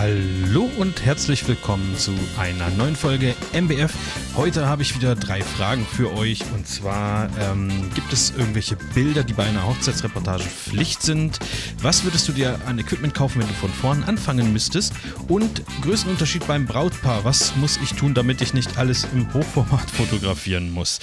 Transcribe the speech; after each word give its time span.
Hallo 0.00 0.70
und 0.78 1.04
herzlich 1.04 1.46
willkommen 1.46 1.94
zu 1.98 2.14
einer 2.38 2.70
neuen 2.70 2.96
Folge 2.96 3.34
MBF. 3.52 3.92
Heute 4.34 4.66
habe 4.66 4.80
ich 4.80 4.96
wieder 4.96 5.14
drei 5.14 5.42
Fragen 5.42 5.84
für 5.84 6.16
euch. 6.16 6.40
Und 6.54 6.66
zwar 6.66 7.28
ähm, 7.38 7.90
gibt 7.94 8.10
es 8.10 8.30
irgendwelche 8.30 8.76
Bilder, 8.94 9.24
die 9.24 9.34
bei 9.34 9.44
einer 9.44 9.66
Hochzeitsreportage 9.66 10.44
Pflicht 10.44 11.02
sind? 11.02 11.38
Was 11.82 12.02
würdest 12.04 12.26
du 12.28 12.32
dir 12.32 12.58
an 12.64 12.78
Equipment 12.78 13.12
kaufen, 13.12 13.40
wenn 13.42 13.48
du 13.48 13.52
von 13.52 13.68
vorn 13.68 14.02
anfangen 14.04 14.54
müsstest? 14.54 14.94
Und 15.28 15.62
Größenunterschied 15.82 16.46
beim 16.46 16.64
Brautpaar. 16.64 17.26
Was 17.26 17.54
muss 17.56 17.76
ich 17.82 17.92
tun, 17.92 18.14
damit 18.14 18.40
ich 18.40 18.54
nicht 18.54 18.78
alles 18.78 19.06
im 19.12 19.30
Hochformat 19.34 19.90
fotografieren 19.90 20.70
muss? 20.70 21.00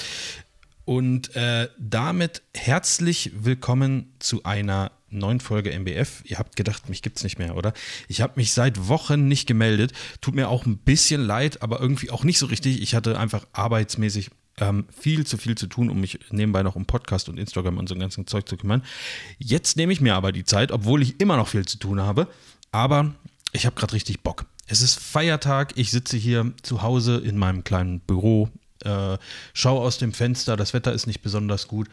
Und 0.85 1.35
äh, 1.35 1.69
damit 1.77 2.41
herzlich 2.55 3.31
willkommen 3.35 4.15
zu 4.17 4.43
einer 4.43 4.96
neuen 5.09 5.39
Folge 5.39 5.71
MBF. 5.71 6.23
Ihr 6.25 6.37
habt 6.39 6.55
gedacht, 6.55 6.89
mich 6.89 7.01
gibt 7.01 7.17
es 7.17 7.23
nicht 7.23 7.39
mehr, 7.39 7.55
oder? 7.55 7.73
Ich 8.07 8.21
habe 8.21 8.33
mich 8.35 8.51
seit 8.51 8.87
Wochen 8.87 9.27
nicht 9.27 9.47
gemeldet. 9.47 9.93
Tut 10.21 10.35
mir 10.35 10.49
auch 10.49 10.65
ein 10.65 10.77
bisschen 10.77 11.21
leid, 11.25 11.61
aber 11.61 11.79
irgendwie 11.79 12.09
auch 12.11 12.23
nicht 12.23 12.39
so 12.39 12.47
richtig. 12.47 12.81
Ich 12.81 12.95
hatte 12.95 13.19
einfach 13.19 13.45
arbeitsmäßig 13.53 14.29
ähm, 14.59 14.85
viel 14.97 15.25
zu 15.25 15.37
viel 15.37 15.55
zu 15.55 15.67
tun, 15.67 15.89
um 15.89 16.01
mich 16.01 16.19
nebenbei 16.31 16.63
noch 16.63 16.75
um 16.75 16.85
Podcast 16.85 17.29
und 17.29 17.37
Instagram 17.37 17.77
und 17.77 17.87
so 17.87 17.95
ein 17.95 17.99
ganzen 17.99 18.27
Zeug 18.27 18.49
zu 18.49 18.57
kümmern. 18.57 18.83
Jetzt 19.37 19.77
nehme 19.77 19.93
ich 19.93 20.01
mir 20.01 20.15
aber 20.15 20.31
die 20.31 20.45
Zeit, 20.45 20.71
obwohl 20.71 21.01
ich 21.01 21.19
immer 21.21 21.37
noch 21.37 21.47
viel 21.47 21.65
zu 21.65 21.77
tun 21.77 22.01
habe. 22.01 22.27
Aber 22.71 23.13
ich 23.53 23.65
habe 23.65 23.75
gerade 23.75 23.93
richtig 23.93 24.21
Bock. 24.21 24.45
Es 24.67 24.81
ist 24.81 24.99
Feiertag. 24.99 25.73
Ich 25.75 25.91
sitze 25.91 26.17
hier 26.17 26.51
zu 26.61 26.81
Hause 26.81 27.17
in 27.17 27.37
meinem 27.37 27.63
kleinen 27.63 28.01
Büro, 28.01 28.49
äh, 28.83 29.17
schaue 29.53 29.81
aus 29.81 29.97
dem 29.97 30.11
Fenster. 30.11 30.57
Das 30.57 30.73
Wetter 30.73 30.91
ist 30.91 31.07
nicht 31.07 31.21
besonders 31.21 31.67
gut 31.67 31.87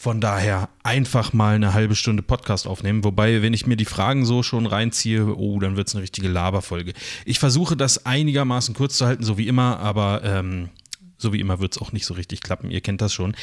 von 0.00 0.20
daher 0.20 0.68
einfach 0.84 1.32
mal 1.32 1.56
eine 1.56 1.74
halbe 1.74 1.96
Stunde 1.96 2.22
Podcast 2.22 2.68
aufnehmen. 2.68 3.02
Wobei, 3.02 3.42
wenn 3.42 3.52
ich 3.52 3.66
mir 3.66 3.76
die 3.76 3.84
Fragen 3.84 4.24
so 4.24 4.44
schon 4.44 4.64
reinziehe, 4.64 5.34
oh, 5.36 5.58
dann 5.58 5.76
wird 5.76 5.88
es 5.88 5.94
eine 5.96 6.02
richtige 6.02 6.28
Laberfolge. 6.28 6.92
Ich 7.24 7.40
versuche 7.40 7.76
das 7.76 8.06
einigermaßen 8.06 8.76
kurz 8.76 8.96
zu 8.96 9.06
halten, 9.06 9.24
so 9.24 9.38
wie 9.38 9.48
immer, 9.48 9.80
aber 9.80 10.22
ähm, 10.22 10.68
so 11.16 11.32
wie 11.32 11.40
immer 11.40 11.58
wird 11.58 11.74
es 11.74 11.82
auch 11.82 11.90
nicht 11.90 12.06
so 12.06 12.14
richtig 12.14 12.42
klappen. 12.42 12.70
Ihr 12.70 12.80
kennt 12.80 13.00
das 13.00 13.12
schon. 13.12 13.34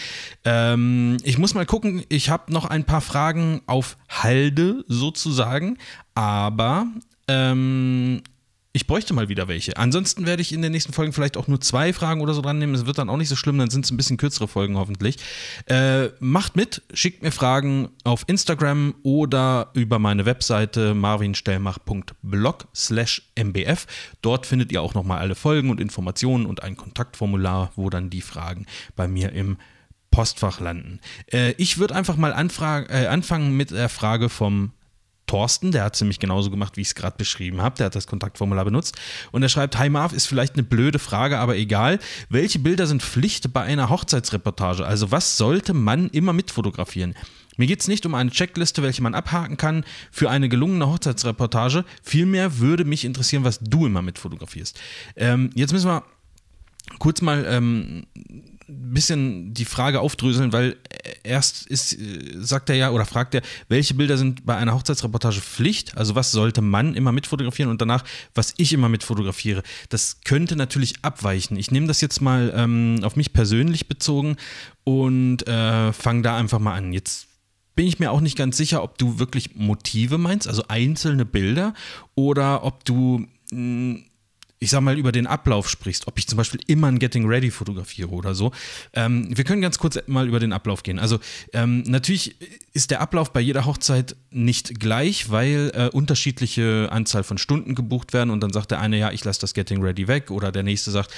Ähm, 0.45 1.17
ich 1.23 1.37
muss 1.37 1.55
mal 1.55 1.65
gucken. 1.65 2.05
Ich 2.07 2.29
habe 2.29 2.53
noch 2.53 2.63
ein 2.63 2.85
paar 2.85 3.01
Fragen 3.01 3.61
auf 3.65 3.97
Halde 4.07 4.85
sozusagen, 4.87 5.77
aber 6.13 6.87
ähm, 7.27 8.21
ich 8.75 8.87
bräuchte 8.87 9.13
mal 9.13 9.29
wieder 9.29 9.47
welche. 9.47 9.77
Ansonsten 9.77 10.25
werde 10.25 10.41
ich 10.41 10.51
in 10.51 10.61
den 10.61 10.73
nächsten 10.73 10.91
Folgen 10.91 11.13
vielleicht 11.13 11.37
auch 11.37 11.47
nur 11.47 11.61
zwei 11.61 11.93
Fragen 11.93 12.19
oder 12.19 12.33
so 12.33 12.41
dran 12.41 12.59
nehmen. 12.59 12.75
Es 12.75 12.85
wird 12.85 12.97
dann 12.97 13.09
auch 13.09 13.15
nicht 13.15 13.29
so 13.29 13.37
schlimm, 13.37 13.57
dann 13.57 13.69
sind 13.69 13.85
es 13.85 13.91
ein 13.91 13.95
bisschen 13.95 14.17
kürzere 14.17 14.49
Folgen 14.49 14.75
hoffentlich. 14.75 15.15
Äh, 15.67 16.09
macht 16.19 16.57
mit, 16.57 16.81
schickt 16.93 17.23
mir 17.23 17.31
Fragen 17.31 17.87
auf 18.03 18.25
Instagram 18.27 18.93
oder 19.01 19.71
über 19.75 19.97
meine 19.97 20.25
Webseite 20.25 20.93
marvinstellmach.blog 20.93 22.67
mbf. 23.35 23.87
Dort 24.21 24.45
findet 24.45 24.73
ihr 24.73 24.81
auch 24.81 24.93
nochmal 24.93 25.19
alle 25.19 25.35
Folgen 25.35 25.69
und 25.69 25.79
Informationen 25.79 26.45
und 26.45 26.61
ein 26.61 26.75
Kontaktformular, 26.75 27.71
wo 27.77 27.89
dann 27.89 28.09
die 28.09 28.19
Fragen 28.19 28.65
bei 28.97 29.07
mir 29.07 29.31
im 29.31 29.55
Postfach 30.11 30.59
landen. 30.59 30.99
Äh, 31.31 31.53
ich 31.53 31.77
würde 31.77 31.95
einfach 31.95 32.17
mal 32.17 32.31
äh, 32.31 33.07
anfangen 33.07 33.55
mit 33.55 33.71
der 33.71 33.87
Frage 33.87 34.27
vom 34.27 34.71
Thorsten, 35.27 35.71
der 35.71 35.83
hat 35.83 35.95
es 35.95 36.01
nämlich 36.01 36.19
genauso 36.19 36.51
gemacht, 36.51 36.77
wie 36.77 36.81
ich 36.81 36.87
es 36.87 36.95
gerade 36.95 37.17
beschrieben 37.17 37.61
habe. 37.61 37.77
Der 37.77 37.87
hat 37.87 37.95
das 37.95 38.07
Kontaktformular 38.07 38.65
benutzt. 38.65 38.95
Und 39.31 39.43
er 39.43 39.49
schreibt: 39.49 39.77
Hi 39.77 39.89
Marv, 39.89 40.13
ist 40.13 40.27
vielleicht 40.27 40.53
eine 40.53 40.63
blöde 40.63 40.99
Frage, 40.99 41.39
aber 41.39 41.55
egal. 41.55 41.99
Welche 42.29 42.59
Bilder 42.59 42.87
sind 42.87 43.01
Pflicht 43.01 43.51
bei 43.53 43.61
einer 43.61 43.89
Hochzeitsreportage? 43.89 44.85
Also, 44.85 45.11
was 45.11 45.37
sollte 45.37 45.73
man 45.73 46.09
immer 46.09 46.33
mitfotografieren? 46.33 47.15
Mir 47.57 47.67
geht 47.67 47.81
es 47.81 47.87
nicht 47.87 48.05
um 48.05 48.15
eine 48.15 48.31
Checkliste, 48.31 48.83
welche 48.83 49.01
man 49.01 49.15
abhaken 49.15 49.57
kann 49.57 49.85
für 50.11 50.29
eine 50.29 50.49
gelungene 50.49 50.87
Hochzeitsreportage. 50.87 51.85
Vielmehr 52.03 52.59
würde 52.59 52.85
mich 52.85 53.05
interessieren, 53.05 53.43
was 53.43 53.59
du 53.59 53.85
immer 53.85 54.01
mitfotografierst. 54.01 54.79
Ähm, 55.15 55.51
jetzt 55.55 55.71
müssen 55.71 55.87
wir 55.87 56.03
kurz 56.99 57.21
mal 57.21 57.45
ähm, 57.47 58.07
bisschen 58.67 59.53
die 59.53 59.65
Frage 59.65 59.99
aufdröseln, 59.99 60.51
weil 60.51 60.77
erst 61.23 61.67
ist, 61.67 61.97
sagt 62.39 62.69
er 62.69 62.75
ja 62.75 62.91
oder 62.91 63.05
fragt 63.05 63.35
er, 63.35 63.41
welche 63.67 63.93
Bilder 63.93 64.17
sind 64.17 64.45
bei 64.45 64.55
einer 64.55 64.73
Hochzeitsreportage 64.73 65.41
Pflicht? 65.41 65.97
Also 65.97 66.15
was 66.15 66.31
sollte 66.31 66.61
man 66.61 66.95
immer 66.95 67.11
mitfotografieren 67.11 67.69
und 67.69 67.81
danach, 67.81 68.03
was 68.33 68.53
ich 68.57 68.73
immer 68.73 68.89
mitfotografiere. 68.89 69.63
Das 69.89 70.21
könnte 70.21 70.55
natürlich 70.55 70.95
abweichen. 71.03 71.57
Ich 71.57 71.71
nehme 71.71 71.87
das 71.87 72.01
jetzt 72.01 72.21
mal 72.21 72.53
ähm, 72.55 72.99
auf 73.03 73.15
mich 73.15 73.33
persönlich 73.33 73.87
bezogen 73.87 74.37
und 74.83 75.47
äh, 75.47 75.93
fange 75.93 76.23
da 76.23 76.37
einfach 76.37 76.59
mal 76.59 76.75
an. 76.75 76.93
Jetzt 76.93 77.27
bin 77.75 77.87
ich 77.87 77.99
mir 77.99 78.11
auch 78.11 78.21
nicht 78.21 78.37
ganz 78.37 78.57
sicher, 78.57 78.83
ob 78.83 78.97
du 78.97 79.19
wirklich 79.19 79.55
Motive 79.55 80.17
meinst, 80.17 80.47
also 80.47 80.63
einzelne 80.67 81.25
Bilder, 81.25 81.73
oder 82.15 82.63
ob 82.63 82.85
du 82.85 83.27
mh, 83.51 83.57
hm, 83.57 84.05
ich 84.59 84.69
sag 84.69 84.81
mal, 84.81 84.97
über 84.97 85.11
den 85.11 85.27
Ablauf 85.27 85.69
sprichst, 85.69 86.07
ob 86.07 86.17
ich 86.17 86.27
zum 86.27 86.37
Beispiel 86.37 86.61
immer 86.67 86.87
ein 86.87 86.97
Getting 86.97 87.27
Ready 87.27 87.51
fotografiere 87.51 88.09
oder 88.09 88.33
so. 88.33 88.51
Ähm, 88.93 89.27
wir 89.35 89.43
können 89.43 89.61
ganz 89.61 89.77
kurz 89.77 89.99
mal 90.07 90.27
über 90.27 90.39
den 90.39 90.53
Ablauf 90.53 90.83
gehen. 90.83 90.97
Also 90.97 91.19
ähm, 91.53 91.83
natürlich 91.83 92.35
ist 92.73 92.91
der 92.91 93.01
Ablauf 93.01 93.33
bei 93.33 93.41
jeder 93.41 93.65
Hochzeit 93.65 94.15
nicht 94.31 94.79
gleich, 94.79 95.29
weil 95.29 95.71
äh, 95.75 95.89
unterschiedliche 95.89 96.89
Anzahl 96.91 97.23
von 97.23 97.37
Stunden 97.37 97.75
gebucht 97.75 98.13
werden 98.13 98.29
und 98.29 98.41
dann 98.41 98.53
sagt 98.53 98.71
der 98.71 98.79
eine, 98.79 98.97
ja, 98.97 99.11
ich 99.11 99.23
lasse 99.25 99.41
das 99.41 99.53
Getting 99.53 99.81
Ready 99.81 100.07
weg 100.07 100.31
oder 100.31 100.51
der 100.51 100.63
nächste 100.63 100.91
sagt, 100.91 101.11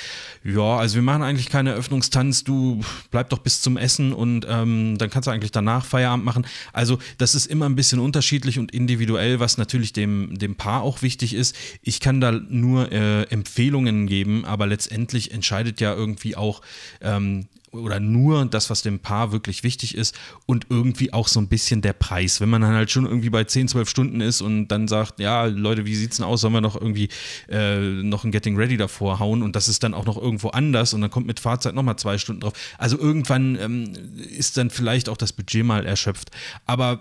ja, 0.44 0.78
also 0.78 0.96
wir 0.96 1.02
machen 1.04 1.22
eigentlich 1.22 1.50
keine 1.50 1.72
Eröffnungstanz, 1.72 2.44
du 2.44 2.82
bleib 3.12 3.30
doch 3.30 3.40
bis 3.40 3.62
zum 3.62 3.78
Essen 3.78 4.14
und 4.14 4.48
ähm, 4.50 4.98
dann 4.98 5.10
kannst 5.10 5.28
du 5.28 5.32
eigentlich 5.32 5.52
danach 5.52 5.86
Feierabend 5.86 6.26
machen. 6.26 6.46
Also 6.74 6.98
das 7.18 7.36
ist 7.36 7.46
immer 7.46 7.66
ein 7.68 7.76
bisschen 7.76 8.00
unterschiedlich 8.00 8.58
und 8.58 8.72
individuell, 8.72 9.40
was 9.40 9.58
natürlich 9.58 9.94
dem, 9.94 10.38
dem 10.38 10.56
Paar 10.56 10.82
auch 10.82 11.02
wichtig 11.02 11.34
ist. 11.34 11.56
Ich 11.82 12.00
kann 12.00 12.20
da 12.20 12.32
nur 12.32 12.92
äh, 12.92 13.27
Empfehlungen 13.32 14.08
geben, 14.08 14.46
aber 14.46 14.68
letztendlich 14.68 15.32
entscheidet 15.32 15.82
ja 15.82 15.94
irgendwie 15.94 16.36
auch 16.36 16.62
ähm, 17.02 17.48
oder 17.72 18.00
nur 18.00 18.46
das, 18.46 18.70
was 18.70 18.82
dem 18.82 19.00
Paar 19.00 19.32
wirklich 19.32 19.64
wichtig 19.64 19.96
ist 19.96 20.18
und 20.46 20.68
irgendwie 20.70 21.14
auch 21.14 21.28
so 21.28 21.40
ein 21.40 21.48
bisschen 21.48 21.82
der 21.82 21.94
Preis. 21.94 22.40
Wenn 22.40 22.50
man 22.50 22.62
dann 22.62 22.74
halt 22.74 22.92
schon 22.92 23.06
irgendwie 23.06 23.30
bei 23.30 23.44
10, 23.44 23.68
12 23.68 23.90
Stunden 23.90 24.22
ist 24.22 24.42
und 24.42 24.70
dann 24.70 24.88
sagt, 24.88 25.20
ja, 25.20 25.46
Leute, 25.46 25.86
wie 25.86 25.96
sieht's 25.96 26.18
denn 26.18 26.26
aus? 26.26 26.42
Sollen 26.42 26.54
wir 26.54 26.62
noch 26.62 26.80
irgendwie 26.80 27.10
äh, 27.50 27.80
noch 27.80 28.24
ein 28.24 28.32
Getting 28.32 28.56
Ready 28.56 28.78
davor 28.78 29.20
hauen 29.20 29.44
und 29.44 29.56
das 29.56 29.68
ist 29.68 29.84
dann 29.84 29.94
auch 29.94 30.06
noch 30.06 30.18
irgendwo 30.18 30.50
anders 30.50 30.94
und 30.94 31.02
dann 31.02 31.12
kommt 31.12 31.28
mit 31.28 31.40
Fahrzeit 31.40 31.76
nochmal 31.76 31.98
zwei 31.98 32.18
Stunden 32.18 32.42
drauf. 32.42 32.54
Also 32.78 32.98
irgendwann 32.98 33.58
ähm, 33.60 33.94
ist 34.30 34.58
dann 34.58 34.70
vielleicht 34.70 35.10
auch 35.10 35.18
das 35.18 35.34
Budget 35.34 35.66
mal 35.66 35.86
erschöpft. 35.86 36.32
Aber 36.66 37.00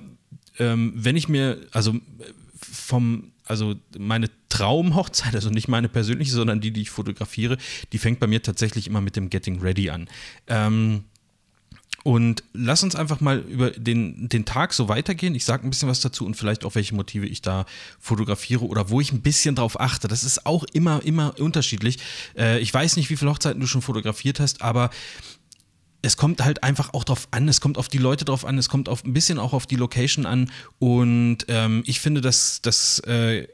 ähm, 0.59 0.93
wenn 0.97 1.17
ich 1.17 1.29
mir, 1.29 1.61
also 1.73 1.95
vom 2.61 3.33
also 3.47 3.75
meine 3.97 4.29
Traumhochzeit, 4.49 5.35
also 5.35 5.51
nicht 5.51 5.69
meine 5.69 5.89
persönliche, 5.89 6.33
sondern 6.33 6.61
die, 6.61 6.71
die 6.71 6.83
ich 6.83 6.91
fotografiere, 6.91 7.57
die 7.93 7.99
fängt 7.99 8.21
bei 8.21 8.27
mir 8.27 8.43
tatsächlich 8.43 8.87
immer 8.87 9.01
mit 9.01 9.17
dem 9.17 9.31
Getting 9.31 9.61
Ready 9.61 9.91
an. 9.91 10.09
Ähm, 10.49 11.05
und 12.07 12.45
lass 12.53 12.85
uns 12.85 12.95
einfach 12.95 13.21
mal 13.21 13.39
über 13.39 13.73
den, 13.73 14.29
den 14.29 14.45
Tag 14.45 14.73
so 14.75 14.89
weitergehen. 14.89 15.35
Ich 15.35 15.45
sage 15.45 15.67
ein 15.67 15.71
bisschen 15.71 15.89
was 15.89 16.01
dazu 16.01 16.25
und 16.25 16.37
vielleicht 16.37 16.65
auch, 16.65 16.77
welche 16.77 16.95
Motive 16.95 17.27
ich 17.27 17.43
da 17.43 17.67
fotografiere 17.99 18.65
oder 18.65 18.91
wo 18.91 19.01
ich 19.01 19.11
ein 19.11 19.23
bisschen 19.23 19.57
drauf 19.57 19.81
achte. 19.81 20.07
Das 20.07 20.23
ist 20.23 20.47
auch 20.47 20.63
immer, 20.73 21.03
immer 21.05 21.35
unterschiedlich. 21.41 21.99
Äh, 22.39 22.61
ich 22.61 22.73
weiß 22.73 22.95
nicht, 22.95 23.11
wie 23.11 23.17
viele 23.17 23.33
Hochzeiten 23.33 23.61
du 23.61 23.67
schon 23.67 23.83
fotografiert 23.83 24.39
hast, 24.39 24.63
aber 24.63 24.91
es 26.07 26.17
kommt 26.17 26.45
halt 26.45 26.63
einfach 26.63 26.95
auch 26.95 27.03
drauf 27.03 27.27
an, 27.33 27.49
es 27.49 27.61
kommt 27.61 27.79
auf 27.79 27.89
die 27.89 27.99
Leute 27.99 28.25
drauf 28.25 28.45
an, 28.45 28.57
es 28.59 28.69
kommt 28.69 28.89
auf 28.89 29.05
ein 29.05 29.13
bisschen 29.13 29.41
auch 29.41 29.53
auf 29.53 29.67
die 29.67 29.75
Location 29.75 30.25
an. 30.25 30.53
Und 30.79 31.39
ähm, 31.49 31.83
ich 31.85 31.99
finde, 31.99 32.21
dass 32.21 32.63
das 32.63 33.01
äh, 33.01 33.49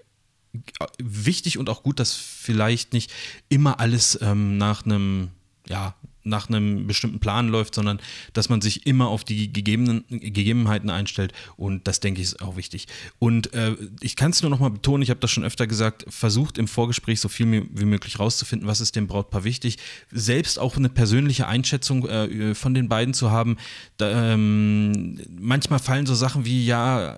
wichtig 0.98 1.56
und 1.56 1.70
auch 1.70 1.82
gut, 1.82 1.98
dass 1.98 2.12
vielleicht 2.14 2.92
nicht 2.92 3.10
immer 3.48 3.80
alles 3.80 4.18
ähm, 4.20 4.58
nach 4.58 4.84
einem 4.84 5.30
ja, 5.66 5.94
nach 6.24 6.48
einem 6.48 6.86
bestimmten 6.86 7.20
Plan 7.20 7.48
läuft, 7.48 7.74
sondern 7.74 8.00
dass 8.32 8.48
man 8.48 8.60
sich 8.60 8.86
immer 8.86 9.08
auf 9.08 9.24
die 9.24 9.52
gegebenen, 9.52 10.04
Gegebenheiten 10.08 10.90
einstellt 10.90 11.32
und 11.56 11.86
das 11.86 12.00
denke 12.00 12.20
ich 12.20 12.28
ist 12.28 12.42
auch 12.42 12.56
wichtig. 12.56 12.86
Und 13.19 13.52
äh, 13.54 13.76
ich 14.00 14.16
kann 14.16 14.30
es 14.30 14.42
nur 14.42 14.50
noch 14.50 14.60
mal 14.60 14.70
betonen, 14.70 15.02
ich 15.02 15.10
habe 15.10 15.20
das 15.20 15.30
schon 15.30 15.44
öfter 15.44 15.66
gesagt, 15.66 16.04
versucht 16.08 16.58
im 16.58 16.69
Vorgespräch 16.69 17.20
so 17.20 17.28
viel 17.28 17.69
wie 17.70 17.84
möglich 17.84 18.19
rauszufinden, 18.19 18.69
was 18.69 18.80
ist 18.80 18.96
dem 18.96 19.06
Brautpaar 19.06 19.44
wichtig, 19.44 19.78
selbst 20.10 20.58
auch 20.58 20.76
eine 20.76 20.88
persönliche 20.88 21.46
Einschätzung 21.46 22.06
äh, 22.08 22.54
von 22.54 22.75
den 22.75 22.88
beiden 22.88 23.14
zu 23.14 23.30
haben. 23.30 23.56
Da, 23.96 24.32
ähm, 24.34 25.20
manchmal 25.38 25.78
fallen 25.78 26.06
so 26.06 26.14
Sachen 26.14 26.44
wie, 26.44 26.64
ja, 26.64 27.16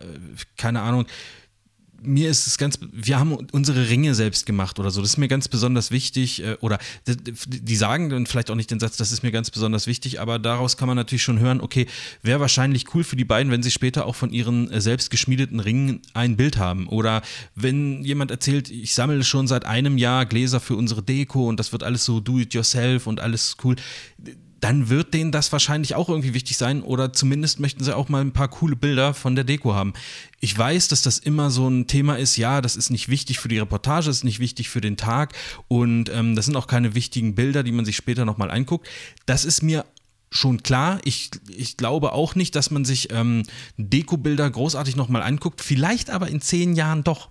keine 0.56 0.80
Ahnung, 0.80 1.06
mir 2.04 2.30
ist 2.30 2.46
es 2.46 2.58
ganz, 2.58 2.78
wir 2.92 3.18
haben 3.18 3.36
unsere 3.52 3.88
Ringe 3.88 4.14
selbst 4.14 4.46
gemacht 4.46 4.78
oder 4.78 4.90
so. 4.90 5.00
Das 5.00 5.10
ist 5.10 5.16
mir 5.16 5.28
ganz 5.28 5.48
besonders 5.48 5.90
wichtig. 5.90 6.42
Äh, 6.42 6.56
oder 6.60 6.78
die 7.06 7.76
sagen 7.76 8.10
dann 8.10 8.26
vielleicht 8.26 8.50
auch 8.50 8.54
nicht 8.54 8.70
den 8.70 8.80
Satz, 8.80 8.96
das 8.96 9.12
ist 9.12 9.22
mir 9.22 9.32
ganz 9.32 9.50
besonders 9.50 9.86
wichtig, 9.86 10.20
aber 10.20 10.38
daraus 10.38 10.76
kann 10.76 10.88
man 10.88 10.96
natürlich 10.96 11.22
schon 11.22 11.38
hören, 11.38 11.60
okay, 11.60 11.86
wäre 12.22 12.40
wahrscheinlich 12.40 12.94
cool 12.94 13.04
für 13.04 13.16
die 13.16 13.24
beiden, 13.24 13.50
wenn 13.52 13.62
sie 13.62 13.70
später 13.70 14.06
auch 14.06 14.14
von 14.14 14.30
ihren 14.30 14.70
äh, 14.70 14.80
selbst 14.80 15.10
geschmiedeten 15.10 15.60
Ringen 15.60 16.02
ein 16.14 16.36
Bild 16.36 16.58
haben. 16.58 16.88
Oder 16.88 17.22
wenn 17.54 18.02
jemand 18.04 18.30
erzählt, 18.30 18.70
ich 18.70 18.94
sammle 18.94 19.24
schon 19.24 19.46
seit 19.46 19.64
einem 19.64 19.98
Jahr 19.98 20.26
Gläser 20.26 20.60
für 20.60 20.76
unsere 20.76 21.02
Deko 21.02 21.48
und 21.48 21.58
das 21.58 21.72
wird 21.72 21.82
alles 21.82 22.04
so 22.04 22.20
do 22.20 22.38
it 22.38 22.54
yourself 22.54 23.06
und 23.06 23.20
alles 23.20 23.56
cool 23.64 23.76
dann 24.64 24.88
wird 24.88 25.12
denen 25.12 25.30
das 25.30 25.52
wahrscheinlich 25.52 25.94
auch 25.94 26.08
irgendwie 26.08 26.32
wichtig 26.32 26.56
sein 26.56 26.80
oder 26.82 27.12
zumindest 27.12 27.60
möchten 27.60 27.84
sie 27.84 27.94
auch 27.94 28.08
mal 28.08 28.22
ein 28.22 28.32
paar 28.32 28.48
coole 28.48 28.76
Bilder 28.76 29.12
von 29.12 29.34
der 29.34 29.44
Deko 29.44 29.74
haben. 29.74 29.92
Ich 30.40 30.56
weiß, 30.56 30.88
dass 30.88 31.02
das 31.02 31.18
immer 31.18 31.50
so 31.50 31.68
ein 31.68 31.86
Thema 31.86 32.16
ist, 32.16 32.38
ja, 32.38 32.62
das 32.62 32.74
ist 32.74 32.88
nicht 32.88 33.10
wichtig 33.10 33.40
für 33.40 33.48
die 33.48 33.58
Reportage, 33.58 34.06
das 34.06 34.16
ist 34.16 34.24
nicht 34.24 34.40
wichtig 34.40 34.70
für 34.70 34.80
den 34.80 34.96
Tag 34.96 35.34
und 35.68 36.08
ähm, 36.08 36.34
das 36.34 36.46
sind 36.46 36.56
auch 36.56 36.66
keine 36.66 36.94
wichtigen 36.94 37.34
Bilder, 37.34 37.62
die 37.62 37.72
man 37.72 37.84
sich 37.84 37.94
später 37.94 38.24
nochmal 38.24 38.50
anguckt. 38.50 38.88
Das 39.26 39.44
ist 39.44 39.62
mir 39.62 39.84
schon 40.30 40.62
klar. 40.62 40.98
Ich, 41.04 41.30
ich 41.54 41.76
glaube 41.76 42.12
auch 42.12 42.34
nicht, 42.34 42.56
dass 42.56 42.70
man 42.70 42.86
sich 42.86 43.12
ähm, 43.12 43.42
Dekobilder 43.76 44.48
großartig 44.48 44.96
nochmal 44.96 45.20
anguckt. 45.20 45.60
Vielleicht 45.60 46.08
aber 46.08 46.28
in 46.28 46.40
zehn 46.40 46.74
Jahren 46.74 47.04
doch 47.04 47.28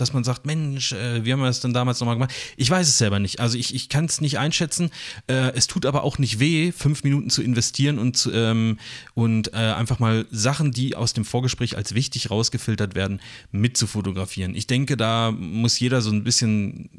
dass 0.00 0.12
man 0.12 0.24
sagt, 0.24 0.46
Mensch, 0.46 0.92
äh, 0.92 1.24
wie 1.24 1.32
haben 1.32 1.40
wir 1.40 1.46
das 1.46 1.60
denn 1.60 1.74
damals 1.74 2.00
nochmal 2.00 2.16
gemacht? 2.16 2.32
Ich 2.56 2.70
weiß 2.70 2.88
es 2.88 2.98
selber 2.98 3.18
nicht. 3.18 3.40
Also 3.40 3.58
ich, 3.58 3.74
ich 3.74 3.88
kann 3.88 4.06
es 4.06 4.20
nicht 4.20 4.38
einschätzen. 4.38 4.90
Äh, 5.26 5.52
es 5.54 5.66
tut 5.66 5.86
aber 5.86 6.04
auch 6.04 6.18
nicht 6.18 6.40
weh, 6.40 6.72
fünf 6.72 7.04
Minuten 7.04 7.30
zu 7.30 7.42
investieren 7.42 7.98
und, 7.98 8.28
ähm, 8.32 8.78
und 9.14 9.52
äh, 9.52 9.56
einfach 9.56 9.98
mal 9.98 10.26
Sachen, 10.30 10.72
die 10.72 10.96
aus 10.96 11.12
dem 11.12 11.24
Vorgespräch 11.24 11.76
als 11.76 11.94
wichtig 11.94 12.30
rausgefiltert 12.30 12.94
werden, 12.94 13.20
mit 13.52 13.76
zu 13.76 13.86
fotografieren. 13.86 14.54
Ich 14.54 14.66
denke, 14.66 14.96
da 14.96 15.30
muss 15.32 15.78
jeder 15.78 16.00
so 16.00 16.10
ein 16.10 16.24
bisschen 16.24 16.90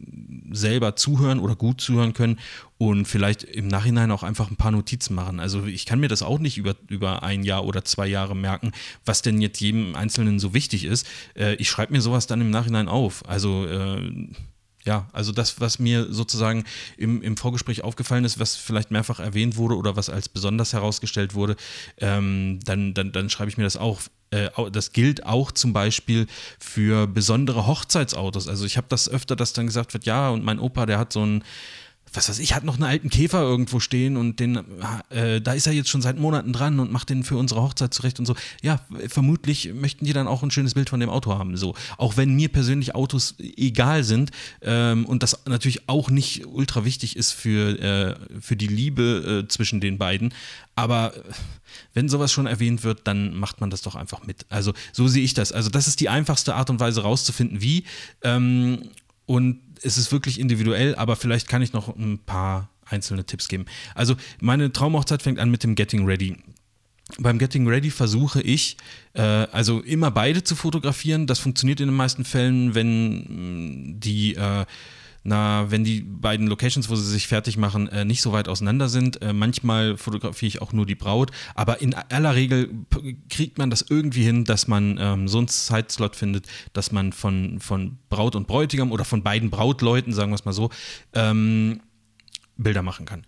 selber 0.51 0.95
zuhören 0.95 1.39
oder 1.39 1.55
gut 1.55 1.81
zuhören 1.81 2.13
können 2.13 2.37
und 2.81 3.05
vielleicht 3.05 3.43
im 3.43 3.67
Nachhinein 3.67 4.09
auch 4.09 4.23
einfach 4.23 4.49
ein 4.49 4.55
paar 4.55 4.71
Notizen 4.71 5.13
machen. 5.13 5.39
Also 5.39 5.67
ich 5.67 5.85
kann 5.85 5.99
mir 5.99 6.07
das 6.07 6.23
auch 6.23 6.39
nicht 6.39 6.57
über, 6.57 6.75
über 6.87 7.21
ein 7.21 7.43
Jahr 7.43 7.63
oder 7.63 7.85
zwei 7.85 8.07
Jahre 8.07 8.35
merken, 8.35 8.71
was 9.05 9.21
denn 9.21 9.39
jetzt 9.39 9.61
jedem 9.61 9.95
Einzelnen 9.95 10.39
so 10.39 10.55
wichtig 10.55 10.85
ist. 10.85 11.05
Äh, 11.37 11.53
ich 11.57 11.69
schreibe 11.69 11.93
mir 11.93 12.01
sowas 12.01 12.25
dann 12.25 12.41
im 12.41 12.49
Nachhinein 12.49 12.87
auf. 12.87 13.29
Also 13.29 13.67
äh, 13.67 14.29
ja, 14.83 15.07
also 15.13 15.31
das, 15.31 15.61
was 15.61 15.77
mir 15.77 16.11
sozusagen 16.11 16.63
im, 16.97 17.21
im 17.21 17.37
Vorgespräch 17.37 17.83
aufgefallen 17.83 18.25
ist, 18.25 18.39
was 18.39 18.55
vielleicht 18.55 18.89
mehrfach 18.89 19.19
erwähnt 19.19 19.57
wurde 19.57 19.77
oder 19.77 19.95
was 19.95 20.09
als 20.09 20.27
besonders 20.27 20.73
herausgestellt 20.73 21.35
wurde, 21.35 21.57
ähm, 21.99 22.61
dann, 22.65 22.95
dann, 22.95 23.11
dann 23.11 23.29
schreibe 23.29 23.51
ich 23.51 23.57
mir 23.59 23.63
das 23.63 23.77
auch 23.77 24.01
äh, 24.31 24.49
das 24.71 24.91
gilt 24.91 25.23
auch 25.23 25.51
zum 25.51 25.71
Beispiel 25.71 26.25
für 26.57 27.05
besondere 27.05 27.67
Hochzeitsautos. 27.67 28.47
Also 28.47 28.65
ich 28.65 28.77
habe 28.77 28.87
das 28.89 29.07
öfter, 29.07 29.35
dass 29.35 29.53
dann 29.53 29.67
gesagt 29.67 29.93
wird, 29.93 30.07
ja, 30.07 30.29
und 30.29 30.43
mein 30.43 30.57
Opa, 30.57 30.87
der 30.87 30.97
hat 30.97 31.13
so 31.13 31.23
ein 31.23 31.43
was 32.13 32.27
weiß 32.27 32.39
ich, 32.39 32.53
hat 32.53 32.63
noch 32.63 32.75
einen 32.75 32.83
alten 32.83 33.09
Käfer 33.09 33.41
irgendwo 33.41 33.79
stehen 33.79 34.17
und 34.17 34.39
den, 34.39 34.59
äh, 35.09 35.39
da 35.41 35.53
ist 35.53 35.67
er 35.67 35.73
jetzt 35.73 35.89
schon 35.89 36.01
seit 36.01 36.19
Monaten 36.19 36.51
dran 36.51 36.79
und 36.79 36.91
macht 36.91 37.09
den 37.09 37.23
für 37.23 37.37
unsere 37.37 37.61
Hochzeit 37.61 37.93
zurecht 37.93 38.19
und 38.19 38.25
so. 38.25 38.35
Ja, 38.61 38.81
vermutlich 39.07 39.73
möchten 39.73 40.05
die 40.05 40.13
dann 40.13 40.27
auch 40.27 40.43
ein 40.43 40.51
schönes 40.51 40.73
Bild 40.73 40.89
von 40.89 40.99
dem 40.99 41.09
Auto 41.09 41.37
haben. 41.37 41.55
So, 41.55 41.73
auch 41.97 42.17
wenn 42.17 42.33
mir 42.35 42.49
persönlich 42.49 42.95
Autos 42.95 43.35
egal 43.39 44.03
sind 44.03 44.31
ähm, 44.61 45.05
und 45.05 45.23
das 45.23 45.45
natürlich 45.45 45.87
auch 45.87 46.09
nicht 46.09 46.45
ultra 46.47 46.83
wichtig 46.83 47.15
ist 47.15 47.31
für, 47.31 47.79
äh, 47.79 48.41
für 48.41 48.55
die 48.55 48.67
Liebe 48.67 49.43
äh, 49.45 49.47
zwischen 49.47 49.79
den 49.79 49.97
beiden. 49.97 50.33
Aber 50.75 51.15
äh, 51.15 51.21
wenn 51.93 52.09
sowas 52.09 52.31
schon 52.31 52.45
erwähnt 52.45 52.83
wird, 52.83 53.07
dann 53.07 53.35
macht 53.35 53.61
man 53.61 53.69
das 53.69 53.81
doch 53.81 53.95
einfach 53.95 54.25
mit. 54.25 54.45
Also 54.49 54.73
so 54.91 55.07
sehe 55.07 55.23
ich 55.23 55.33
das. 55.33 55.51
Also 55.51 55.69
das 55.69 55.87
ist 55.87 55.99
die 56.01 56.09
einfachste 56.09 56.55
Art 56.55 56.69
und 56.69 56.79
Weise 56.79 57.03
rauszufinden, 57.03 57.61
wie. 57.61 57.85
Ähm, 58.23 58.89
und 59.25 59.61
es 59.83 59.97
ist 59.97 60.11
wirklich 60.11 60.39
individuell, 60.39 60.95
aber 60.95 61.15
vielleicht 61.15 61.47
kann 61.47 61.61
ich 61.61 61.73
noch 61.73 61.95
ein 61.95 62.19
paar 62.19 62.69
einzelne 62.85 63.25
Tipps 63.25 63.47
geben. 63.47 63.65
Also 63.95 64.15
meine 64.39 64.71
Traumhochzeit 64.71 65.21
fängt 65.21 65.39
an 65.39 65.49
mit 65.49 65.63
dem 65.63 65.75
Getting 65.75 66.05
Ready. 66.05 66.37
Beim 67.17 67.39
Getting 67.39 67.67
Ready 67.67 67.89
versuche 67.89 68.41
ich, 68.41 68.77
äh, 69.13 69.21
also 69.21 69.81
immer 69.81 70.11
beide 70.11 70.43
zu 70.43 70.55
fotografieren. 70.55 71.27
Das 71.27 71.39
funktioniert 71.39 71.79
in 71.81 71.87
den 71.87 71.95
meisten 71.95 72.23
Fällen, 72.23 72.73
wenn 72.73 73.95
mm, 73.95 73.99
die 73.99 74.35
äh, 74.35 74.65
na, 75.23 75.69
wenn 75.69 75.83
die 75.83 76.01
beiden 76.01 76.47
Locations, 76.47 76.89
wo 76.89 76.95
sie 76.95 77.09
sich 77.09 77.27
fertig 77.27 77.57
machen, 77.57 77.87
äh, 77.89 78.05
nicht 78.05 78.21
so 78.21 78.31
weit 78.31 78.47
auseinander 78.47 78.89
sind. 78.89 79.21
Äh, 79.21 79.33
manchmal 79.33 79.97
fotografiere 79.97 80.47
ich 80.47 80.61
auch 80.61 80.73
nur 80.73 80.85
die 80.85 80.95
Braut, 80.95 81.31
aber 81.53 81.81
in 81.81 81.93
aller 81.93 82.35
Regel 82.35 82.69
kriegt 83.29 83.57
man 83.57 83.69
das 83.69 83.85
irgendwie 83.87 84.23
hin, 84.23 84.45
dass 84.45 84.67
man 84.67 84.97
ähm, 84.99 85.27
so 85.27 85.37
einen 85.37 85.47
Zeitslot 85.47 86.15
findet, 86.15 86.47
dass 86.73 86.91
man 86.91 87.13
von, 87.13 87.59
von 87.59 87.97
Braut 88.09 88.35
und 88.35 88.47
Bräutigam 88.47 88.91
oder 88.91 89.05
von 89.05 89.23
beiden 89.23 89.49
Brautleuten, 89.49 90.13
sagen 90.13 90.31
wir 90.31 90.35
es 90.35 90.45
mal 90.45 90.53
so, 90.53 90.69
ähm, 91.13 91.81
Bilder 92.57 92.81
machen 92.81 93.05
kann 93.05 93.23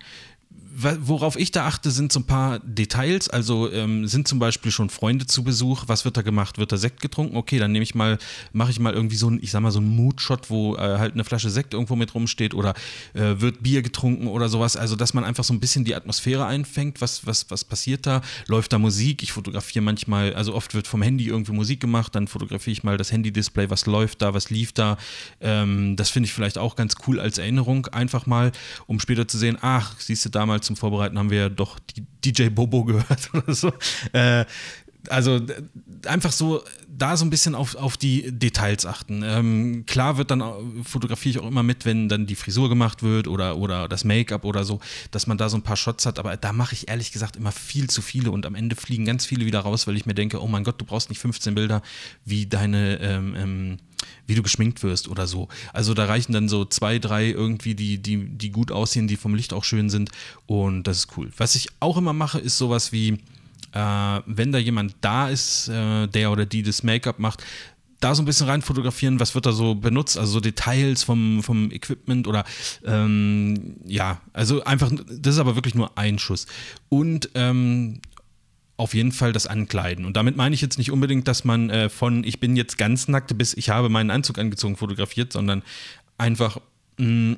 worauf 0.74 1.38
ich 1.38 1.52
da 1.52 1.68
achte, 1.68 1.92
sind 1.92 2.12
so 2.12 2.20
ein 2.20 2.26
paar 2.26 2.60
Details. 2.60 3.30
Also 3.30 3.72
ähm, 3.72 4.08
sind 4.08 4.28
zum 4.28 4.40
Beispiel 4.40 4.72
schon 4.72 4.90
Freunde 4.90 5.26
zu 5.26 5.44
Besuch. 5.44 5.84
Was 5.88 6.06
wird 6.06 6.18
da 6.18 6.22
gemacht? 6.22 6.58
Wird 6.58 6.72
da 6.72 6.78
Sekt 6.78 7.02
getrunken? 7.02 7.38
Okay, 7.38 7.60
dann 7.60 7.72
nehme 7.72 7.84
ich 7.84 7.96
mal, 7.96 8.18
mache 8.52 8.72
ich 8.72 8.80
mal 8.80 8.94
irgendwie 8.94 9.16
so 9.16 9.30
ein, 9.30 9.40
ich 9.42 9.52
sag 9.52 9.62
mal, 9.62 9.72
so 9.72 9.80
ein 9.80 9.88
Moodshot, 9.88 10.50
wo 10.50 10.76
äh, 10.76 10.98
halt 10.98 11.14
eine 11.14 11.24
Flasche 11.24 11.50
Sekt 11.50 11.74
irgendwo 11.74 11.96
mit 11.96 12.14
rumsteht 12.14 12.54
oder 12.54 12.74
äh, 13.14 13.36
wird 13.40 13.62
Bier 13.64 13.82
getrunken 13.82 14.28
oder 14.28 14.50
sowas. 14.50 14.76
Also, 14.76 14.96
dass 14.96 15.14
man 15.14 15.24
einfach 15.24 15.44
so 15.44 15.54
ein 15.54 15.60
bisschen 15.60 15.86
die 15.86 15.96
Atmosphäre 15.96 16.46
einfängt. 16.46 17.02
Was, 17.02 17.26
was, 17.28 17.50
was 17.52 17.64
passiert 17.64 18.06
da? 18.06 18.22
Läuft 18.48 18.74
da 18.74 18.80
Musik? 18.80 19.24
Ich 19.24 19.32
fotografiere 19.32 19.84
manchmal, 19.84 20.34
also 20.34 20.56
oft 20.56 20.74
wird 20.74 20.88
vom 20.88 21.02
Handy 21.02 21.28
irgendwie 21.28 21.52
Musik 21.52 21.80
gemacht, 21.80 22.16
dann 22.16 22.28
fotografiere 22.28 22.74
ich 22.74 22.84
mal 22.84 22.98
das 22.98 23.12
Handy-Display, 23.12 23.70
was 23.70 23.86
läuft 23.86 24.22
da, 24.22 24.34
was 24.34 24.50
lief 24.50 24.72
da. 24.72 24.98
Ähm, 25.40 25.96
das 25.96 26.10
finde 26.10 26.28
ich 26.28 26.34
vielleicht 26.34 26.58
auch 26.58 26.76
ganz 26.76 26.96
cool 27.08 27.20
als 27.20 27.38
Erinnerung, 27.38 27.88
einfach 27.88 28.26
mal, 28.26 28.52
um 28.88 29.00
später 29.00 29.28
zu 29.28 29.38
sehen, 29.38 29.58
ach, 29.62 29.96
siehst 30.00 30.26
du 30.26 30.30
damals 30.30 30.63
zum 30.64 30.76
Vorbereiten 30.76 31.18
haben 31.18 31.30
wir 31.30 31.40
ja 31.40 31.50
doch 31.50 31.80
DJ 32.24 32.50
Bobo 32.50 32.84
gehört 32.86 33.30
oder 33.34 33.54
so. 33.54 33.72
Äh, 34.14 34.46
also 35.10 35.42
einfach 36.06 36.32
so 36.32 36.64
da 36.96 37.18
so 37.18 37.26
ein 37.26 37.30
bisschen 37.30 37.56
auf, 37.56 37.76
auf 37.76 37.98
die 37.98 38.32
Details 38.32 38.86
achten. 38.86 39.24
Ähm, 39.26 39.86
klar 39.86 40.18
wird 40.18 40.32
dann, 40.32 40.44
fotografiere 40.84 41.32
ich 41.32 41.44
auch 41.44 41.48
immer 41.48 41.64
mit, 41.64 41.86
wenn 41.86 42.08
dann 42.08 42.28
die 42.28 42.36
Frisur 42.36 42.70
gemacht 42.70 43.02
wird 43.04 43.28
oder, 43.28 43.58
oder 43.58 43.88
das 43.88 44.04
Make-up 44.04 44.46
oder 44.46 44.64
so, 44.64 44.80
dass 45.12 45.28
man 45.28 45.38
da 45.38 45.50
so 45.50 45.58
ein 45.58 45.64
paar 45.64 45.76
Shots 45.76 46.06
hat, 46.06 46.20
aber 46.20 46.38
da 46.38 46.54
mache 46.54 46.74
ich 46.74 46.90
ehrlich 46.90 47.12
gesagt 47.12 47.36
immer 47.36 47.52
viel 47.52 47.90
zu 47.90 48.02
viele 48.02 48.32
und 48.32 48.46
am 48.46 48.56
Ende 48.56 48.76
fliegen 48.76 49.06
ganz 49.06 49.26
viele 49.26 49.46
wieder 49.46 49.62
raus, 49.62 49.88
weil 49.88 49.98
ich 49.98 50.06
mir 50.06 50.14
denke, 50.14 50.42
oh 50.42 50.48
mein 50.48 50.64
Gott, 50.64 50.80
du 50.80 50.86
brauchst 50.86 51.10
nicht 51.10 51.20
15 51.20 51.56
Bilder, 51.56 51.82
wie 52.26 52.46
deine 52.46 53.00
ähm, 53.00 53.36
ähm, 53.36 53.78
wie 54.28 54.36
du 54.36 54.44
geschminkt 54.44 54.84
wirst 54.84 55.08
oder 55.08 55.28
so. 55.28 55.48
Also 55.74 55.94
da 55.94 56.06
reichen 56.06 56.34
dann 56.34 56.50
so 56.50 56.66
zwei, 56.66 57.00
drei 57.00 57.30
irgendwie, 57.30 57.76
die, 57.76 57.98
die, 57.98 58.26
die 58.26 58.52
gut 58.52 58.72
aussehen, 58.72 59.08
die 59.08 59.18
vom 59.18 59.36
Licht 59.36 59.54
auch 59.54 59.64
schön 59.64 59.90
sind 59.90 60.12
und 60.46 60.84
das 60.84 60.98
ist 60.98 61.18
cool. 61.18 61.30
Was 61.38 61.56
ich 61.56 61.68
auch 61.80 61.98
immer 61.98 62.14
mache, 62.14 62.40
ist 62.40 62.58
sowas 62.58 62.92
wie, 62.92 63.20
äh, 63.74 64.20
wenn 64.26 64.52
da 64.52 64.58
jemand 64.58 64.96
da 65.02 65.30
ist, 65.30 65.68
äh, 65.68 66.08
der 66.08 66.32
oder 66.32 66.46
die 66.46 66.64
das 66.64 66.84
Make-up 66.84 67.20
macht, 67.20 67.44
da 68.04 68.14
so 68.14 68.22
ein 68.22 68.26
bisschen 68.26 68.50
rein 68.50 68.62
fotografieren, 68.62 69.20
was 69.20 69.34
wird 69.34 69.46
da 69.46 69.54
so 69.54 69.76
benutzt, 69.76 70.18
also 70.18 70.34
so 70.34 70.40
Details 70.42 71.04
vom, 71.04 71.42
vom 71.42 71.72
Equipment 71.72 72.28
oder 72.28 72.44
ähm, 72.86 73.78
ja, 73.86 74.20
also 74.34 74.64
einfach, 74.66 74.92
das 75.10 75.36
ist 75.36 75.40
aber 75.40 75.56
wirklich 75.56 75.76
nur 75.76 75.98
ein 75.98 76.20
Schuss. 76.20 76.46
Und 76.90 77.30
ähm, 77.36 78.02
auf 78.78 78.94
jeden 78.94 79.12
Fall 79.12 79.34
das 79.34 79.48
Ankleiden. 79.48 80.06
Und 80.06 80.18
damit 80.18 80.36
meine 80.36 80.56
ich 80.56 80.62
jetzt 80.62 80.78
nicht 80.78 80.92
unbedingt, 80.92 81.28
dass 81.28 81.44
man 81.44 81.70
äh, 81.70 81.90
von 81.90 82.24
ich 82.24 82.40
bin 82.40 82.56
jetzt 82.56 82.78
ganz 82.78 83.08
nackt 83.08 83.38
bis 83.38 83.54
ich 83.54 83.70
habe 83.70 83.90
meinen 83.90 84.10
Anzug 84.10 84.40
angezogen 84.40 84.78
fotografiert, 84.78 85.32
sondern 85.32 85.64
einfach, 86.18 86.58
mh, 86.98 87.06
hm, 87.06 87.38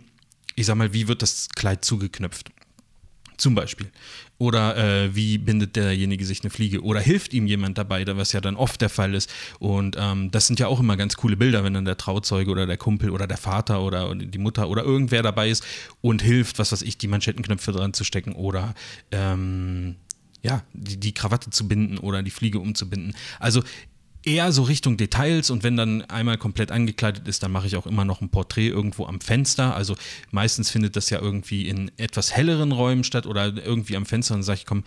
ich 0.55 0.65
sag 0.65 0.75
mal, 0.75 0.93
wie 0.93 1.07
wird 1.07 1.21
das 1.21 1.49
Kleid 1.49 1.83
zugeknöpft? 1.83 2.49
Zum 3.37 3.53
Beispiel. 3.53 3.91
Oder 4.37 4.77
äh, 4.77 5.15
wie 5.15 5.37
bindet 5.37 5.75
derjenige 5.75 6.25
sich 6.25 6.41
eine 6.41 6.49
Fliege? 6.49 6.81
Oder 6.81 7.01
hilft 7.01 7.33
ihm 7.33 7.47
jemand 7.47 7.77
dabei, 7.77 8.05
was 8.15 8.31
ja 8.31 8.39
dann 8.39 8.55
oft 8.55 8.79
der 8.79 8.89
Fall 8.89 9.13
ist. 9.13 9.29
Und 9.59 9.97
ähm, 9.99 10.31
das 10.31 10.47
sind 10.47 10.59
ja 10.59 10.67
auch 10.67 10.79
immer 10.79 10.95
ganz 10.95 11.17
coole 11.17 11.35
Bilder, 11.35 11.65
wenn 11.65 11.73
dann 11.73 11.83
der 11.83 11.97
Trauzeuge 11.97 12.49
oder 12.49 12.65
der 12.65 12.77
Kumpel 12.77 13.09
oder 13.09 13.27
der 13.27 13.37
Vater 13.37 13.81
oder 13.81 14.15
die 14.15 14.37
Mutter 14.37 14.69
oder 14.69 14.83
irgendwer 14.83 15.21
dabei 15.21 15.49
ist 15.49 15.65
und 16.01 16.21
hilft, 16.21 16.59
was 16.59 16.71
weiß 16.71 16.81
ich, 16.81 16.97
die 16.97 17.07
Manschettenknöpfe 17.07 17.73
dran 17.73 17.93
zu 17.93 18.05
stecken 18.05 18.33
oder 18.33 18.73
ähm, 19.11 19.95
ja, 20.45 20.63
die, 20.73 20.97
die 20.97 21.13
Krawatte 21.13 21.49
zu 21.49 21.67
binden 21.67 21.97
oder 21.97 22.21
die 22.21 22.29
Fliege 22.29 22.59
umzubinden. 22.59 23.15
Also 23.39 23.63
eher 24.25 24.51
so 24.51 24.63
Richtung 24.63 24.97
Details 24.97 25.49
und 25.49 25.63
wenn 25.63 25.77
dann 25.77 26.01
einmal 26.03 26.37
komplett 26.37 26.71
angekleidet 26.71 27.27
ist, 27.27 27.43
dann 27.43 27.51
mache 27.51 27.67
ich 27.67 27.75
auch 27.75 27.85
immer 27.85 28.05
noch 28.05 28.21
ein 28.21 28.29
Porträt 28.29 28.67
irgendwo 28.67 29.05
am 29.05 29.21
Fenster. 29.21 29.75
Also 29.75 29.95
meistens 30.31 30.71
findet 30.71 30.95
das 30.95 31.09
ja 31.09 31.21
irgendwie 31.21 31.67
in 31.67 31.91
etwas 31.97 32.35
helleren 32.35 32.71
Räumen 32.71 33.03
statt 33.03 33.27
oder 33.27 33.53
irgendwie 33.55 33.95
am 33.95 34.05
Fenster 34.05 34.33
und 34.33 34.43
sage 34.43 34.59
ich, 34.59 34.65
komm, 34.65 34.83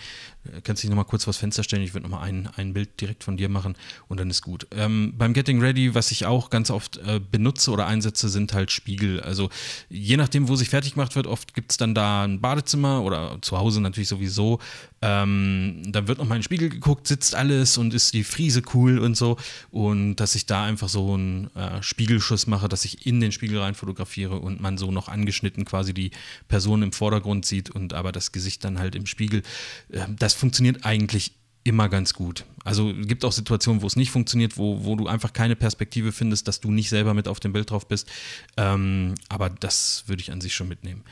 kannst 0.65 0.83
du 0.83 0.87
dich 0.87 0.91
nochmal 0.91 1.05
kurz 1.05 1.25
vors 1.25 1.37
Fenster 1.37 1.63
stellen, 1.63 1.83
ich 1.83 1.95
würde 1.95 2.09
nochmal 2.09 2.29
ein, 2.29 2.49
ein 2.57 2.73
Bild 2.73 3.01
direkt 3.01 3.23
von 3.23 3.37
dir 3.37 3.49
machen 3.49 3.77
und 4.09 4.19
dann 4.19 4.29
ist 4.29 4.43
gut. 4.43 4.67
Ähm, 4.73 5.15
beim 5.17 5.33
Getting 5.35 5.61
Ready, 5.61 5.95
was 5.95 6.11
ich 6.11 6.27
auch 6.27 6.51
ganz 6.51 6.71
oft 6.71 6.97
äh, 6.99 7.21
benutze 7.21 7.71
oder 7.71 7.87
einsetze, 7.87 8.29
sind 8.29 8.53
halt 8.53 8.73
Spiegel. 8.73 9.21
Also 9.21 9.51
je 9.89 10.17
nachdem, 10.17 10.49
wo 10.49 10.57
sich 10.57 10.69
fertig 10.69 10.95
gemacht 10.95 11.15
wird, 11.15 11.27
oft 11.27 11.55
gibt 11.55 11.71
es 11.71 11.77
dann 11.77 11.95
da 11.95 12.25
ein 12.25 12.41
Badezimmer 12.41 13.03
oder 13.03 13.39
zu 13.41 13.57
Hause 13.57 13.81
natürlich 13.81 14.09
sowieso. 14.09 14.59
Ähm, 15.01 15.83
dann 15.87 16.09
wird 16.09 16.19
nochmal 16.19 16.37
in 16.37 16.41
den 16.41 16.45
Spiegel 16.45 16.69
geguckt, 16.69 17.07
sitzt 17.07 17.35
alles 17.35 17.79
und 17.79 17.95
ist 17.95 18.15
die 18.15 18.25
Friese 18.25 18.63
cool 18.75 18.99
und 18.99 19.17
so. 19.17 19.37
Und 19.71 20.17
dass 20.17 20.35
ich 20.35 20.47
da 20.47 20.65
einfach 20.65 20.89
so 20.89 21.15
einen 21.15 21.55
äh, 21.55 21.83
Spiegelschuss 21.83 22.47
mache, 22.47 22.69
dass 22.69 22.85
ich 22.85 23.07
in 23.07 23.21
den 23.21 23.33
Spiegel 23.33 23.59
rein 23.61 23.75
fotografiere 23.75 24.39
und 24.41 24.61
man 24.61 24.79
so 24.79 24.91
noch 24.91 25.09
angeschnitten 25.09 25.65
quasi 25.65 25.95
die 25.95 26.11
Person 26.49 26.83
im 26.83 26.93
Vordergrund 26.93 27.47
sieht 27.47 27.71
und 27.71 27.95
aber 27.95 28.13
das 28.13 28.33
Gesicht 28.33 28.65
dann 28.65 28.79
halt 28.79 28.95
im 28.95 29.07
Spiegel. 29.07 29.43
Äh, 29.91 30.07
das 30.19 30.35
funktioniert 30.35 30.85
eigentlich 30.85 31.33
immer 31.65 31.89
ganz 31.89 32.15
gut. 32.15 32.45
Also 32.65 32.91
es 32.91 33.07
gibt 33.07 33.25
auch 33.25 33.33
Situationen, 33.33 33.83
wo 33.83 33.87
es 33.87 33.97
nicht 33.97 34.11
funktioniert, 34.11 34.57
wo, 34.57 34.85
wo 34.85 34.97
du 34.97 35.07
einfach 35.07 35.33
keine 35.33 35.55
Perspektive 35.55 36.13
findest, 36.13 36.49
dass 36.49 36.61
du 36.61 36.71
nicht 36.71 36.89
selber 36.89 37.15
mit 37.15 37.29
auf 37.29 37.41
dem 37.41 37.53
Bild 37.53 37.71
drauf 37.71 37.87
bist. 37.87 38.09
Ähm, 38.57 39.15
aber 39.29 39.51
das 39.51 40.05
würde 40.07 40.23
ich 40.23 40.33
an 40.33 40.41
sich 40.41 40.55
schon 40.55 40.69
mitnehmen. 40.69 41.05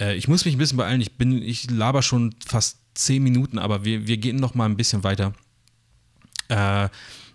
Äh, 0.00 0.16
ich 0.16 0.28
muss 0.28 0.44
mich 0.44 0.54
ein 0.54 0.58
bisschen 0.58 0.78
beeilen. 0.78 1.00
Ich 1.00 1.16
bin, 1.16 1.42
ich 1.42 1.70
laber 1.70 2.02
schon 2.02 2.34
fast 2.44 2.78
zehn 2.98 3.22
Minuten, 3.22 3.58
aber 3.58 3.84
wir, 3.84 4.06
wir 4.06 4.16
gehen 4.16 4.36
noch 4.36 4.54
mal 4.54 4.66
ein 4.66 4.76
bisschen 4.76 5.04
weiter. 5.04 5.32
Äh, 6.48 6.88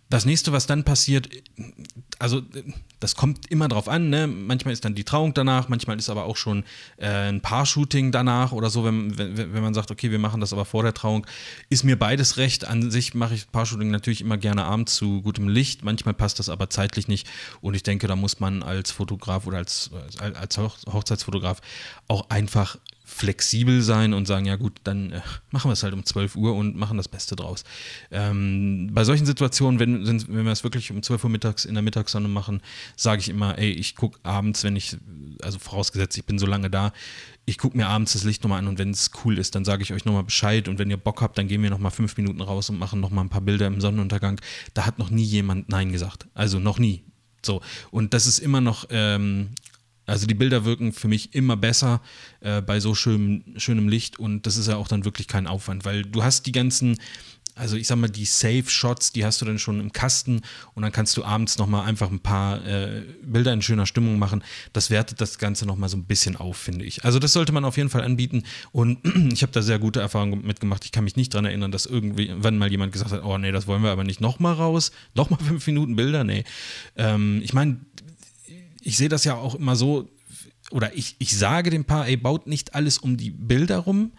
das 0.10 0.26
nächste, 0.26 0.52
was 0.52 0.68
dann 0.68 0.84
passiert, 0.84 1.28
also 2.20 2.44
das 3.00 3.16
kommt 3.16 3.50
immer 3.50 3.68
drauf 3.68 3.90
an, 3.90 4.12
ne? 4.12 4.28
Manchmal 4.28 4.72
ist 4.74 4.86
dann 4.86 4.94
die 4.94 5.06
Trauung 5.06 5.34
danach, 5.34 5.70
manchmal 5.70 5.98
ist 5.98 6.08
aber 6.08 6.26
auch 6.26 6.38
schon 6.38 6.66
äh, 6.98 7.30
ein 7.30 7.42
Paar-Shooting 7.42 8.12
danach 8.12 8.52
oder 8.52 8.70
so, 8.70 8.86
wenn, 8.86 9.18
wenn, 9.18 9.36
wenn 9.36 9.64
man 9.64 9.74
sagt, 9.74 9.90
okay, 9.90 10.12
wir 10.12 10.20
machen 10.20 10.40
das 10.40 10.54
aber 10.54 10.66
vor 10.66 10.84
der 10.84 10.94
Trauung. 10.94 11.26
Ist 11.70 11.84
mir 11.84 11.98
beides 11.98 12.38
recht. 12.38 12.68
An 12.68 12.92
sich 12.92 13.16
mache 13.16 13.34
ich 13.34 13.52
Paar-Shooting 13.52 13.90
natürlich 13.90 14.22
immer 14.22 14.38
gerne 14.38 14.66
abends 14.66 14.94
zu 14.94 15.24
gutem 15.24 15.48
Licht. 15.48 15.84
Manchmal 15.84 16.14
passt 16.14 16.38
das 16.38 16.48
aber 16.48 16.70
zeitlich 16.70 17.08
nicht. 17.08 17.28
Und 17.62 17.74
ich 17.74 17.82
denke, 17.82 18.06
da 18.06 18.16
muss 18.16 18.40
man 18.40 18.62
als 18.62 18.92
Fotograf 18.92 19.48
oder 19.48 19.58
als, 19.58 19.90
als 20.20 20.58
Hochzeitsfotograf 20.60 21.60
auch 22.08 22.30
einfach 22.30 22.78
flexibel 23.14 23.82
sein 23.82 24.14
und 24.14 24.28
sagen, 24.28 24.46
ja 24.46 24.56
gut, 24.56 24.74
dann 24.84 25.12
äh, 25.12 25.22
machen 25.52 25.70
wir 25.70 25.74
es 25.74 25.84
halt 25.84 25.94
um 25.94 26.04
12 26.04 26.36
Uhr 26.36 26.56
und 26.56 26.76
machen 26.76 26.98
das 26.98 27.08
Beste 27.08 27.36
draus. 27.36 27.64
Ähm, 28.12 28.90
bei 28.92 29.04
solchen 29.04 29.26
Situationen, 29.26 29.80
wenn, 29.80 30.06
wenn 30.08 30.46
wir 30.46 30.52
es 30.52 30.64
wirklich 30.64 30.92
um 30.92 31.04
12 31.04 31.24
Uhr 31.24 31.30
mittags 31.30 31.66
in 31.66 31.76
der 31.76 31.84
Mittagssonne 31.84 32.28
machen, 32.28 32.62
sage 32.96 33.22
ich 33.22 33.30
immer, 33.30 33.58
ey, 33.58 33.70
ich 33.70 33.96
gucke 33.96 34.20
abends, 34.24 34.64
wenn 34.64 34.76
ich, 34.76 34.98
also 35.42 35.60
vorausgesetzt, 35.60 36.18
ich 36.18 36.26
bin 36.26 36.40
so 36.40 36.46
lange 36.46 36.70
da, 36.70 36.92
ich 37.46 37.58
gucke 37.58 37.78
mir 37.78 37.88
abends 37.88 38.14
das 38.14 38.24
Licht 38.24 38.44
nochmal 38.44 38.60
an 38.60 38.68
und 38.68 38.80
wenn 38.80 38.92
es 38.92 39.12
cool 39.24 39.38
ist, 39.38 39.56
dann 39.56 39.66
sage 39.66 39.84
ich 39.84 39.94
euch 39.94 40.06
nochmal 40.06 40.24
Bescheid 40.24 40.68
und 40.68 40.80
wenn 40.80 40.90
ihr 40.90 40.98
Bock 40.98 41.22
habt, 41.22 41.38
dann 41.38 41.48
gehen 41.48 41.62
wir 41.62 41.70
nochmal 41.70 41.92
fünf 41.92 42.18
Minuten 42.18 42.42
raus 42.42 42.70
und 42.70 42.80
machen 42.80 43.00
nochmal 43.00 43.26
ein 43.26 43.30
paar 43.30 43.42
Bilder 43.42 43.68
im 43.68 43.80
Sonnenuntergang. 43.80 44.42
Da 44.74 44.86
hat 44.86 44.98
noch 44.98 45.10
nie 45.10 45.24
jemand 45.24 45.70
Nein 45.70 45.92
gesagt. 45.92 46.28
Also 46.34 46.60
noch 46.60 46.80
nie. 46.80 47.04
So, 47.46 47.62
und 47.92 48.14
das 48.14 48.26
ist 48.26 48.40
immer 48.40 48.62
noch 48.62 48.86
ähm, 48.90 49.50
also 50.06 50.28
die 50.28 50.34
Bilder 50.34 50.66
wirken 50.66 50.92
für 50.94 51.08
mich 51.08 51.34
immer 51.34 51.56
besser 51.56 52.02
äh, 52.42 52.62
bei 52.62 52.80
so 52.80 52.96
schön, 52.96 53.44
schönem 53.58 53.88
Licht 53.88 54.20
und 54.20 54.46
das 54.46 54.58
ist 54.58 54.68
ja 54.68 54.76
auch 54.76 54.88
dann 54.88 55.06
wirklich 55.06 55.28
kein 55.28 55.48
Aufwand, 55.48 55.86
weil 55.86 56.04
du 56.04 56.24
hast 56.24 56.46
die 56.46 56.52
ganzen, 56.52 56.98
also 57.56 57.78
ich 57.78 57.88
sag 57.88 57.98
mal, 57.98 58.10
die 58.10 58.26
Safe-Shots, 58.26 59.14
die 59.14 59.24
hast 59.24 59.40
du 59.42 59.46
dann 59.46 59.60
schon 59.60 59.80
im 59.80 59.94
Kasten 59.94 60.42
und 60.74 60.84
dann 60.84 60.92
kannst 60.92 61.16
du 61.16 61.24
abends 61.24 61.58
nochmal 61.58 61.86
einfach 61.86 62.12
ein 62.12 62.20
paar 62.20 62.66
äh, 62.66 63.04
Bilder 63.22 63.54
in 63.54 63.62
schöner 63.62 63.86
Stimmung 63.86 64.20
machen. 64.20 64.44
Das 64.74 64.90
wertet 64.90 65.22
das 65.22 65.38
Ganze 65.38 65.66
nochmal 65.66 65.88
so 65.88 65.96
ein 65.96 66.04
bisschen 66.04 66.36
auf, 66.36 66.58
finde 66.58 66.84
ich. 66.84 67.06
Also 67.06 67.20
das 67.20 67.32
sollte 67.32 67.54
man 67.54 67.64
auf 67.64 67.78
jeden 67.78 67.90
Fall 67.90 68.02
anbieten 68.02 68.44
und 68.74 69.00
ich 69.34 69.42
habe 69.42 69.54
da 69.54 69.62
sehr 69.62 69.80
gute 69.80 70.02
Erfahrungen 70.02 70.46
mitgemacht. 70.46 70.84
Ich 70.84 70.92
kann 70.92 71.06
mich 71.06 71.16
nicht 71.16 71.34
daran 71.34 71.46
erinnern, 71.46 71.72
dass 71.72 71.86
irgendwie, 71.86 72.32
wann 72.36 72.58
mal 72.58 72.70
jemand 72.70 72.92
gesagt 72.92 73.12
hat, 73.12 73.24
oh 73.24 73.38
nee, 73.38 73.54
das 73.54 73.68
wollen 73.68 73.84
wir 73.84 73.92
aber 73.92 74.04
nicht 74.04 74.20
nochmal 74.20 74.56
raus, 74.56 74.92
nochmal 75.16 75.40
fünf 75.40 75.66
Minuten 75.68 75.96
Bilder, 75.96 76.26
nee. 76.26 76.44
Ähm, 76.98 77.40
ich 77.44 77.54
meine, 77.54 77.78
ich 78.84 78.98
sehe 78.98 79.10
das 79.10 79.24
ja 79.24 79.36
auch 79.36 79.56
immer 79.56 79.76
so, 79.76 80.10
oder 80.72 80.96
ich, 80.96 81.16
ich 81.20 81.38
sage 81.38 81.70
dem 81.70 81.86
Paar, 81.86 82.08
ey, 82.08 82.18
baut 82.18 82.48
nicht 82.48 82.76
alles 82.76 82.98
um 82.98 83.18
die 83.18 83.32
Bilder 83.32 83.80
rum, 83.80 84.14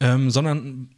ähm, 0.00 0.30
sondern 0.30 0.90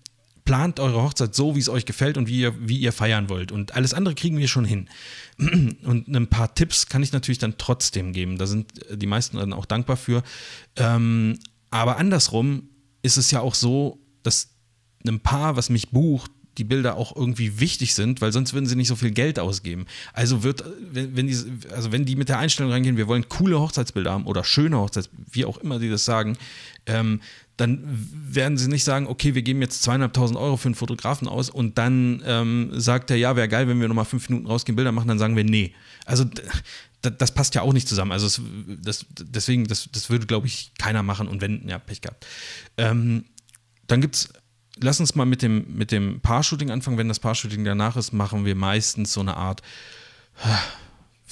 plant 0.45 0.81
eure 0.81 1.03
Hochzeit 1.03 1.35
so, 1.35 1.55
wie 1.55 1.61
es 1.61 1.69
euch 1.69 1.87
gefällt 1.87 2.17
und 2.17 2.29
wie 2.29 2.41
ihr, 2.41 2.69
wie 2.69 2.79
ihr 2.79 2.93
feiern 2.93 3.29
wollt. 3.29 3.53
Und 3.53 3.75
alles 3.75 3.95
andere 3.95 4.15
kriegen 4.15 4.39
wir 4.39 4.49
schon 4.49 4.65
hin. 4.65 4.89
Und 5.39 6.09
ein 6.09 6.27
paar 6.27 6.55
Tipps 6.55 6.89
kann 6.89 7.03
ich 7.03 7.13
natürlich 7.13 7.39
dann 7.39 7.59
trotzdem 7.59 8.13
geben. 8.13 8.39
Da 8.39 8.47
sind 8.47 8.73
die 8.91 9.07
meisten 9.07 9.37
dann 9.37 9.53
auch 9.53 9.67
dankbar 9.67 9.97
für. 9.97 10.23
Ähm, 10.77 11.39
aber 11.71 11.97
andersrum 11.97 12.69
ist 13.03 13.17
es 13.17 13.31
ja 13.31 13.41
auch 13.41 13.55
so, 13.55 14.01
dass 14.23 14.51
ein 15.07 15.21
Paar, 15.21 15.57
was 15.57 15.71
mich 15.71 15.91
bucht, 15.91 16.31
die 16.59 16.65
Bilder 16.65 16.97
auch 16.97 17.17
irgendwie 17.17 17.61
wichtig 17.61 17.95
sind, 17.95 18.21
weil 18.21 18.33
sonst 18.33 18.53
würden 18.53 18.67
sie 18.67 18.77
nicht 18.77 18.89
so 18.89 18.97
viel 18.97 19.11
Geld 19.11 19.39
ausgeben. 19.39 19.87
Also 20.13 20.43
wird, 20.43 20.65
wenn, 20.91 21.17
wenn 21.17 21.27
die, 21.27 21.37
also 21.71 21.93
wenn 21.93 22.05
die 22.05 22.17
mit 22.17 22.29
der 22.29 22.39
Einstellung 22.39 22.73
reingehen, 22.73 22.97
wir 22.97 23.09
wollen 23.09 23.29
coole 23.29 23.59
Hochzeitsbilder 23.59 24.13
haben 24.13 24.27
oder 24.27 24.45
schöne 24.45 24.79
Hochzeitsbilder, 24.79 25.27
wie 25.33 25.45
auch 25.45 25.59
immer 25.59 25.79
die 25.79 25.89
das 25.89 26.05
sagen, 26.05 26.37
ähm, 26.87 27.21
dann 27.57 27.81
werden 27.85 28.59
sie 28.59 28.69
nicht 28.69 28.85
sagen, 28.85 29.07
okay, 29.07 29.35
wir 29.35 29.43
geben 29.43 29.61
jetzt 29.61 29.83
zweieinhalbtausend 29.83 30.39
Euro 30.39 30.57
für 30.57 30.69
einen 30.69 30.75
Fotografen 30.75 31.29
aus 31.29 31.49
und 31.49 31.79
dann 31.79 32.23
ähm, 32.27 32.71
sagt 32.73 33.11
er, 33.11 33.17
ja, 33.17 33.37
wäre 33.37 33.49
geil, 33.49 33.69
wenn 33.69 33.81
wir 33.81 33.89
nochmal 33.89 34.05
fünf 34.05 34.29
Minuten 34.29 34.47
rausgehen, 34.47 34.75
Bilder 34.77 34.93
machen, 34.93 35.09
dann 35.09 35.19
sagen 35.19 35.37
wir, 35.37 35.45
nee. 35.45 35.75
Also 36.05 36.25
das 37.03 37.33
passt 37.33 37.55
ja 37.55 37.63
auch 37.63 37.73
nicht 37.73 37.89
zusammen. 37.89 38.13
Also 38.13 38.27
es, 38.27 38.41
das, 38.83 39.07
deswegen, 39.19 39.67
das, 39.67 39.89
das 39.93 40.09
würde, 40.09 40.27
glaube 40.27 40.47
ich, 40.47 40.73
keiner 40.79 41.03
machen 41.03 41.29
und 41.29 41.41
wenn, 41.41 41.69
ja, 41.69 41.79
Pech 41.79 42.01
gehabt. 42.01 42.27
Ähm, 42.77 43.25
dann 43.87 44.01
gibt 44.01 44.15
es 44.15 44.29
lass 44.81 45.01
uns 45.01 45.15
mal 45.15 45.27
mit 45.27 45.43
dem, 45.43 45.67
mit 45.77 45.93
dem 45.93 46.21
Paar-Shooting 46.21 46.71
anfangen. 46.71 46.99
Wenn 46.99 47.09
das 47.09 47.21
Paar-Shooting 47.21 47.65
danach 47.65 47.97
ist, 47.97 48.13
machen 48.13 48.45
wir 48.45 48.55
meistens 48.55 49.13
so 49.13 49.21
eine 49.21 49.37
Art 49.37 49.63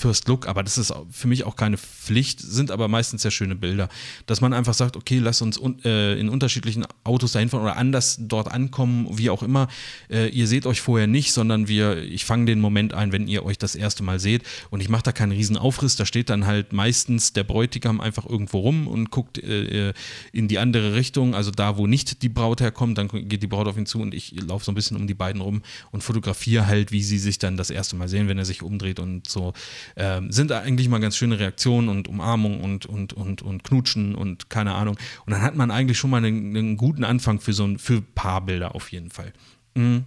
First 0.01 0.29
Look, 0.29 0.49
aber 0.49 0.63
das 0.63 0.79
ist 0.79 0.95
für 1.11 1.29
mich 1.29 1.45
auch 1.45 1.57
keine 1.57 1.77
Pflicht, 1.77 2.41
sind 2.41 2.71
aber 2.71 2.89
meistens 2.89 3.21
sehr 3.21 3.31
schöne 3.31 3.55
Bilder. 3.55 3.91
Dass 4.25 4.41
man 4.41 4.55
einfach 4.55 4.73
sagt, 4.73 4.97
okay, 4.97 5.19
lass 5.19 5.43
uns 5.43 5.59
un 5.59 5.79
äh, 5.85 6.19
in 6.19 6.31
unterschiedlichen 6.31 6.87
Autos 7.05 7.33
dahin 7.33 7.51
fahren 7.51 7.63
oder 7.63 7.77
anders 7.77 8.17
dort 8.19 8.51
ankommen, 8.51 9.07
wie 9.19 9.29
auch 9.29 9.43
immer. 9.43 9.69
Äh, 10.09 10.29
ihr 10.29 10.47
seht 10.47 10.65
euch 10.65 10.81
vorher 10.81 11.07
nicht, 11.07 11.33
sondern 11.35 11.69
wir, 11.69 11.99
ich 11.99 12.25
fange 12.25 12.47
den 12.47 12.61
Moment 12.61 12.95
ein, 12.95 13.13
wenn 13.13 13.29
ihr 13.29 13.45
euch 13.45 13.59
das 13.59 13.75
erste 13.75 14.03
Mal 14.03 14.19
seht 14.19 14.43
und 14.71 14.81
ich 14.81 14.89
mache 14.89 15.03
da 15.03 15.13
keinen 15.13 15.33
riesen 15.33 15.59
Aufriss, 15.59 15.97
da 15.97 16.07
steht 16.07 16.31
dann 16.31 16.47
halt 16.47 16.73
meistens 16.73 17.35
der 17.35 17.45
Bräutigam 17.45 18.01
einfach 18.01 18.25
irgendwo 18.25 18.61
rum 18.61 18.89
und 18.89 19.11
guckt 19.11 19.37
äh, 19.37 19.93
in 20.33 20.49
die 20.49 20.59
andere 20.59 20.95
Richtung, 20.95 21.35
also 21.35 21.51
da, 21.51 21.77
wo 21.77 21.87
nicht 21.87 22.23
die 22.23 22.31
Braut 22.31 22.63
herkommt, 22.63 22.97
dann 22.97 23.09
geht 23.09 23.43
die 23.43 23.49
Braut 23.49 23.69
auf 23.69 23.77
ihn 23.77 23.85
zu 23.85 24.01
und 24.01 24.15
ich 24.15 24.35
laufe 24.41 24.65
so 24.65 24.73
ein 24.73 24.75
bisschen 24.75 24.97
um 24.97 25.07
die 25.07 25.15
beiden 25.15 25.43
rum 25.43 25.61
und 25.91 26.03
fotografiere 26.03 26.67
halt, 26.67 26.91
wie 26.91 27.03
sie 27.03 27.19
sich 27.19 27.39
dann 27.39 27.59
das 27.59 27.69
erste 27.69 27.97
Mal 27.97 28.09
sehen, 28.09 28.29
wenn 28.29 28.39
er 28.39 28.47
sich 28.47 28.63
umdreht 28.63 28.99
und 28.99 29.29
so 29.29 29.53
äh, 29.95 30.21
sind 30.29 30.53
eigentlich 30.53 30.89
mal 30.89 31.01
ganz 31.01 31.17
schöne 31.17 31.39
Reaktionen 31.39 31.89
und 31.89 32.09
Umarmung 32.09 32.61
und, 32.61 32.87
und, 32.87 33.13
und, 33.13 33.43
und 33.43 33.65
Knutschen 33.65 34.15
und 34.15 34.51
keine 34.51 34.75
Ahnung. 34.75 34.97
Und 35.27 35.33
dann 35.33 35.43
hat 35.43 35.57
man 35.57 35.71
eigentlich 35.71 35.99
schon 35.99 36.11
mal 36.11 36.25
einen, 36.25 36.57
einen 36.57 36.77
guten 36.77 37.05
Anfang 37.05 37.41
für 37.41 37.53
so 37.53 37.65
ein 37.65 37.79
für 37.79 38.01
Paarbilder 38.01 38.75
auf 38.75 38.93
jeden 38.93 39.11
Fall. 39.11 39.33
Mhm. 39.75 40.05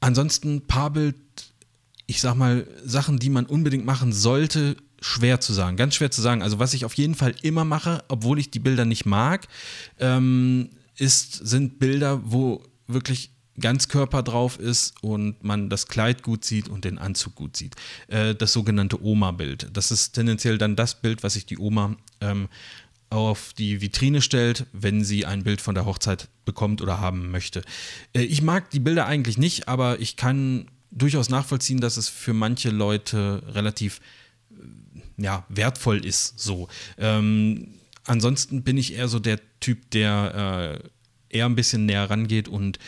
Ansonsten 0.00 0.66
Paarbild, 0.66 1.16
ich 2.06 2.20
sag 2.20 2.34
mal, 2.34 2.66
Sachen, 2.84 3.18
die 3.18 3.30
man 3.30 3.46
unbedingt 3.46 3.84
machen 3.84 4.12
sollte, 4.12 4.76
schwer 5.00 5.40
zu 5.40 5.52
sagen, 5.52 5.76
ganz 5.76 5.94
schwer 5.94 6.10
zu 6.10 6.20
sagen. 6.22 6.42
Also 6.42 6.58
was 6.58 6.74
ich 6.74 6.84
auf 6.84 6.94
jeden 6.94 7.14
Fall 7.14 7.34
immer 7.42 7.64
mache, 7.64 8.04
obwohl 8.08 8.38
ich 8.38 8.50
die 8.50 8.58
Bilder 8.58 8.84
nicht 8.84 9.06
mag, 9.06 9.46
ähm, 9.98 10.70
ist, 10.96 11.34
sind 11.34 11.78
Bilder, 11.78 12.20
wo 12.24 12.62
wirklich 12.86 13.30
Ganzkörper 13.60 14.22
drauf 14.22 14.58
ist 14.58 14.94
und 15.02 15.42
man 15.42 15.68
das 15.70 15.88
Kleid 15.88 16.22
gut 16.22 16.44
sieht 16.44 16.68
und 16.68 16.84
den 16.84 16.98
Anzug 16.98 17.34
gut 17.34 17.56
sieht. 17.56 17.74
Äh, 18.08 18.34
das 18.34 18.52
sogenannte 18.52 19.02
Oma-Bild. 19.02 19.68
Das 19.72 19.90
ist 19.90 20.12
tendenziell 20.12 20.58
dann 20.58 20.76
das 20.76 21.00
Bild, 21.00 21.22
was 21.22 21.34
sich 21.34 21.46
die 21.46 21.58
Oma 21.58 21.96
ähm, 22.20 22.48
auf 23.10 23.52
die 23.54 23.80
Vitrine 23.80 24.20
stellt, 24.20 24.66
wenn 24.72 25.04
sie 25.04 25.26
ein 25.26 25.44
Bild 25.44 25.60
von 25.60 25.74
der 25.74 25.86
Hochzeit 25.86 26.28
bekommt 26.44 26.82
oder 26.82 27.00
haben 27.00 27.30
möchte. 27.30 27.62
Äh, 28.14 28.22
ich 28.22 28.42
mag 28.42 28.70
die 28.70 28.80
Bilder 28.80 29.06
eigentlich 29.06 29.38
nicht, 29.38 29.68
aber 29.68 30.00
ich 30.00 30.16
kann 30.16 30.66
durchaus 30.90 31.28
nachvollziehen, 31.28 31.80
dass 31.80 31.96
es 31.96 32.08
für 32.08 32.32
manche 32.34 32.70
Leute 32.70 33.42
relativ 33.48 34.00
äh, 34.50 35.22
ja, 35.22 35.44
wertvoll 35.48 36.04
ist. 36.04 36.38
So. 36.38 36.68
Ähm, 36.98 37.74
ansonsten 38.04 38.62
bin 38.62 38.76
ich 38.76 38.94
eher 38.94 39.08
so 39.08 39.18
der 39.18 39.40
Typ, 39.60 39.90
der 39.90 40.80
äh, 40.82 41.36
eher 41.38 41.46
ein 41.46 41.56
bisschen 41.56 41.86
näher 41.86 42.08
rangeht 42.10 42.48
und 42.48 42.78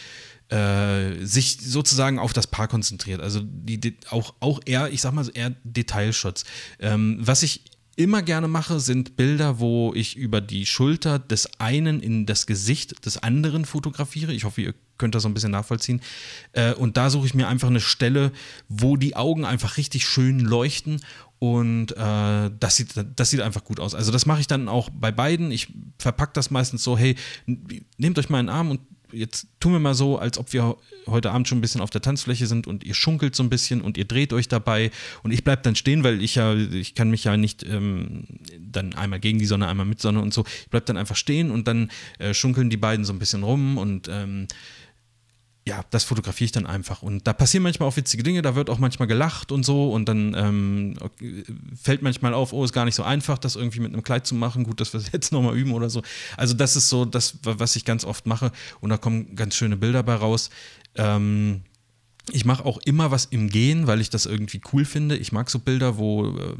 äh, 0.50 1.24
sich 1.24 1.58
sozusagen 1.60 2.18
auf 2.18 2.32
das 2.32 2.46
Paar 2.46 2.68
konzentriert. 2.68 3.20
Also 3.20 3.40
die, 3.42 3.78
die, 3.80 3.96
auch, 4.10 4.34
auch 4.40 4.60
eher, 4.64 4.90
ich 4.90 5.00
sag 5.00 5.12
mal 5.12 5.28
eher 5.32 5.54
Detailshots. 5.64 6.44
Ähm, 6.78 7.18
was 7.20 7.42
ich 7.42 7.62
immer 7.96 8.22
gerne 8.22 8.46
mache, 8.46 8.78
sind 8.78 9.16
Bilder, 9.16 9.58
wo 9.58 9.92
ich 9.92 10.16
über 10.16 10.40
die 10.40 10.66
Schulter 10.66 11.18
des 11.18 11.50
einen 11.58 12.00
in 12.00 12.26
das 12.26 12.46
Gesicht 12.46 13.04
des 13.04 13.22
anderen 13.22 13.64
fotografiere. 13.64 14.32
Ich 14.32 14.44
hoffe, 14.44 14.62
ihr 14.62 14.74
könnt 14.98 15.16
das 15.16 15.24
so 15.24 15.28
ein 15.28 15.34
bisschen 15.34 15.50
nachvollziehen. 15.50 16.00
Äh, 16.52 16.74
und 16.74 16.96
da 16.96 17.10
suche 17.10 17.26
ich 17.26 17.34
mir 17.34 17.48
einfach 17.48 17.68
eine 17.68 17.80
Stelle, 17.80 18.30
wo 18.68 18.96
die 18.96 19.16
Augen 19.16 19.44
einfach 19.44 19.76
richtig 19.78 20.06
schön 20.06 20.38
leuchten 20.38 21.00
und 21.40 21.92
äh, 21.92 22.50
das, 22.58 22.76
sieht, 22.76 22.94
das 23.16 23.30
sieht 23.30 23.40
einfach 23.40 23.64
gut 23.64 23.80
aus. 23.80 23.94
Also 23.94 24.10
das 24.12 24.26
mache 24.26 24.40
ich 24.40 24.46
dann 24.46 24.68
auch 24.68 24.90
bei 24.90 25.12
beiden. 25.12 25.50
Ich 25.50 25.68
verpacke 25.98 26.32
das 26.34 26.50
meistens 26.50 26.82
so, 26.82 26.98
hey, 26.98 27.16
nehmt 27.96 28.18
euch 28.18 28.28
mal 28.28 28.38
einen 28.38 28.48
Arm 28.48 28.70
und 28.70 28.80
jetzt 29.12 29.46
tun 29.60 29.72
wir 29.72 29.78
mal 29.78 29.94
so, 29.94 30.18
als 30.18 30.38
ob 30.38 30.52
wir 30.52 30.76
heute 31.06 31.30
Abend 31.30 31.48
schon 31.48 31.58
ein 31.58 31.60
bisschen 31.60 31.80
auf 31.80 31.90
der 31.90 32.02
Tanzfläche 32.02 32.46
sind 32.46 32.66
und 32.66 32.84
ihr 32.84 32.94
schunkelt 32.94 33.34
so 33.34 33.42
ein 33.42 33.50
bisschen 33.50 33.80
und 33.80 33.96
ihr 33.96 34.04
dreht 34.04 34.32
euch 34.32 34.48
dabei 34.48 34.90
und 35.22 35.32
ich 35.32 35.44
bleibe 35.44 35.62
dann 35.62 35.74
stehen, 35.74 36.04
weil 36.04 36.22
ich 36.22 36.34
ja, 36.34 36.54
ich 36.54 36.94
kann 36.94 37.10
mich 37.10 37.24
ja 37.24 37.36
nicht 37.36 37.64
ähm, 37.64 38.24
dann 38.60 38.94
einmal 38.94 39.20
gegen 39.20 39.38
die 39.38 39.46
Sonne, 39.46 39.68
einmal 39.68 39.86
mit 39.86 40.00
Sonne 40.00 40.20
und 40.20 40.34
so. 40.34 40.44
Ich 40.62 40.70
bleibe 40.70 40.86
dann 40.86 40.96
einfach 40.96 41.16
stehen 41.16 41.50
und 41.50 41.66
dann 41.68 41.90
äh, 42.18 42.34
schunkeln 42.34 42.70
die 42.70 42.76
beiden 42.76 43.04
so 43.04 43.12
ein 43.12 43.18
bisschen 43.18 43.42
rum 43.42 43.78
und 43.78 44.08
ähm, 44.08 44.46
ja, 45.68 45.84
das 45.90 46.04
fotografiere 46.04 46.46
ich 46.46 46.52
dann 46.52 46.66
einfach. 46.66 47.02
Und 47.02 47.26
da 47.26 47.34
passieren 47.34 47.62
manchmal 47.62 47.88
auch 47.88 47.96
witzige 47.96 48.22
Dinge, 48.22 48.40
da 48.40 48.54
wird 48.54 48.70
auch 48.70 48.78
manchmal 48.78 49.06
gelacht 49.06 49.52
und 49.52 49.64
so. 49.64 49.92
Und 49.92 50.08
dann 50.08 50.34
ähm, 50.34 50.94
fällt 51.80 52.00
manchmal 52.00 52.32
auf, 52.32 52.54
oh, 52.54 52.64
ist 52.64 52.72
gar 52.72 52.86
nicht 52.86 52.94
so 52.94 53.02
einfach, 53.02 53.36
das 53.36 53.54
irgendwie 53.54 53.80
mit 53.80 53.92
einem 53.92 54.02
Kleid 54.02 54.26
zu 54.26 54.34
machen. 54.34 54.64
Gut, 54.64 54.80
dass 54.80 54.94
wir 54.94 55.00
es 55.00 55.12
jetzt 55.12 55.30
nochmal 55.32 55.56
üben 55.56 55.72
oder 55.72 55.90
so. 55.90 56.02
Also, 56.38 56.54
das 56.54 56.74
ist 56.74 56.88
so 56.88 57.04
das, 57.04 57.38
was 57.42 57.76
ich 57.76 57.84
ganz 57.84 58.06
oft 58.06 58.26
mache. 58.26 58.50
Und 58.80 58.88
da 58.88 58.96
kommen 58.96 59.36
ganz 59.36 59.56
schöne 59.56 59.76
Bilder 59.76 60.02
bei 60.02 60.14
raus. 60.14 60.48
Ähm, 60.94 61.60
ich 62.32 62.44
mache 62.44 62.64
auch 62.64 62.78
immer 62.84 63.10
was 63.10 63.26
im 63.26 63.48
Gehen, 63.48 63.86
weil 63.86 64.00
ich 64.00 64.10
das 64.10 64.26
irgendwie 64.26 64.60
cool 64.72 64.84
finde. 64.84 65.16
Ich 65.16 65.32
mag 65.32 65.50
so 65.50 65.58
Bilder, 65.58 65.98
wo 65.98 66.26
äh, 66.26 66.56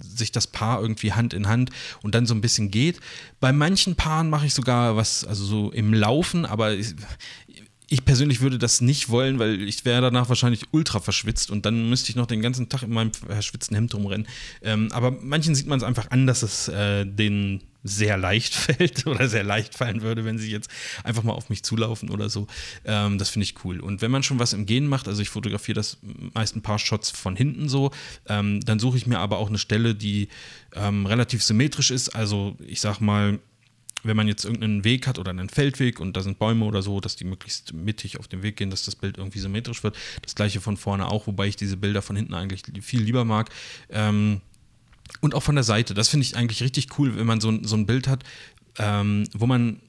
sich 0.00 0.32
das 0.32 0.46
Paar 0.46 0.80
irgendwie 0.80 1.12
Hand 1.12 1.34
in 1.34 1.48
Hand 1.48 1.70
und 2.02 2.14
dann 2.14 2.26
so 2.26 2.34
ein 2.34 2.40
bisschen 2.40 2.70
geht. 2.70 3.00
Bei 3.40 3.52
manchen 3.52 3.96
Paaren 3.96 4.30
mache 4.30 4.46
ich 4.46 4.54
sogar 4.54 4.96
was, 4.96 5.24
also 5.24 5.44
so 5.44 5.70
im 5.70 5.94
Laufen, 5.94 6.44
aber 6.44 6.74
ich, 6.74 6.94
ich 7.90 8.04
persönlich 8.04 8.40
würde 8.40 8.58
das 8.58 8.80
nicht 8.80 9.08
wollen, 9.08 9.38
weil 9.38 9.62
ich 9.62 9.84
wäre 9.84 10.02
danach 10.02 10.28
wahrscheinlich 10.28 10.66
ultra 10.72 11.00
verschwitzt 11.00 11.50
und 11.50 11.64
dann 11.64 11.88
müsste 11.88 12.10
ich 12.10 12.16
noch 12.16 12.26
den 12.26 12.42
ganzen 12.42 12.68
Tag 12.68 12.82
in 12.82 12.90
meinem 12.90 13.12
verschwitzten 13.12 13.74
Hemd 13.74 13.94
rumrennen. 13.94 14.26
Ähm, 14.62 14.90
aber 14.92 15.10
manchen 15.10 15.54
sieht 15.54 15.66
man 15.66 15.78
es 15.78 15.84
einfach 15.84 16.10
an, 16.10 16.26
dass 16.26 16.42
es 16.42 16.68
äh, 16.68 17.06
denen 17.06 17.62
sehr 17.84 18.18
leicht 18.18 18.54
fällt 18.54 19.06
oder 19.06 19.28
sehr 19.28 19.44
leicht 19.44 19.74
fallen 19.74 20.02
würde, 20.02 20.26
wenn 20.26 20.38
sie 20.38 20.50
jetzt 20.50 20.68
einfach 21.02 21.22
mal 21.22 21.32
auf 21.32 21.48
mich 21.48 21.62
zulaufen 21.62 22.10
oder 22.10 22.28
so. 22.28 22.46
Ähm, 22.84 23.16
das 23.16 23.30
finde 23.30 23.44
ich 23.44 23.64
cool. 23.64 23.80
Und 23.80 24.02
wenn 24.02 24.10
man 24.10 24.22
schon 24.22 24.38
was 24.38 24.52
im 24.52 24.66
Gehen 24.66 24.86
macht, 24.86 25.08
also 25.08 25.22
ich 25.22 25.30
fotografiere 25.30 25.76
das 25.76 25.98
meist 26.34 26.56
ein 26.56 26.62
paar 26.62 26.78
Shots 26.78 27.10
von 27.10 27.36
hinten 27.36 27.70
so, 27.70 27.90
ähm, 28.28 28.60
dann 28.60 28.78
suche 28.78 28.98
ich 28.98 29.06
mir 29.06 29.18
aber 29.18 29.38
auch 29.38 29.48
eine 29.48 29.58
Stelle, 29.58 29.94
die 29.94 30.28
ähm, 30.74 31.06
relativ 31.06 31.42
symmetrisch 31.42 31.90
ist. 31.90 32.10
Also 32.10 32.56
ich 32.66 32.82
sag 32.82 33.00
mal, 33.00 33.38
wenn 34.08 34.16
man 34.16 34.26
jetzt 34.26 34.44
irgendeinen 34.44 34.82
Weg 34.82 35.06
hat 35.06 35.18
oder 35.18 35.30
einen 35.30 35.48
Feldweg 35.48 36.00
und 36.00 36.16
da 36.16 36.22
sind 36.22 36.40
Bäume 36.40 36.64
oder 36.64 36.82
so, 36.82 37.00
dass 37.00 37.14
die 37.14 37.24
möglichst 37.24 37.72
mittig 37.72 38.18
auf 38.18 38.26
dem 38.26 38.42
Weg 38.42 38.56
gehen, 38.56 38.70
dass 38.70 38.84
das 38.84 38.96
Bild 38.96 39.18
irgendwie 39.18 39.38
symmetrisch 39.38 39.84
wird. 39.84 39.96
Das 40.22 40.34
gleiche 40.34 40.60
von 40.60 40.76
vorne 40.76 41.06
auch, 41.08 41.26
wobei 41.26 41.46
ich 41.46 41.54
diese 41.54 41.76
Bilder 41.76 42.02
von 42.02 42.16
hinten 42.16 42.34
eigentlich 42.34 42.62
viel 42.80 43.02
lieber 43.02 43.24
mag. 43.24 43.50
Ähm, 43.90 44.40
und 45.20 45.34
auch 45.34 45.42
von 45.42 45.54
der 45.54 45.64
Seite. 45.64 45.94
Das 45.94 46.08
finde 46.08 46.26
ich 46.26 46.36
eigentlich 46.36 46.62
richtig 46.62 46.98
cool, 46.98 47.16
wenn 47.16 47.26
man 47.26 47.40
so, 47.40 47.56
so 47.62 47.76
ein 47.76 47.86
Bild 47.86 48.08
hat, 48.08 48.24
ähm, 48.78 49.24
wo 49.32 49.46
man 49.46 49.80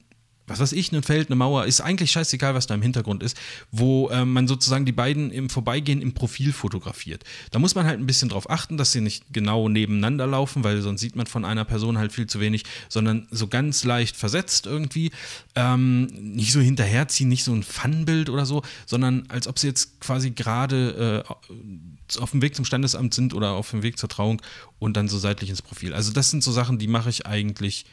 was 0.50 0.58
weiß 0.58 0.72
ich, 0.72 0.90
ein 0.90 1.02
Feld, 1.02 1.28
eine 1.28 1.36
Mauer, 1.36 1.64
ist 1.66 1.80
eigentlich 1.80 2.10
scheißegal, 2.10 2.54
was 2.54 2.66
da 2.66 2.74
im 2.74 2.82
Hintergrund 2.82 3.22
ist, 3.22 3.36
wo 3.70 4.08
äh, 4.08 4.24
man 4.24 4.48
sozusagen 4.48 4.84
die 4.84 4.92
beiden 4.92 5.30
im 5.30 5.48
Vorbeigehen 5.48 6.02
im 6.02 6.12
Profil 6.12 6.52
fotografiert. 6.52 7.22
Da 7.52 7.60
muss 7.60 7.76
man 7.76 7.86
halt 7.86 8.00
ein 8.00 8.06
bisschen 8.06 8.28
drauf 8.28 8.50
achten, 8.50 8.76
dass 8.76 8.90
sie 8.90 9.00
nicht 9.00 9.24
genau 9.32 9.68
nebeneinander 9.68 10.26
laufen, 10.26 10.64
weil 10.64 10.82
sonst 10.82 11.00
sieht 11.00 11.14
man 11.14 11.26
von 11.26 11.44
einer 11.44 11.64
Person 11.64 11.98
halt 11.98 12.12
viel 12.12 12.26
zu 12.26 12.40
wenig, 12.40 12.64
sondern 12.88 13.28
so 13.30 13.46
ganz 13.46 13.84
leicht 13.84 14.16
versetzt 14.16 14.66
irgendwie. 14.66 15.12
Ähm, 15.54 16.06
nicht 16.06 16.52
so 16.52 16.60
hinterherziehen, 16.60 17.28
nicht 17.28 17.44
so 17.44 17.52
ein 17.52 17.62
Fun-Bild 17.62 18.28
oder 18.28 18.44
so, 18.44 18.62
sondern 18.86 19.24
als 19.28 19.46
ob 19.46 19.58
sie 19.58 19.68
jetzt 19.68 20.00
quasi 20.00 20.32
gerade 20.32 21.24
äh, 21.28 22.18
auf 22.18 22.32
dem 22.32 22.42
Weg 22.42 22.56
zum 22.56 22.64
Standesamt 22.64 23.14
sind 23.14 23.34
oder 23.34 23.52
auf 23.52 23.70
dem 23.70 23.84
Weg 23.84 23.98
zur 23.98 24.08
Trauung 24.08 24.42
und 24.80 24.96
dann 24.96 25.06
so 25.06 25.18
seitlich 25.18 25.50
ins 25.50 25.62
Profil. 25.62 25.94
Also 25.94 26.12
das 26.12 26.30
sind 26.30 26.42
so 26.42 26.50
Sachen, 26.50 26.78
die 26.78 26.88
mache 26.88 27.10
ich 27.10 27.26
eigentlich 27.26 27.84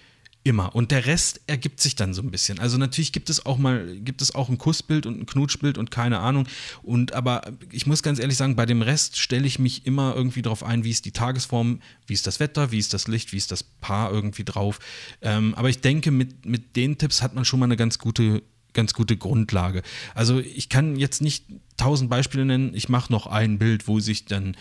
Immer. 0.43 0.73
Und 0.73 0.91
der 0.91 1.05
Rest 1.05 1.41
ergibt 1.47 1.81
sich 1.81 1.95
dann 1.95 2.13
so 2.13 2.21
ein 2.21 2.31
bisschen. 2.31 2.59
Also 2.59 2.77
natürlich 2.77 3.11
gibt 3.11 3.29
es 3.29 3.45
auch 3.45 3.57
mal, 3.57 3.97
gibt 3.99 4.21
es 4.21 4.33
auch 4.33 4.47
ein 4.47 4.57
Kussbild 4.57 5.05
und 5.05 5.19
ein 5.19 5.25
Knutschbild 5.25 5.77
und 5.77 5.91
keine 5.91 6.19
Ahnung. 6.19 6.47
Und 6.83 7.13
aber 7.13 7.41
ich 7.71 7.85
muss 7.85 8.01
ganz 8.01 8.17
ehrlich 8.17 8.37
sagen, 8.37 8.55
bei 8.55 8.65
dem 8.65 8.81
Rest 8.81 9.17
stelle 9.17 9.45
ich 9.45 9.59
mich 9.59 9.85
immer 9.85 10.15
irgendwie 10.15 10.41
darauf 10.41 10.63
ein, 10.63 10.85
wie 10.85 10.91
ist 10.91 11.03
die 11.03 11.11
Tagesform, 11.11 11.81
wie 12.05 12.13
ist 12.13 12.27
das 12.27 12.39
Wetter, 12.39 12.71
wie 12.71 12.79
ist 12.79 12.93
das 12.93 13.09
Licht, 13.09 13.33
wie 13.33 13.37
ist 13.37 13.51
das 13.51 13.63
Paar 13.63 14.11
irgendwie 14.11 14.45
drauf. 14.45 14.79
Ähm, 15.21 15.53
aber 15.55 15.69
ich 15.69 15.81
denke, 15.81 16.11
mit, 16.11 16.45
mit 16.45 16.77
den 16.77 16.97
Tipps 16.97 17.21
hat 17.21 17.35
man 17.35 17.43
schon 17.43 17.59
mal 17.59 17.65
eine 17.65 17.77
ganz 17.77 17.99
gute 17.99 18.41
ganz 18.73 18.93
gute 18.93 19.17
Grundlage. 19.17 19.81
Also 20.13 20.39
ich 20.39 20.69
kann 20.69 20.97
jetzt 20.97 21.19
nicht 21.21 21.45
tausend 21.77 22.11
Beispiele 22.11 22.45
nennen. 22.45 22.73
Ich 22.75 22.89
mache 22.89 23.11
noch 23.11 23.25
ein 23.25 23.57
Bild, 23.57 23.87
wo 23.87 23.99
sich 23.99 24.25
dann 24.25 24.55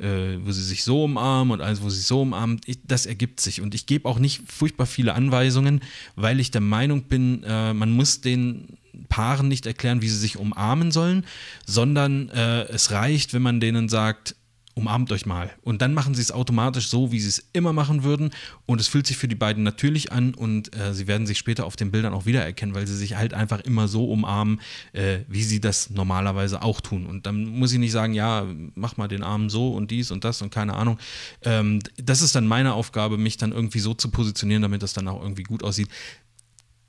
äh, 0.00 0.38
wo 0.44 0.52
sie 0.52 0.62
sich 0.62 0.82
so 0.84 1.04
umarmen 1.04 1.52
und 1.52 1.60
eins, 1.60 1.82
wo 1.82 1.90
sie 1.90 1.98
sich 1.98 2.06
so 2.06 2.22
umarmen. 2.22 2.60
Ich, 2.66 2.78
das 2.84 3.06
ergibt 3.06 3.40
sich. 3.40 3.60
Und 3.60 3.74
ich 3.74 3.86
gebe 3.86 4.08
auch 4.08 4.18
nicht 4.18 4.42
furchtbar 4.50 4.86
viele 4.86 5.14
Anweisungen, 5.14 5.80
weil 6.16 6.40
ich 6.40 6.50
der 6.50 6.60
Meinung 6.60 7.04
bin, 7.04 7.42
äh, 7.44 7.74
man 7.74 7.92
muss 7.92 8.20
den 8.20 8.78
Paaren 9.08 9.48
nicht 9.48 9.66
erklären, 9.66 10.02
wie 10.02 10.08
sie 10.08 10.18
sich 10.18 10.36
umarmen 10.36 10.90
sollen, 10.90 11.24
sondern 11.66 12.28
äh, 12.30 12.62
es 12.64 12.90
reicht, 12.90 13.34
wenn 13.34 13.42
man 13.42 13.60
denen 13.60 13.88
sagt, 13.88 14.36
umarmt 14.74 15.10
euch 15.12 15.26
mal. 15.26 15.50
Und 15.62 15.82
dann 15.82 15.94
machen 15.94 16.14
sie 16.14 16.22
es 16.22 16.32
automatisch 16.32 16.88
so, 16.88 17.12
wie 17.12 17.20
sie 17.20 17.28
es 17.28 17.48
immer 17.52 17.72
machen 17.72 18.02
würden. 18.04 18.30
Und 18.66 18.80
es 18.80 18.88
fühlt 18.88 19.06
sich 19.06 19.16
für 19.16 19.28
die 19.28 19.34
beiden 19.34 19.62
natürlich 19.62 20.12
an 20.12 20.34
und 20.34 20.74
äh, 20.76 20.94
sie 20.94 21.06
werden 21.06 21.26
sich 21.26 21.38
später 21.38 21.66
auf 21.66 21.76
den 21.76 21.90
Bildern 21.90 22.12
auch 22.12 22.26
wiedererkennen, 22.26 22.74
weil 22.74 22.86
sie 22.86 22.96
sich 22.96 23.16
halt 23.16 23.34
einfach 23.34 23.60
immer 23.60 23.88
so 23.88 24.04
umarmen, 24.10 24.60
äh, 24.92 25.18
wie 25.28 25.42
sie 25.42 25.60
das 25.60 25.90
normalerweise 25.90 26.62
auch 26.62 26.80
tun. 26.80 27.06
Und 27.06 27.26
dann 27.26 27.44
muss 27.44 27.72
ich 27.72 27.78
nicht 27.78 27.92
sagen, 27.92 28.14
ja, 28.14 28.46
mach 28.74 28.96
mal 28.96 29.08
den 29.08 29.22
Arm 29.22 29.50
so 29.50 29.72
und 29.72 29.90
dies 29.90 30.10
und 30.10 30.24
das 30.24 30.40
und 30.42 30.50
keine 30.50 30.74
Ahnung. 30.74 30.98
Ähm, 31.42 31.80
das 31.96 32.22
ist 32.22 32.34
dann 32.34 32.46
meine 32.46 32.74
Aufgabe, 32.74 33.18
mich 33.18 33.36
dann 33.36 33.52
irgendwie 33.52 33.80
so 33.80 33.94
zu 33.94 34.10
positionieren, 34.10 34.62
damit 34.62 34.82
das 34.82 34.92
dann 34.92 35.08
auch 35.08 35.20
irgendwie 35.22 35.42
gut 35.42 35.62
aussieht 35.64 35.88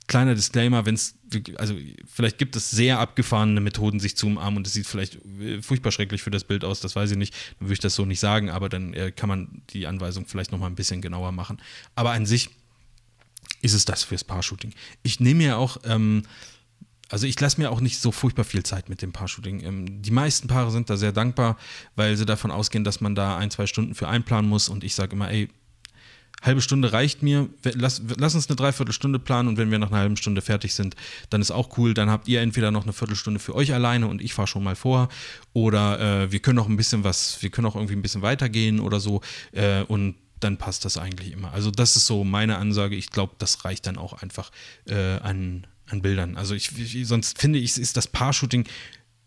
kleiner 0.06 0.34
Disclaimer, 0.34 0.84
wenn 0.86 0.94
es, 0.94 1.14
also 1.56 1.74
vielleicht 2.06 2.38
gibt 2.38 2.56
es 2.56 2.70
sehr 2.70 2.98
abgefahrene 2.98 3.60
Methoden, 3.60 4.00
sich 4.00 4.16
zu 4.16 4.26
umarmen 4.26 4.58
und 4.58 4.66
es 4.66 4.72
sieht 4.72 4.86
vielleicht 4.86 5.18
äh, 5.40 5.62
furchtbar 5.62 5.92
schrecklich 5.92 6.22
für 6.22 6.30
das 6.30 6.44
Bild 6.44 6.64
aus, 6.64 6.80
das 6.80 6.96
weiß 6.96 7.10
ich 7.12 7.16
nicht, 7.16 7.34
dann 7.58 7.68
würde 7.68 7.74
ich 7.74 7.80
das 7.80 7.94
so 7.94 8.04
nicht 8.04 8.20
sagen, 8.20 8.50
aber 8.50 8.68
dann 8.68 8.94
äh, 8.94 9.12
kann 9.12 9.28
man 9.28 9.62
die 9.70 9.86
Anweisung 9.86 10.26
vielleicht 10.26 10.52
nochmal 10.52 10.70
ein 10.70 10.74
bisschen 10.74 11.02
genauer 11.02 11.32
machen. 11.32 11.60
Aber 11.94 12.12
an 12.12 12.26
sich 12.26 12.50
ist 13.60 13.74
es 13.74 13.84
das 13.84 14.02
fürs 14.02 14.24
Paar-Shooting. 14.24 14.72
Ich 15.02 15.20
nehme 15.20 15.44
ja 15.44 15.56
auch, 15.56 15.78
ähm, 15.84 16.24
also 17.08 17.26
ich 17.26 17.38
lasse 17.38 17.60
mir 17.60 17.70
auch 17.70 17.80
nicht 17.80 17.98
so 17.98 18.10
furchtbar 18.10 18.44
viel 18.44 18.62
Zeit 18.62 18.88
mit 18.88 19.02
dem 19.02 19.12
Paar-Shooting. 19.12 19.60
Ähm, 19.62 20.02
die 20.02 20.10
meisten 20.10 20.48
Paare 20.48 20.70
sind 20.70 20.90
da 20.90 20.96
sehr 20.96 21.12
dankbar, 21.12 21.56
weil 21.94 22.16
sie 22.16 22.26
davon 22.26 22.50
ausgehen, 22.50 22.84
dass 22.84 23.00
man 23.00 23.14
da 23.14 23.36
ein, 23.36 23.50
zwei 23.50 23.66
Stunden 23.66 23.94
für 23.94 24.08
einplanen 24.08 24.48
muss 24.48 24.68
und 24.68 24.82
ich 24.84 24.94
sage 24.94 25.12
immer, 25.12 25.30
ey, 25.30 25.48
halbe 26.42 26.60
Stunde 26.60 26.92
reicht 26.92 27.22
mir. 27.22 27.48
Lass, 27.62 28.02
lass, 28.18 28.34
uns 28.34 28.48
eine 28.48 28.56
Dreiviertelstunde 28.56 29.18
planen 29.18 29.48
und 29.48 29.56
wenn 29.56 29.70
wir 29.70 29.78
nach 29.78 29.90
einer 29.90 30.00
halben 30.00 30.16
Stunde 30.16 30.42
fertig 30.42 30.74
sind, 30.74 30.96
dann 31.30 31.40
ist 31.40 31.50
auch 31.50 31.78
cool. 31.78 31.94
Dann 31.94 32.10
habt 32.10 32.28
ihr 32.28 32.40
entweder 32.40 32.70
noch 32.70 32.82
eine 32.82 32.92
Viertelstunde 32.92 33.40
für 33.40 33.54
euch 33.54 33.72
alleine 33.72 34.08
und 34.08 34.20
ich 34.20 34.34
fahre 34.34 34.48
schon 34.48 34.64
mal 34.64 34.76
vor 34.76 35.08
oder 35.52 36.24
äh, 36.24 36.32
wir 36.32 36.40
können 36.40 36.58
auch 36.58 36.68
ein 36.68 36.76
bisschen 36.76 37.04
was, 37.04 37.40
wir 37.42 37.50
können 37.50 37.66
auch 37.66 37.76
irgendwie 37.76 37.94
ein 37.94 38.02
bisschen 38.02 38.22
weitergehen 38.22 38.80
oder 38.80 39.00
so 39.00 39.20
äh, 39.52 39.82
und 39.82 40.16
dann 40.40 40.56
passt 40.58 40.84
das 40.84 40.96
eigentlich 40.96 41.32
immer. 41.32 41.52
Also 41.52 41.70
das 41.70 41.96
ist 41.96 42.06
so 42.06 42.24
meine 42.24 42.58
Ansage. 42.58 42.96
Ich 42.96 43.10
glaube, 43.10 43.34
das 43.38 43.64
reicht 43.64 43.86
dann 43.86 43.96
auch 43.96 44.12
einfach 44.12 44.50
äh, 44.86 45.18
an, 45.20 45.66
an 45.88 46.02
Bildern. 46.02 46.36
Also 46.36 46.54
ich, 46.54 46.76
ich, 46.78 47.06
sonst 47.06 47.38
finde 47.38 47.60
ich, 47.60 47.78
ist 47.78 47.96
das 47.96 48.08
Paar-Shooting 48.08 48.66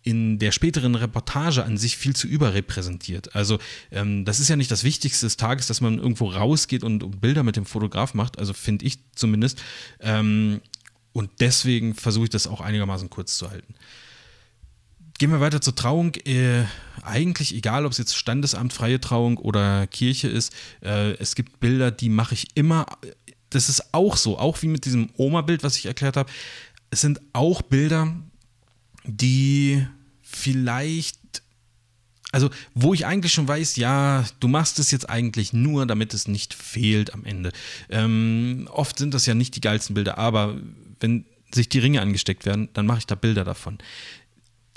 in 0.06 0.38
der 0.38 0.52
späteren 0.52 0.94
Reportage 0.94 1.66
an 1.66 1.78
sich 1.78 1.98
viel 1.98 2.16
zu 2.16 2.28
überrepräsentiert. 2.28 3.36
Also 3.36 3.58
ähm, 3.92 4.24
das 4.24 4.40
ist 4.40 4.50
ja 4.50 4.56
nicht 4.56 4.70
das 4.70 4.84
Wichtigste 4.84 5.26
des 5.26 5.36
Tages, 5.36 5.66
dass 5.66 5.82
man 5.82 5.98
irgendwo 5.98 6.30
rausgeht 6.30 6.84
und 6.84 7.20
Bilder 7.20 7.42
mit 7.42 7.56
dem 7.56 7.66
Fotograf 7.66 8.14
macht, 8.14 8.38
also 8.38 8.54
finde 8.54 8.86
ich 8.86 9.00
zumindest. 9.16 9.62
Ähm, 10.00 10.62
und 11.12 11.32
deswegen 11.40 11.96
versuche 11.96 12.26
ich 12.26 12.30
das 12.30 12.46
auch 12.46 12.62
einigermaßen 12.62 13.10
kurz 13.10 13.36
zu 13.38 13.50
halten. 13.50 13.74
Gehen 15.18 15.32
wir 15.32 15.40
weiter 15.40 15.62
zur 15.62 15.76
Trauung. 15.76 16.14
Äh, 16.26 16.66
eigentlich 17.02 17.56
egal, 17.56 17.86
ob 17.86 17.92
es 17.92 17.98
jetzt 17.98 18.16
Standesamt, 18.16 18.74
freie 18.74 19.02
Trauung 19.02 19.38
oder 19.38 19.88
Kirche 19.88 20.28
ist, 20.28 20.54
äh, 20.82 21.14
es 21.14 21.34
gibt 21.34 21.60
Bilder, 21.60 21.90
die 21.90 22.10
mache 22.10 22.36
ich 22.36 22.50
immer. 22.54 22.86
Das 23.50 23.70
ist 23.70 23.92
auch 23.92 24.18
so, 24.18 24.38
auch 24.38 24.62
wie 24.62 24.68
mit 24.68 24.86
diesem 24.86 25.10
Oma-Bild, 25.18 25.64
was 25.64 25.78
ich 25.78 25.88
erklärt 25.88 26.16
habe. 26.16 26.32
Es 26.92 27.02
sind 27.02 27.22
auch 27.34 27.64
Bilder, 27.64 28.14
die 29.06 29.88
vielleicht, 30.36 31.42
also 32.32 32.50
wo 32.74 32.94
ich 32.94 33.06
eigentlich 33.06 33.34
schon 33.34 33.48
weiß, 33.48 33.78
ja, 33.78 34.26
du 34.40 34.48
machst 34.48 34.78
es 34.80 34.92
jetzt 34.92 35.10
eigentlich 35.10 35.54
nur, 35.54 35.86
damit 35.86 36.14
es 36.14 36.28
nicht 36.28 36.54
fehlt 36.54 37.14
am 37.14 37.24
Ende. 37.24 37.52
Ähm, 37.90 38.68
oft 38.72 38.98
sind 38.98 39.14
das 39.14 39.26
ja 39.26 39.34
nicht 39.34 39.56
die 39.56 39.62
geilsten 39.62 39.94
Bilder, 39.94 40.18
aber 40.18 40.58
wenn 41.00 41.26
sich 41.54 41.70
die 41.70 41.80
Ringe 41.80 42.02
angesteckt 42.02 42.46
werden, 42.46 42.70
dann 42.74 42.86
mache 42.86 43.00
ich 43.00 43.08
da 43.08 43.16
Bilder 43.16 43.46
davon. 43.46 43.78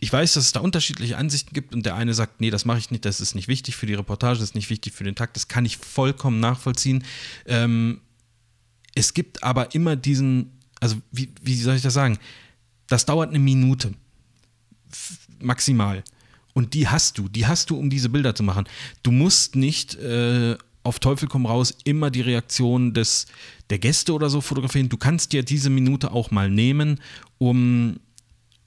Ich 0.00 0.12
weiß, 0.12 0.34
dass 0.34 0.44
es 0.44 0.52
da 0.52 0.60
unterschiedliche 0.60 1.18
Ansichten 1.18 1.52
gibt 1.52 1.74
und 1.74 1.84
der 1.84 1.96
eine 1.96 2.14
sagt, 2.14 2.40
nee, 2.40 2.50
das 2.50 2.64
mache 2.64 2.78
ich 2.78 2.92
nicht, 2.92 3.04
das 3.04 3.20
ist 3.20 3.34
nicht 3.34 3.48
wichtig 3.48 3.74
für 3.74 3.86
die 3.86 3.94
Reportage, 3.94 4.38
das 4.38 4.50
ist 4.50 4.54
nicht 4.54 4.70
wichtig 4.70 4.92
für 4.92 5.02
den 5.02 5.16
Tag, 5.16 5.34
das 5.34 5.48
kann 5.48 5.64
ich 5.64 5.76
vollkommen 5.76 6.38
nachvollziehen. 6.38 7.02
Ähm, 7.46 8.00
es 8.94 9.12
gibt 9.12 9.42
aber 9.42 9.74
immer 9.74 9.96
diesen, 9.96 10.52
also 10.78 10.96
wie, 11.10 11.30
wie 11.42 11.56
soll 11.56 11.74
ich 11.74 11.82
das 11.82 11.94
sagen? 11.94 12.18
Das 12.86 13.06
dauert 13.06 13.30
eine 13.30 13.40
Minute 13.40 13.92
maximal. 15.40 16.02
Und 16.54 16.74
die 16.74 16.88
hast 16.88 17.18
du, 17.18 17.28
die 17.28 17.46
hast 17.46 17.70
du, 17.70 17.76
um 17.78 17.90
diese 17.90 18.08
Bilder 18.08 18.34
zu 18.34 18.42
machen. 18.42 18.64
Du 19.02 19.12
musst 19.12 19.54
nicht 19.54 19.94
äh, 19.96 20.56
auf 20.82 20.98
Teufel 20.98 21.28
komm 21.28 21.46
raus 21.46 21.76
immer 21.84 22.10
die 22.10 22.22
Reaktion 22.22 22.94
des, 22.94 23.26
der 23.70 23.78
Gäste 23.78 24.12
oder 24.12 24.30
so 24.30 24.40
fotografieren. 24.40 24.88
Du 24.88 24.96
kannst 24.96 25.32
dir 25.32 25.42
diese 25.42 25.70
Minute 25.70 26.12
auch 26.12 26.30
mal 26.30 26.50
nehmen, 26.50 27.00
um 27.36 28.00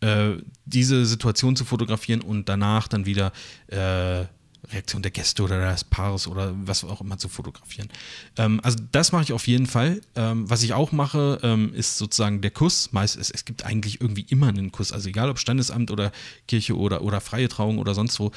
äh, 0.01 0.33
diese 0.65 1.05
Situation 1.05 1.55
zu 1.55 1.65
fotografieren 1.65 2.21
und 2.21 2.47
danach 2.47 2.87
dann 2.87 3.05
wieder 3.05 3.33
äh, 3.67 4.25
Reaktion 4.69 5.01
der 5.01 5.11
Gäste 5.11 5.43
oder 5.43 5.71
des 5.71 5.83
Paares 5.83 6.27
oder 6.27 6.53
was 6.65 6.83
auch 6.83 7.01
immer 7.01 7.17
zu 7.17 7.29
fotografieren. 7.29 7.89
Ähm, 8.37 8.59
also 8.63 8.77
das 8.91 9.11
mache 9.11 9.23
ich 9.23 9.33
auf 9.33 9.47
jeden 9.47 9.67
Fall. 9.67 10.01
Ähm, 10.15 10.49
was 10.49 10.63
ich 10.63 10.73
auch 10.73 10.91
mache, 10.91 11.39
ähm, 11.43 11.73
ist 11.73 11.97
sozusagen 11.97 12.41
der 12.41 12.51
Kuss. 12.51 12.91
Meist, 12.91 13.17
es, 13.17 13.31
es, 13.31 13.45
gibt 13.45 13.65
eigentlich 13.65 14.01
irgendwie 14.01 14.25
immer 14.29 14.47
einen 14.47 14.71
Kuss. 14.71 14.91
Also 14.91 15.09
egal 15.09 15.29
ob 15.29 15.39
Standesamt 15.39 15.91
oder 15.91 16.11
Kirche 16.47 16.77
oder, 16.77 17.01
oder 17.01 17.21
freie 17.21 17.49
Trauung 17.49 17.79
oder 17.79 17.93
sonst 17.93 18.19
wo. 18.19 18.31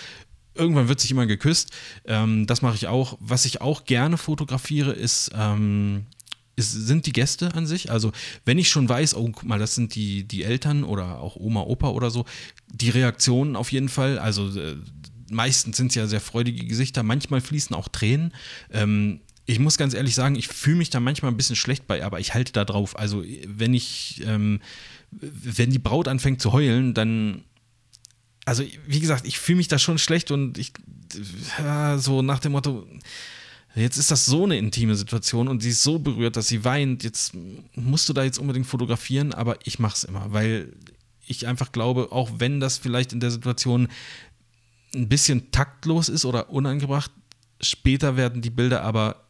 Irgendwann 0.55 0.89
wird 0.89 1.01
sich 1.01 1.11
immer 1.11 1.27
geküsst. 1.27 1.73
Ähm, 2.05 2.47
das 2.47 2.63
mache 2.63 2.77
ich 2.77 2.87
auch. 2.87 3.19
Was 3.21 3.45
ich 3.45 3.61
auch 3.61 3.85
gerne 3.85 4.17
fotografiere, 4.17 4.93
ist 4.93 5.31
ähm, 5.35 6.07
ist, 6.57 6.73
sind 6.73 7.07
die 7.07 7.13
Gäste 7.13 7.55
an 7.55 7.67
sich. 7.67 7.91
Also, 7.91 8.13
wenn 8.45 8.59
ich 8.59 8.69
schon 8.69 8.89
weiß, 8.89 9.15
oh, 9.17 9.31
guck 9.33 9.45
mal, 9.45 9.59
das 9.59 9.75
sind 9.75 9.95
die, 9.95 10.25
die 10.25 10.45
Eltern 10.45 10.85
oder 10.85 11.21
auch 11.21 11.37
Oma, 11.37 11.63
Opa 11.63 11.89
oder 11.89 12.11
so, 12.11 12.25
die 12.69 12.91
Reaktionen 12.91 13.57
auf 13.57 13.73
jeden 13.73 13.89
Fall. 13.89 14.19
Also, 14.19 14.49
äh, 14.59 14.77
meistens 15.31 15.77
sind 15.77 15.89
es 15.89 15.95
ja 15.95 16.07
sehr 16.07 16.21
freudige 16.21 16.67
Gesichter, 16.67 17.03
manchmal 17.03 17.41
fließen 17.41 17.75
auch 17.75 17.89
Tränen. 17.89 18.33
Ähm, 18.71 19.21
ich 19.47 19.59
muss 19.59 19.77
ganz 19.77 19.95
ehrlich 19.95 20.15
sagen, 20.15 20.37
ich 20.37 20.49
fühle 20.49 20.77
mich 20.77 20.91
da 20.91 21.01
manchmal 21.01 21.31
ein 21.31 21.37
bisschen 21.37 21.57
schlecht 21.57 21.87
bei, 21.87 22.05
aber 22.05 22.19
ich 22.21 22.33
halte 22.33 22.53
da 22.53 22.65
drauf. 22.65 22.99
Also, 22.99 23.23
wenn 23.47 23.75
ich, 23.75 24.23
ähm, 24.25 24.61
wenn 25.11 25.71
die 25.71 25.79
Braut 25.79 26.09
anfängt 26.09 26.41
zu 26.41 26.53
heulen, 26.53 26.95
dann 26.95 27.45
also 28.45 28.63
wie 28.87 29.01
gesagt, 29.01 29.27
ich 29.27 29.39
fühle 29.39 29.57
mich 29.57 29.69
da 29.69 29.79
schon 29.79 29.99
schlecht 29.99 30.31
und 30.31 30.59
ich 30.59 30.73
ja, 31.59 31.99
so 31.99 32.23
nach 32.23 32.41
dem 32.41 32.53
Motto, 32.53 32.87
jetzt 33.75 33.97
ist 33.97 34.11
das 34.11 34.27
so 34.27 34.45
eine 34.45 34.59
intime 34.59 34.95
Situation 34.97 35.49
und 35.49 35.63
sie 35.63 35.71
ist 35.71 35.83
so 35.83 35.99
berührt, 35.99 36.37
dass 36.37 36.49
sie 36.49 36.65
weint. 36.65 37.05
Jetzt 37.05 37.33
musst 37.75 38.09
du 38.09 38.13
da 38.13 38.23
jetzt 38.23 38.39
unbedingt 38.39 38.67
fotografieren, 38.67 39.33
aber 39.33 39.59
ich 39.65 39.79
mache 39.79 39.97
es 39.97 40.05
immer, 40.05 40.33
weil 40.33 40.73
ich 41.27 41.47
einfach 41.47 41.73
glaube, 41.73 42.13
auch 42.13 42.33
wenn 42.39 42.61
das 42.61 42.77
vielleicht 42.77 43.13
in 43.13 43.21
der 43.21 43.31
Situation 43.31 43.89
ein 44.95 45.09
bisschen 45.09 45.51
taktlos 45.51 46.09
ist 46.09 46.25
oder 46.25 46.51
unangebracht, 46.51 47.11
später 47.61 48.17
werden 48.17 48.43
die 48.43 48.51
Bilder 48.51 48.83
aber 48.83 49.25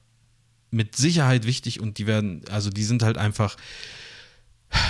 mit 0.70 0.96
Sicherheit 0.96 1.46
wichtig 1.46 1.80
und 1.80 1.98
die 1.98 2.06
werden, 2.06 2.42
also 2.50 2.70
die 2.70 2.84
sind 2.84 3.02
halt 3.02 3.16
einfach 3.16 3.56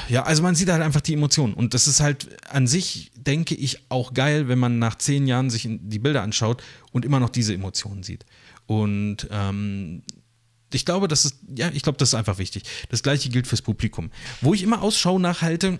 ja, 0.09 0.23
also 0.23 0.43
man 0.43 0.55
sieht 0.55 0.69
halt 0.71 0.83
einfach 0.83 1.01
die 1.01 1.15
Emotionen. 1.15 1.55
Und 1.55 1.75
das 1.75 1.87
ist 1.87 2.01
halt 2.01 2.29
an 2.51 2.67
sich, 2.67 3.11
denke 3.17 3.55
ich, 3.55 3.91
auch 3.91 4.15
geil, 4.15 4.49
wenn 4.49 4.59
man 4.59 4.79
nach 4.79 4.97
zehn 4.97 5.27
Jahren 5.27 5.51
sich 5.51 5.69
die 5.69 5.99
Bilder 5.99 6.23
anschaut 6.23 6.63
und 6.93 7.05
immer 7.05 7.21
noch 7.21 7.31
diese 7.31 7.55
Emotionen 7.55 8.03
sieht. 8.03 8.25
Und 8.67 9.29
ähm, 9.31 10.03
ich 10.73 10.85
glaube, 10.85 11.09
das 11.09 11.25
ist, 11.25 11.39
ja, 11.55 11.71
ich 11.73 11.83
glaube, 11.83 11.99
das 11.99 12.11
ist 12.11 12.15
einfach 12.15 12.39
wichtig. 12.39 12.65
Das 12.89 13.03
gleiche 13.03 13.29
gilt 13.29 13.47
fürs 13.47 13.63
Publikum. 13.63 14.11
Wo 14.41 14.55
ich 14.55 14.63
immer 14.63 14.83
Ausschau 14.83 15.19
nachhalte, 15.19 15.79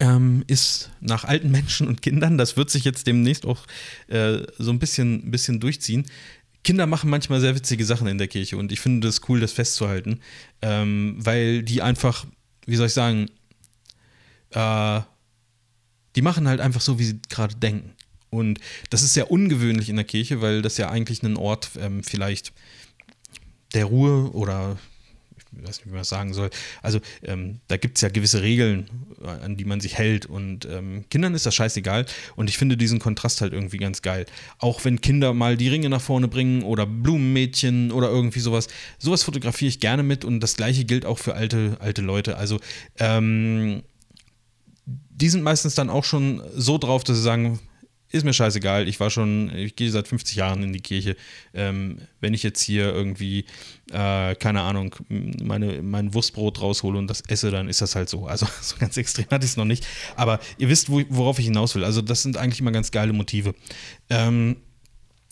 ähm, 0.00 0.44
ist 0.46 0.90
nach 1.00 1.24
alten 1.24 1.50
Menschen 1.50 1.88
und 1.88 2.02
Kindern. 2.02 2.38
Das 2.38 2.56
wird 2.56 2.70
sich 2.70 2.84
jetzt 2.84 3.06
demnächst 3.06 3.46
auch 3.46 3.66
äh, 4.08 4.38
so 4.58 4.70
ein 4.70 4.78
bisschen, 4.78 5.30
bisschen 5.30 5.60
durchziehen. 5.60 6.06
Kinder 6.64 6.86
machen 6.86 7.10
manchmal 7.10 7.40
sehr 7.40 7.56
witzige 7.56 7.84
Sachen 7.84 8.06
in 8.06 8.18
der 8.18 8.28
Kirche 8.28 8.56
und 8.56 8.70
ich 8.70 8.80
finde 8.80 9.08
das 9.08 9.28
cool, 9.28 9.40
das 9.40 9.52
festzuhalten, 9.52 10.20
ähm, 10.62 11.16
weil 11.18 11.62
die 11.64 11.82
einfach 11.82 12.24
wie 12.66 12.76
soll 12.76 12.86
ich 12.86 12.92
sagen, 12.92 13.28
äh, 14.50 15.00
die 16.16 16.22
machen 16.22 16.48
halt 16.48 16.60
einfach 16.60 16.80
so, 16.80 16.98
wie 16.98 17.04
sie 17.04 17.20
gerade 17.28 17.56
denken. 17.56 17.92
Und 18.30 18.60
das 18.90 19.02
ist 19.02 19.14
sehr 19.14 19.30
ungewöhnlich 19.30 19.88
in 19.88 19.96
der 19.96 20.04
Kirche, 20.04 20.40
weil 20.40 20.62
das 20.62 20.78
ja 20.78 20.88
eigentlich 20.90 21.22
ein 21.22 21.36
Ort 21.36 21.70
ähm, 21.78 22.02
vielleicht 22.02 22.52
der 23.74 23.86
Ruhe 23.86 24.30
oder 24.32 24.78
ich 25.56 25.62
weiß 25.62 25.78
nicht, 25.78 25.86
wie 25.86 25.90
man 25.90 26.00
das 26.00 26.08
sagen 26.08 26.32
soll. 26.34 26.50
Also 26.80 27.00
ähm, 27.22 27.60
da 27.68 27.76
gibt 27.76 27.98
es 27.98 28.02
ja 28.02 28.08
gewisse 28.08 28.42
Regeln, 28.42 28.88
äh, 29.22 29.44
an 29.44 29.56
die 29.56 29.64
man 29.64 29.80
sich 29.80 29.98
hält. 29.98 30.26
Und 30.26 30.64
ähm, 30.66 31.04
Kindern 31.10 31.34
ist 31.34 31.46
das 31.46 31.54
scheißegal. 31.54 32.06
Und 32.36 32.48
ich 32.48 32.58
finde 32.58 32.76
diesen 32.76 32.98
Kontrast 32.98 33.40
halt 33.40 33.52
irgendwie 33.52 33.78
ganz 33.78 34.02
geil. 34.02 34.26
Auch 34.58 34.84
wenn 34.84 35.00
Kinder 35.00 35.34
mal 35.34 35.56
die 35.56 35.68
Ringe 35.68 35.88
nach 35.88 36.00
vorne 36.00 36.28
bringen 36.28 36.62
oder 36.62 36.86
Blumenmädchen 36.86 37.92
oder 37.92 38.08
irgendwie 38.08 38.40
sowas. 38.40 38.68
Sowas 38.98 39.22
fotografiere 39.22 39.68
ich 39.68 39.80
gerne 39.80 40.02
mit. 40.02 40.24
Und 40.24 40.40
das 40.40 40.56
gleiche 40.56 40.84
gilt 40.84 41.04
auch 41.04 41.18
für 41.18 41.34
alte, 41.34 41.76
alte 41.80 42.02
Leute. 42.02 42.36
Also 42.36 42.58
ähm, 42.98 43.82
die 44.86 45.28
sind 45.28 45.42
meistens 45.42 45.74
dann 45.74 45.90
auch 45.90 46.04
schon 46.04 46.42
so 46.54 46.78
drauf, 46.78 47.04
dass 47.04 47.16
sie 47.16 47.22
sagen, 47.22 47.60
ist 48.12 48.24
mir 48.24 48.32
scheißegal. 48.32 48.88
Ich 48.88 49.00
war 49.00 49.10
schon, 49.10 49.54
ich 49.54 49.74
gehe 49.74 49.90
seit 49.90 50.06
50 50.06 50.36
Jahren 50.36 50.62
in 50.62 50.72
die 50.72 50.80
Kirche. 50.80 51.16
Ähm, 51.54 51.98
wenn 52.20 52.34
ich 52.34 52.42
jetzt 52.42 52.60
hier 52.62 52.92
irgendwie, 52.92 53.46
äh, 53.90 54.34
keine 54.34 54.62
Ahnung, 54.62 54.94
meine, 55.08 55.82
mein 55.82 56.14
Wurstbrot 56.14 56.60
raushole 56.60 56.98
und 56.98 57.08
das 57.08 57.22
esse, 57.22 57.50
dann 57.50 57.68
ist 57.68 57.80
das 57.80 57.96
halt 57.96 58.08
so. 58.08 58.26
Also 58.26 58.46
so 58.60 58.76
ganz 58.78 58.96
extrem 58.96 59.26
hatte 59.30 59.44
ich 59.44 59.52
es 59.52 59.56
noch 59.56 59.64
nicht. 59.64 59.86
Aber 60.16 60.40
ihr 60.58 60.68
wisst, 60.68 60.90
wo, 60.90 61.02
worauf 61.08 61.38
ich 61.38 61.46
hinaus 61.46 61.74
will. 61.74 61.84
Also 61.84 62.02
das 62.02 62.22
sind 62.22 62.36
eigentlich 62.36 62.60
immer 62.60 62.72
ganz 62.72 62.90
geile 62.90 63.12
Motive. 63.12 63.54
Ähm, 64.10 64.56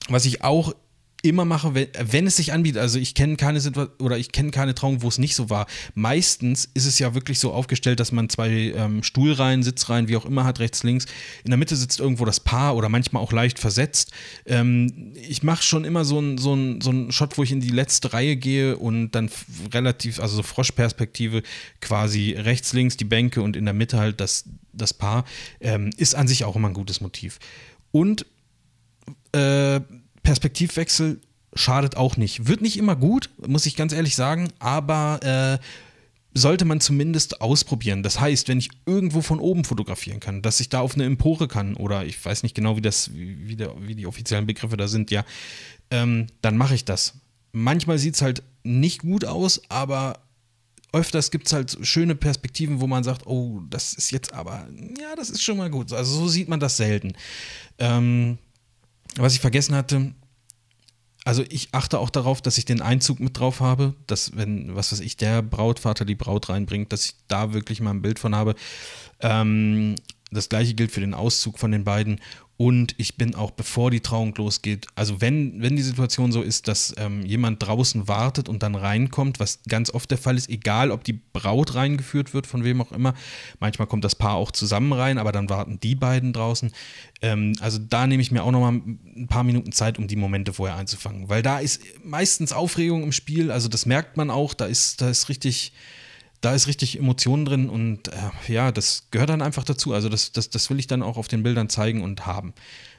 was 0.08 0.24
ich 0.24 0.42
auch 0.42 0.74
immer 1.22 1.44
mache, 1.44 1.74
wenn, 1.74 1.88
wenn 2.00 2.26
es 2.26 2.36
sich 2.36 2.52
anbietet. 2.52 2.80
Also 2.80 2.98
ich 2.98 3.14
kenne 3.14 3.36
keine 3.36 3.60
Situation 3.60 3.94
oder 4.00 4.18
ich 4.18 4.32
kenne 4.32 4.50
keine 4.50 4.74
Trauung, 4.74 5.02
wo 5.02 5.08
es 5.08 5.18
nicht 5.18 5.34
so 5.34 5.50
war. 5.50 5.66
Meistens 5.94 6.68
ist 6.74 6.86
es 6.86 6.98
ja 6.98 7.14
wirklich 7.14 7.38
so 7.38 7.52
aufgestellt, 7.52 8.00
dass 8.00 8.12
man 8.12 8.28
zwei 8.28 8.50
ähm, 8.76 9.02
Stuhlreihen, 9.02 9.62
Sitzreihen, 9.62 10.08
wie 10.08 10.16
auch 10.16 10.24
immer 10.24 10.44
hat, 10.44 10.60
rechts, 10.60 10.82
links. 10.82 11.06
In 11.44 11.50
der 11.50 11.58
Mitte 11.58 11.76
sitzt 11.76 12.00
irgendwo 12.00 12.24
das 12.24 12.40
Paar 12.40 12.76
oder 12.76 12.88
manchmal 12.88 13.22
auch 13.22 13.32
leicht 13.32 13.58
versetzt. 13.58 14.12
Ähm, 14.46 15.12
ich 15.14 15.42
mache 15.42 15.62
schon 15.62 15.84
immer 15.84 16.04
so 16.04 16.18
einen 16.18 16.38
so 16.38 16.50
so 16.80 16.90
ein 16.90 17.12
Shot, 17.12 17.38
wo 17.38 17.42
ich 17.42 17.52
in 17.52 17.60
die 17.60 17.70
letzte 17.70 18.12
Reihe 18.12 18.36
gehe 18.36 18.76
und 18.76 19.12
dann 19.12 19.30
relativ, 19.72 20.20
also 20.20 20.36
so 20.36 20.42
Froschperspektive, 20.42 21.42
quasi 21.80 22.32
rechts, 22.32 22.72
links 22.72 22.96
die 22.96 23.04
Bänke 23.04 23.42
und 23.42 23.56
in 23.56 23.64
der 23.64 23.74
Mitte 23.74 23.98
halt 23.98 24.20
das, 24.20 24.44
das 24.72 24.94
Paar. 24.94 25.24
Ähm, 25.60 25.90
ist 25.96 26.14
an 26.14 26.28
sich 26.28 26.44
auch 26.44 26.56
immer 26.56 26.68
ein 26.68 26.74
gutes 26.74 27.00
Motiv. 27.00 27.38
Und 27.92 28.26
äh, 29.32 29.80
Perspektivwechsel 30.22 31.20
schadet 31.54 31.96
auch 31.96 32.16
nicht. 32.16 32.46
Wird 32.46 32.60
nicht 32.60 32.76
immer 32.76 32.96
gut, 32.96 33.30
muss 33.46 33.66
ich 33.66 33.76
ganz 33.76 33.92
ehrlich 33.92 34.14
sagen, 34.14 34.48
aber 34.58 35.58
äh, 35.60 35.64
sollte 36.32 36.64
man 36.64 36.80
zumindest 36.80 37.40
ausprobieren. 37.40 38.02
Das 38.02 38.20
heißt, 38.20 38.48
wenn 38.48 38.58
ich 38.58 38.70
irgendwo 38.86 39.20
von 39.20 39.40
oben 39.40 39.64
fotografieren 39.64 40.20
kann, 40.20 40.42
dass 40.42 40.60
ich 40.60 40.68
da 40.68 40.80
auf 40.80 40.94
eine 40.94 41.04
Empore 41.04 41.48
kann 41.48 41.74
oder 41.74 42.04
ich 42.04 42.24
weiß 42.24 42.42
nicht 42.42 42.54
genau, 42.54 42.76
wie 42.76 42.82
das, 42.82 43.10
wie, 43.12 43.56
der, 43.56 43.74
wie 43.80 43.94
die 43.94 44.06
offiziellen 44.06 44.46
Begriffe 44.46 44.76
da 44.76 44.86
sind, 44.86 45.10
ja, 45.10 45.24
ähm, 45.90 46.28
dann 46.40 46.56
mache 46.56 46.74
ich 46.74 46.84
das. 46.84 47.14
Manchmal 47.52 47.98
sieht 47.98 48.14
es 48.14 48.22
halt 48.22 48.44
nicht 48.62 49.00
gut 49.00 49.24
aus, 49.24 49.60
aber 49.68 50.20
öfters 50.92 51.30
gibt 51.30 51.46
es 51.46 51.52
halt 51.52 51.78
schöne 51.82 52.14
Perspektiven, 52.14 52.80
wo 52.80 52.86
man 52.86 53.02
sagt, 53.02 53.26
oh, 53.26 53.60
das 53.68 53.92
ist 53.92 54.10
jetzt 54.12 54.32
aber, 54.32 54.68
ja, 55.00 55.16
das 55.16 55.30
ist 55.30 55.42
schon 55.42 55.56
mal 55.56 55.70
gut. 55.70 55.92
Also 55.92 56.16
so 56.16 56.28
sieht 56.28 56.48
man 56.48 56.60
das 56.60 56.76
selten. 56.76 57.14
Ähm, 57.78 58.38
was 59.16 59.34
ich 59.34 59.40
vergessen 59.40 59.74
hatte, 59.74 60.14
also 61.24 61.44
ich 61.50 61.68
achte 61.72 61.98
auch 61.98 62.10
darauf, 62.10 62.40
dass 62.40 62.56
ich 62.58 62.64
den 62.64 62.80
Einzug 62.80 63.20
mit 63.20 63.38
drauf 63.38 63.60
habe, 63.60 63.94
dass 64.06 64.36
wenn, 64.36 64.74
was 64.74 64.92
weiß 64.92 65.00
ich, 65.00 65.16
der 65.16 65.42
Brautvater 65.42 66.04
die 66.04 66.14
Braut 66.14 66.48
reinbringt, 66.48 66.92
dass 66.92 67.04
ich 67.04 67.14
da 67.28 67.52
wirklich 67.52 67.80
mal 67.80 67.90
ein 67.90 68.02
Bild 68.02 68.18
von 68.18 68.34
habe. 68.34 68.54
Ähm, 69.20 69.96
das 70.30 70.48
gleiche 70.48 70.74
gilt 70.74 70.92
für 70.92 71.00
den 71.00 71.14
Auszug 71.14 71.58
von 71.58 71.72
den 71.72 71.84
beiden. 71.84 72.20
Und 72.60 72.94
ich 72.98 73.16
bin 73.16 73.34
auch, 73.34 73.52
bevor 73.52 73.90
die 73.90 74.00
Trauung 74.00 74.34
losgeht, 74.34 74.86
also 74.94 75.22
wenn, 75.22 75.62
wenn 75.62 75.76
die 75.76 75.82
Situation 75.82 76.30
so 76.30 76.42
ist, 76.42 76.68
dass 76.68 76.92
ähm, 76.98 77.24
jemand 77.24 77.66
draußen 77.66 78.06
wartet 78.06 78.50
und 78.50 78.62
dann 78.62 78.74
reinkommt, 78.74 79.40
was 79.40 79.60
ganz 79.66 79.88
oft 79.88 80.10
der 80.10 80.18
Fall 80.18 80.36
ist, 80.36 80.50
egal 80.50 80.90
ob 80.90 81.02
die 81.02 81.18
Braut 81.32 81.74
reingeführt 81.74 82.34
wird, 82.34 82.46
von 82.46 82.62
wem 82.62 82.82
auch 82.82 82.92
immer, 82.92 83.14
manchmal 83.60 83.88
kommt 83.88 84.04
das 84.04 84.14
Paar 84.14 84.34
auch 84.34 84.50
zusammen 84.50 84.92
rein, 84.92 85.16
aber 85.16 85.32
dann 85.32 85.48
warten 85.48 85.80
die 85.80 85.94
beiden 85.94 86.34
draußen. 86.34 86.70
Ähm, 87.22 87.54
also 87.60 87.78
da 87.78 88.06
nehme 88.06 88.20
ich 88.20 88.30
mir 88.30 88.42
auch 88.42 88.50
nochmal 88.50 88.72
ein 88.72 89.26
paar 89.26 89.42
Minuten 89.42 89.72
Zeit, 89.72 89.98
um 89.98 90.06
die 90.06 90.16
Momente 90.16 90.52
vorher 90.52 90.76
einzufangen, 90.76 91.30
weil 91.30 91.40
da 91.40 91.60
ist 91.60 91.80
meistens 92.04 92.52
Aufregung 92.52 93.02
im 93.04 93.12
Spiel, 93.12 93.50
also 93.50 93.70
das 93.70 93.86
merkt 93.86 94.18
man 94.18 94.28
auch, 94.28 94.52
da 94.52 94.66
ist, 94.66 95.00
da 95.00 95.08
ist 95.08 95.30
richtig 95.30 95.72
da 96.40 96.54
ist 96.54 96.66
richtig 96.66 96.98
Emotionen 96.98 97.44
drin 97.44 97.68
und 97.68 98.08
äh, 98.08 98.30
ja, 98.48 98.72
das 98.72 99.04
gehört 99.10 99.30
dann 99.30 99.42
einfach 99.42 99.64
dazu. 99.64 99.92
Also 99.92 100.08
das, 100.08 100.32
das, 100.32 100.50
das 100.50 100.70
will 100.70 100.78
ich 100.78 100.86
dann 100.86 101.02
auch 101.02 101.16
auf 101.16 101.28
den 101.28 101.42
Bildern 101.42 101.68
zeigen 101.68 102.02
und 102.02 102.26
haben. 102.26 102.54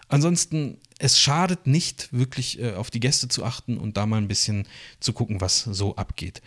Ansonsten, 0.10 0.77
es 0.99 1.19
schadet 1.19 1.67
nicht, 1.67 2.12
wirklich 2.12 2.60
äh, 2.60 2.73
auf 2.73 2.91
die 2.91 2.99
Gäste 2.99 3.30
zu 3.30 3.45
achten 3.45 3.77
und 3.77 3.97
da 3.97 4.06
mal 4.06 4.17
ein 4.17 4.27
bisschen 4.27 4.67
zu 4.99 5.13
gucken, 5.13 5.41
was 5.41 5.62
so 5.62 5.95
abgeht. 5.95 6.41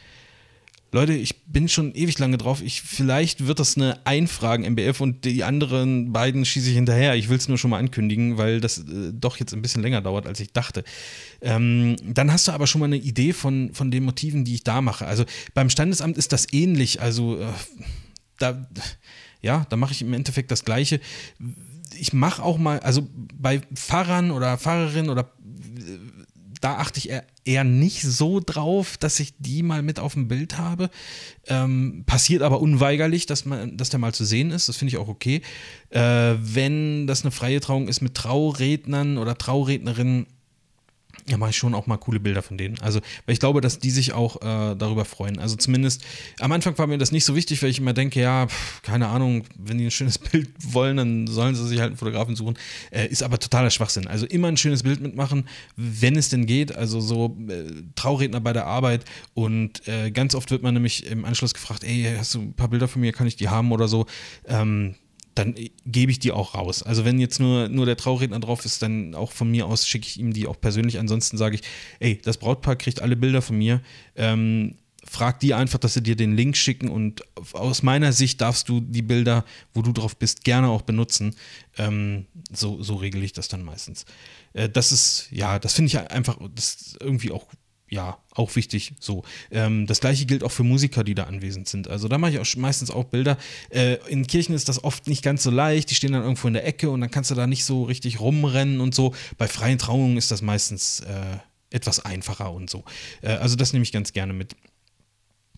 Leute, 0.95 1.13
ich 1.13 1.43
bin 1.47 1.69
schon 1.69 1.93
ewig 1.97 2.21
lange 2.21 2.39
drauf. 2.39 2.63
Ich, 2.63 2.81
vielleicht 2.81 3.49
wird 3.49 3.59
das 3.59 3.77
eine 3.77 4.07
Einfragen 4.07 4.63
MBF 4.63 5.01
und 5.01 5.25
die 5.25 5.43
anderen 5.43 6.13
beiden 6.13 6.45
schieße 6.45 6.69
ich 6.69 6.77
hinterher. 6.77 7.17
Ich 7.17 7.29
will 7.29 7.37
es 7.37 7.49
nur 7.49 7.59
schon 7.59 7.71
mal 7.71 7.79
ankündigen, 7.79 8.39
weil 8.39 8.61
das 8.61 8.79
äh, 8.79 9.13
doch 9.13 9.37
jetzt 9.39 9.53
ein 9.53 9.61
bisschen 9.61 9.83
länger 9.83 10.03
dauert, 10.03 10.25
als 10.29 10.39
ich 10.39 10.53
dachte. 10.53 10.85
Ähm, 11.41 11.97
dann 12.05 12.31
hast 12.31 12.47
du 12.47 12.53
aber 12.53 12.69
schon 12.69 12.79
mal 12.79 12.85
eine 12.85 12.99
Idee 12.99 13.33
von, 13.33 13.75
von 13.75 13.91
den 13.91 14.05
Motiven, 14.05 14.45
die 14.45 14.55
ich 14.55 14.63
da 14.63 14.81
mache. 14.83 15.05
Also 15.05 15.25
beim 15.53 15.69
Standesamt 15.69 16.17
ist 16.17 16.33
das 16.33 16.53
ähnlich. 16.53 17.03
Also 17.03 17.41
äh, 17.41 17.47
da, 18.39 18.65
ja, 19.43 19.67
da 19.71 19.75
mache 19.77 19.95
ich 19.95 20.01
im 20.01 20.13
Endeffekt 20.13 20.53
das 20.53 20.65
Gleiche. 20.65 21.01
Ich 21.99 22.13
mache 22.13 22.41
auch 22.41 22.57
mal, 22.57 22.79
also 22.79 23.05
bei 23.35 23.63
Pfarrern 23.75 24.31
oder 24.31 24.59
Pfarrerinnen 24.59 25.11
oder 25.11 25.29
da 26.61 26.77
achte 26.77 27.01
ich 27.01 27.11
eher, 27.45 27.65
nicht 27.65 28.03
so 28.03 28.41
drauf, 28.45 28.97
dass 28.97 29.21
ich 29.21 29.35
die 29.39 29.63
mal 29.63 29.83
mit 29.83 29.99
auf 30.01 30.15
dem 30.15 30.29
Bild 30.29 30.59
habe. 30.59 30.91
Ähm, 31.47 32.05
passiert 32.07 32.43
aber 32.43 32.61
unweigerlich, 32.61 33.27
dass, 33.27 33.45
man, 33.45 33.77
dass 33.77 33.91
der 33.91 34.01
mal 34.01 34.15
zu 34.15 34.25
sehen 34.25 34.51
ist. 34.51 34.69
Das 34.69 34.77
finde 34.77 34.91
ich 34.91 34.99
auch 34.99 35.09
okay. 35.09 35.43
Äh, 35.91 36.01
wenn 36.39 37.07
das 37.07 37.23
eine 37.23 37.31
freie 37.31 37.61
Trauung 37.61 37.89
ist 37.89 38.01
mit 38.01 38.15
Traurednern 38.15 39.19
oder 39.19 39.37
Traurednerinnen, 39.37 40.27
ja, 41.29 41.39
mache 41.39 41.51
ich 41.51 41.57
schon 41.57 41.75
auch 41.75 41.87
mal 41.87 41.97
coole 41.97 42.21
Bilder 42.21 42.43
von 42.43 42.59
denen. 42.59 42.79
Also, 42.81 43.01
weil 43.25 43.33
ich 43.33 43.41
glaube, 43.41 43.61
dass 43.61 43.79
die 43.79 43.91
sich 43.91 44.13
auch 44.13 44.37
äh, 44.43 44.75
darüber 44.77 45.05
freuen. 45.05 45.39
Also 45.39 45.57
zumindest 45.57 46.05
am 46.41 46.53
Anfang 46.53 46.77
war 46.77 46.87
mir 46.87 46.99
das 46.99 47.13
nicht 47.13 47.25
so 47.25 47.35
wichtig, 47.35 47.63
weil 47.63 47.71
ich 47.71 47.79
immer 47.79 47.95
denke, 47.95 48.21
ja, 48.21 48.47
pff, 48.47 48.83
keine 48.83 49.09
Ahnung, 49.09 49.45
wenn 49.57 49.79
die 49.79 49.87
ein 49.87 49.91
schönes 49.91 50.19
Bild 50.33 50.51
wollen, 50.61 50.97
dann 50.97 51.27
sollen 51.27 51.55
sie 51.55 51.67
sich 51.67 51.81
halt 51.81 51.91
einen 51.91 51.97
Fotografen 51.97 52.37
suchen. 52.37 52.59
Äh, 52.91 53.09
ist 53.09 53.23
aber 53.23 53.39
totaler 53.39 53.71
Schwachsinn. 53.71 54.07
Also 54.07 54.27
immer 54.27 54.49
ein 54.49 54.57
schönes 54.57 54.83
Bild 54.83 55.01
mitmachen, 55.01 55.49
wenn 55.77 56.17
es 56.17 56.29
denn 56.29 56.47
geht. 56.47 56.77
Also 56.77 57.01
so 57.01 57.37
äh, 57.49 57.65
Trauredner 57.95 58.41
bei 58.41 58.53
der 58.53 58.67
Arbeit 58.67 59.05
und 59.33 59.87
äh, 59.89 60.11
ganz 60.11 60.35
oft 60.35 60.51
wird 60.51 60.63
man 60.63 60.75
nämlich 60.75 61.07
im 61.07 61.25
Anschluss 61.25 61.55
gefragt, 61.55 61.85
ey, 61.85 62.15
hast 62.19 62.35
du 62.35 62.43
ein 62.43 62.53
paar 62.55 62.69
Bilder 62.69 62.89
von 62.89 63.01
mir, 63.01 63.13
kann 63.13 63.27
ich 63.27 63.37
die 63.37 63.49
haben 63.49 63.73
oder 63.73 63.89
so. 63.89 64.07
Ähm, 64.47 64.95
dann 65.35 65.55
gebe 65.85 66.13
ich 66.13 66.19
die 66.19 66.33
auch 66.33 66.55
raus. 66.55 66.83
Also 66.83 67.05
wenn 67.05 67.19
jetzt 67.19 67.41
nur, 67.41 67.69
nur 67.69 67.87
der 67.87 67.97
Trauredner 67.97 68.41
drauf 68.41 68.65
ist, 68.65 68.83
dann 68.83 69.15
auch 69.15 69.33
von 69.33 69.51
mir 69.51 69.67
aus 69.67 69.87
schicke 69.87 70.07
ich 70.07 70.19
ihm 70.19 70.33
die 70.33 70.47
auch 70.47 70.61
persönlich. 70.61 70.99
Ansonsten 70.99 71.37
sage 71.37 71.57
ich, 71.57 71.63
ey, 72.01 72.21
das 72.23 72.39
Brautpaar 72.39 72.77
kriegt 72.77 73.03
alle 73.03 73.17
Bilder 73.17 73.43
von 73.43 73.57
mir. 73.57 73.81
Ähm, 74.17 74.77
frag 75.05 75.41
die 75.41 75.55
einfach, 75.55 75.79
dass 75.79 75.95
sie 75.95 76.03
dir 76.03 76.17
den 76.17 76.37
Link 76.37 76.57
schicken 76.57 76.89
und 76.89 77.23
aus 77.53 77.83
meiner 77.83 78.13
Sicht 78.13 78.41
darfst 78.41 78.69
du 78.69 78.81
die 78.81 79.03
Bilder, 79.03 79.45
wo 79.73 79.83
du 79.83 79.93
drauf 79.93 80.17
bist, 80.17 80.45
gerne 80.45 80.69
auch 80.69 80.83
benutzen. 80.83 81.35
Ähm, 81.77 82.27
so, 82.53 82.83
so 82.83 82.97
regle 82.97 83.25
ich 83.25 83.33
das 83.33 83.49
dann 83.49 83.63
meistens. 83.63 84.07
Äh, 84.53 84.69
das 84.69 84.93
ist, 84.93 85.29
ja, 85.31 85.59
das 85.59 85.75
finde 85.75 85.89
ich 85.89 85.99
einfach, 86.11 86.39
das 86.55 86.97
irgendwie 87.01 87.33
auch 87.33 87.47
ja, 87.95 88.19
auch 88.33 88.57
wichtig 88.57 88.95
so. 88.99 89.23
Ähm, 89.53 89.87
das 89.87 90.01
gleiche 90.01 90.27
gilt 90.27 90.43
auch 90.43 90.51
für 90.51 90.65
Musiker, 90.65 91.05
die 91.05 91.15
da 91.15 91.25
anwesend 91.25 91.69
sind. 91.69 91.89
Also 91.89 92.09
da 92.09 92.19
mache 92.19 92.33
ich 92.33 92.39
auch 92.41 92.57
meistens 92.57 92.91
auch 92.91 93.05
Bilder. 93.05 93.39
Äh, 93.71 93.99
in 94.09 94.27
Kirchen 94.27 94.53
ist 94.53 94.69
das 94.69 94.83
oft 94.83 95.07
nicht 95.07 95.23
ganz 95.23 95.45
so 95.45 95.51
leicht. 95.51 95.91
Die 95.91 95.95
stehen 95.95 96.13
dann 96.13 96.23
irgendwo 96.23 96.49
in 96.49 96.55
der 96.55 96.67
Ecke 96.67 96.91
und 96.91 97.01
dann 97.01 97.13
kannst 97.13 97.31
du 97.31 97.37
da 97.37 97.47
nicht 97.47 97.65
so 97.65 97.85
richtig 97.85 98.19
rumrennen 98.19 98.81
und 98.81 98.97
so. 98.97 99.15
Bei 99.39 99.47
freien 99.47 99.79
Trauungen 99.79 100.17
ist 100.17 100.33
das 100.33 100.43
meistens 100.43 101.01
äh, 101.01 101.39
etwas 101.71 102.05
einfacher 102.05 102.53
und 102.53 102.69
so. 102.69 102.83
Äh, 103.23 103.29
also 103.29 103.55
das 103.55 103.73
nehme 103.73 103.85
ich 103.85 103.93
ganz 103.93 104.13
gerne 104.13 104.33
mit. 104.33 104.57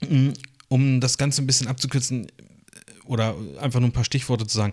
Mm, 0.06 0.32
um 0.68 1.00
das 1.00 1.16
Ganze 1.16 1.42
ein 1.42 1.46
bisschen 1.46 1.68
abzukürzen 1.68 2.26
äh, 2.26 2.30
oder 3.06 3.34
einfach 3.62 3.80
nur 3.80 3.88
ein 3.88 3.92
paar 3.92 4.04
Stichworte 4.04 4.46
zu 4.46 4.58
sagen. 4.58 4.72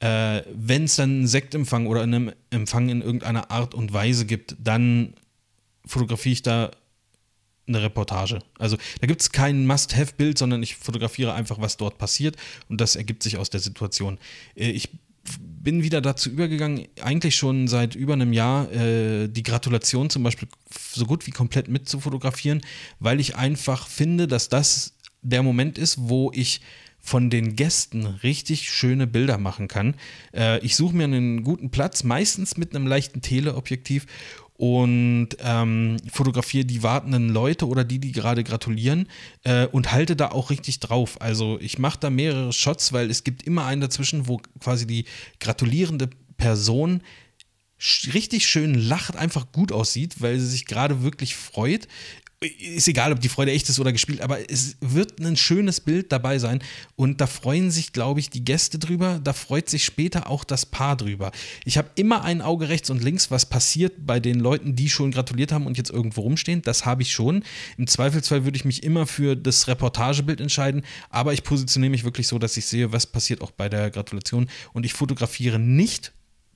Äh, 0.00 0.42
Wenn 0.52 0.84
es 0.84 0.96
dann 0.96 1.10
einen 1.10 1.26
Sektempfang 1.26 1.86
oder 1.86 2.02
einen 2.02 2.32
Empfang 2.50 2.90
in 2.90 3.00
irgendeiner 3.00 3.50
Art 3.50 3.74
und 3.74 3.94
Weise 3.94 4.26
gibt, 4.26 4.54
dann 4.58 5.14
fotografiere 5.86 6.32
ich 6.34 6.42
da 6.42 6.70
eine 7.74 7.82
Reportage. 7.82 8.40
Also 8.58 8.76
da 9.00 9.06
gibt 9.06 9.22
es 9.22 9.32
kein 9.32 9.66
Must-Have-Bild, 9.66 10.38
sondern 10.38 10.62
ich 10.62 10.76
fotografiere 10.76 11.32
einfach, 11.34 11.60
was 11.60 11.76
dort 11.76 11.98
passiert 11.98 12.36
und 12.68 12.80
das 12.80 12.96
ergibt 12.96 13.22
sich 13.22 13.38
aus 13.38 13.50
der 13.50 13.60
Situation. 13.60 14.18
Äh, 14.54 14.70
ich 14.70 14.90
bin 15.38 15.82
wieder 15.82 16.00
dazu 16.00 16.30
übergegangen, 16.30 16.86
eigentlich 17.02 17.36
schon 17.36 17.68
seit 17.68 17.94
über 17.94 18.14
einem 18.14 18.32
Jahr 18.32 18.70
äh, 18.72 19.28
die 19.28 19.42
Gratulation 19.42 20.10
zum 20.10 20.22
Beispiel 20.22 20.48
so 20.92 21.04
gut 21.04 21.26
wie 21.26 21.30
komplett 21.30 21.68
mit 21.68 21.88
zu 21.88 22.00
fotografieren, 22.00 22.62
weil 22.98 23.20
ich 23.20 23.36
einfach 23.36 23.86
finde, 23.86 24.26
dass 24.26 24.48
das 24.48 24.94
der 25.22 25.42
Moment 25.42 25.76
ist, 25.76 25.96
wo 26.00 26.30
ich 26.34 26.60
von 27.02 27.30
den 27.30 27.56
Gästen 27.56 28.06
richtig 28.06 28.70
schöne 28.70 29.06
Bilder 29.06 29.38
machen 29.38 29.68
kann. 29.68 29.94
Äh, 30.34 30.64
ich 30.64 30.76
suche 30.76 30.94
mir 30.94 31.04
einen 31.04 31.44
guten 31.44 31.70
Platz, 31.70 32.04
meistens 32.04 32.56
mit 32.56 32.74
einem 32.74 32.86
leichten 32.86 33.22
Teleobjektiv 33.22 34.06
und 34.60 35.28
ähm, 35.42 35.96
fotografiere 36.12 36.66
die 36.66 36.82
wartenden 36.82 37.30
Leute 37.30 37.66
oder 37.66 37.82
die, 37.82 37.98
die 37.98 38.12
gerade 38.12 38.44
gratulieren 38.44 39.08
äh, 39.42 39.66
und 39.66 39.90
halte 39.90 40.16
da 40.16 40.32
auch 40.32 40.50
richtig 40.50 40.80
drauf. 40.80 41.18
Also 41.18 41.58
ich 41.62 41.78
mache 41.78 41.98
da 41.98 42.10
mehrere 42.10 42.52
Shots, 42.52 42.92
weil 42.92 43.08
es 43.08 43.24
gibt 43.24 43.42
immer 43.44 43.64
einen 43.64 43.80
dazwischen, 43.80 44.28
wo 44.28 44.42
quasi 44.62 44.86
die 44.86 45.06
gratulierende 45.38 46.10
Person 46.36 47.00
richtig 48.12 48.46
schön 48.46 48.74
lacht, 48.74 49.16
einfach 49.16 49.50
gut 49.50 49.72
aussieht, 49.72 50.20
weil 50.20 50.38
sie 50.38 50.48
sich 50.48 50.66
gerade 50.66 51.02
wirklich 51.02 51.36
freut 51.36 51.88
ist 52.42 52.88
egal, 52.88 53.12
ob 53.12 53.20
die 53.20 53.28
Freude 53.28 53.52
echt 53.52 53.68
ist 53.68 53.78
oder 53.80 53.92
gespielt, 53.92 54.22
aber 54.22 54.50
es 54.50 54.76
wird 54.80 55.20
ein 55.20 55.36
schönes 55.36 55.78
Bild 55.78 56.10
dabei 56.10 56.38
sein 56.38 56.62
und 56.96 57.20
da 57.20 57.26
freuen 57.26 57.70
sich, 57.70 57.92
glaube 57.92 58.18
ich, 58.20 58.30
die 58.30 58.42
Gäste 58.42 58.78
drüber, 58.78 59.20
da 59.22 59.34
freut 59.34 59.68
sich 59.68 59.84
später 59.84 60.30
auch 60.30 60.44
das 60.44 60.64
Paar 60.64 60.96
drüber. 60.96 61.32
Ich 61.66 61.76
habe 61.76 61.90
immer 61.96 62.24
ein 62.24 62.40
Auge 62.40 62.70
rechts 62.70 62.88
und 62.88 63.04
links, 63.04 63.30
was 63.30 63.44
passiert 63.44 64.06
bei 64.06 64.20
den 64.20 64.40
Leuten, 64.40 64.74
die 64.74 64.88
schon 64.88 65.10
gratuliert 65.10 65.52
haben 65.52 65.66
und 65.66 65.76
jetzt 65.76 65.90
irgendwo 65.90 66.22
rumstehen, 66.22 66.62
das 66.62 66.86
habe 66.86 67.02
ich 67.02 67.12
schon. 67.12 67.44
Im 67.76 67.86
Zweifelsfall 67.86 68.44
würde 68.44 68.56
ich 68.56 68.64
mich 68.64 68.84
immer 68.84 69.06
für 69.06 69.36
das 69.36 69.68
Reportagebild 69.68 70.40
entscheiden, 70.40 70.82
aber 71.10 71.34
ich 71.34 71.44
positioniere 71.44 71.90
mich 71.90 72.04
wirklich 72.04 72.26
so, 72.26 72.38
dass 72.38 72.56
ich 72.56 72.64
sehe, 72.64 72.90
was 72.90 73.06
passiert 73.06 73.42
auch 73.42 73.50
bei 73.50 73.68
der 73.68 73.90
Gratulation 73.90 74.48
und 74.72 74.86
ich 74.86 74.94
fotografiere 74.94 75.58
nicht 75.58 76.12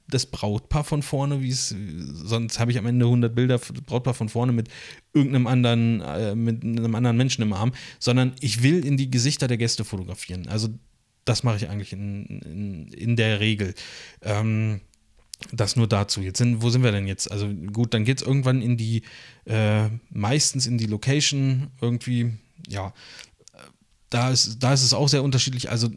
das 0.08 0.26
Brautpaar 0.26 0.84
von 0.84 1.02
vorne, 1.02 1.42
wie 1.42 1.50
es, 1.50 1.74
sonst 2.12 2.60
habe 2.60 2.70
ich 2.70 2.78
am 2.78 2.86
Ende 2.86 3.06
100 3.06 3.34
Bilder 3.34 3.58
Brautpaar 3.58 4.14
von 4.14 4.28
vorne 4.28 4.52
mit 4.52 4.68
irgendeinem 5.12 5.46
anderen, 5.46 6.00
äh, 6.02 6.34
mit 6.34 6.62
einem 6.62 6.94
anderen 6.94 7.16
Menschen 7.16 7.42
im 7.42 7.52
Arm, 7.52 7.72
sondern 7.98 8.32
ich 8.40 8.62
will 8.62 8.84
in 8.84 8.96
die 8.96 9.10
Gesichter 9.10 9.48
der 9.48 9.56
Gäste 9.56 9.84
fotografieren. 9.84 10.46
Also 10.48 10.68
das 11.24 11.42
mache 11.42 11.56
ich 11.56 11.68
eigentlich 11.68 11.92
in, 11.92 12.26
in, 12.26 12.88
in 12.88 13.16
der 13.16 13.40
Regel. 13.40 13.74
Ähm, 14.20 14.80
das 15.52 15.76
nur 15.76 15.88
dazu. 15.88 16.20
Jetzt 16.20 16.38
sind, 16.38 16.62
wo 16.62 16.70
sind 16.70 16.82
wir 16.82 16.92
denn 16.92 17.06
jetzt? 17.06 17.30
Also 17.30 17.48
gut, 17.48 17.92
dann 17.92 18.04
geht 18.04 18.20
es 18.20 18.26
irgendwann 18.26 18.62
in 18.62 18.76
die, 18.76 19.02
äh, 19.46 19.88
meistens 20.10 20.66
in 20.66 20.78
die 20.78 20.86
Location 20.86 21.70
irgendwie, 21.80 22.34
ja, 22.68 22.92
da 24.10 24.30
ist, 24.30 24.62
da 24.62 24.72
ist 24.72 24.84
es 24.84 24.94
auch 24.94 25.08
sehr 25.08 25.24
unterschiedlich. 25.24 25.70
Also 25.70 25.90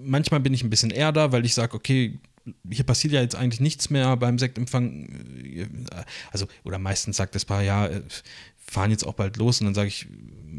manchmal 0.00 0.40
bin 0.40 0.54
ich 0.54 0.62
ein 0.62 0.70
bisschen 0.70 0.90
eher 0.90 1.12
da, 1.12 1.32
weil 1.32 1.44
ich 1.44 1.54
sage, 1.54 1.74
okay, 1.74 2.20
hier 2.70 2.84
passiert 2.84 3.12
ja 3.12 3.20
jetzt 3.20 3.34
eigentlich 3.34 3.60
nichts 3.60 3.90
mehr 3.90 4.16
beim 4.16 4.38
Sektempfang. 4.38 5.08
Also, 6.30 6.46
oder 6.64 6.78
meistens 6.78 7.16
sagt 7.16 7.34
das 7.34 7.44
Paar, 7.44 7.62
ja, 7.62 7.88
fahren 8.70 8.90
jetzt 8.90 9.06
auch 9.06 9.14
bald 9.14 9.36
los. 9.36 9.60
Und 9.60 9.66
dann 9.66 9.74
sage 9.74 9.88
ich, 9.88 10.06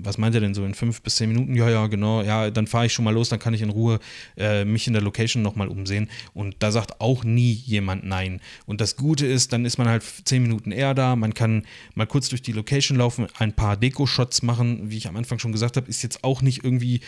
was 0.01 0.17
meint 0.17 0.33
ihr 0.35 0.41
denn 0.41 0.53
so 0.53 0.65
in 0.65 0.73
fünf 0.73 1.01
bis 1.01 1.15
zehn 1.15 1.29
Minuten? 1.29 1.55
Ja, 1.55 1.69
ja, 1.69 1.87
genau. 1.87 2.21
Ja, 2.21 2.49
dann 2.49 2.67
fahre 2.67 2.85
ich 2.85 2.93
schon 2.93 3.05
mal 3.05 3.13
los, 3.13 3.29
dann 3.29 3.39
kann 3.39 3.53
ich 3.53 3.61
in 3.61 3.69
Ruhe 3.69 3.99
äh, 4.37 4.65
mich 4.65 4.87
in 4.87 4.93
der 4.93 5.01
Location 5.01 5.43
nochmal 5.43 5.67
umsehen. 5.67 6.09
Und 6.33 6.55
da 6.59 6.71
sagt 6.71 7.01
auch 7.01 7.23
nie 7.23 7.51
jemand 7.51 8.03
Nein. 8.05 8.41
Und 8.65 8.81
das 8.81 8.95
Gute 8.95 9.25
ist, 9.25 9.53
dann 9.53 9.65
ist 9.65 9.77
man 9.77 9.87
halt 9.87 10.03
zehn 10.25 10.41
Minuten 10.41 10.71
eher 10.71 10.93
da. 10.93 11.15
Man 11.15 11.33
kann 11.33 11.65
mal 11.95 12.07
kurz 12.07 12.29
durch 12.29 12.41
die 12.41 12.51
Location 12.51 12.97
laufen, 12.97 13.27
ein 13.37 13.53
paar 13.53 13.77
Deko-Shots 13.77 14.41
machen. 14.41 14.89
Wie 14.89 14.97
ich 14.97 15.07
am 15.07 15.15
Anfang 15.15 15.39
schon 15.39 15.51
gesagt 15.51 15.77
habe, 15.77 15.87
ist 15.87 16.01
jetzt 16.01 16.23
auch 16.23 16.41
nicht 16.41 16.63
irgendwie 16.63 17.01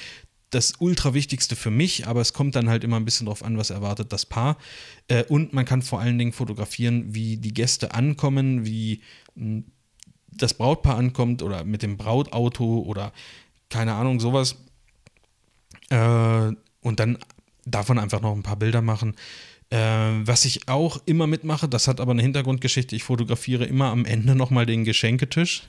das 0.51 0.73
Ultra-Wichtigste 0.79 1.55
für 1.55 1.71
mich, 1.71 2.07
aber 2.07 2.21
es 2.21 2.33
kommt 2.33 2.55
dann 2.55 2.69
halt 2.69 2.83
immer 2.83 2.97
ein 2.97 3.05
bisschen 3.05 3.25
drauf 3.25 3.43
an, 3.43 3.57
was 3.57 3.69
erwartet 3.69 4.11
das 4.13 4.25
Paar. 4.25 4.57
Äh, 5.07 5.23
und 5.23 5.53
man 5.53 5.65
kann 5.65 5.81
vor 5.81 5.99
allen 5.99 6.19
Dingen 6.19 6.33
fotografieren, 6.33 7.15
wie 7.15 7.37
die 7.37 7.53
Gäste 7.53 7.93
ankommen, 7.93 8.65
wie 8.65 9.01
hm, 9.35 9.65
das 10.27 10.53
Brautpaar 10.53 10.97
ankommt 10.97 11.41
oder 11.41 11.63
mit 11.63 11.81
dem 11.81 11.97
Brautauto 11.97 12.79
oder 12.79 13.13
keine 13.69 13.93
Ahnung, 13.93 14.19
sowas. 14.19 14.57
Äh, 15.89 16.51
und 16.81 16.99
dann 16.99 17.17
davon 17.65 17.97
einfach 17.97 18.21
noch 18.21 18.35
ein 18.35 18.43
paar 18.43 18.57
Bilder 18.57 18.81
machen. 18.81 19.15
Äh, 19.69 19.77
was 19.77 20.43
ich 20.43 20.67
auch 20.67 21.01
immer 21.05 21.27
mitmache, 21.27 21.69
das 21.69 21.87
hat 21.87 22.01
aber 22.01 22.11
eine 22.11 22.21
Hintergrundgeschichte, 22.21 22.95
ich 22.95 23.03
fotografiere 23.03 23.65
immer 23.65 23.85
am 23.85 24.03
Ende 24.03 24.35
nochmal 24.35 24.65
den 24.65 24.83
Geschenketisch. 24.83 25.63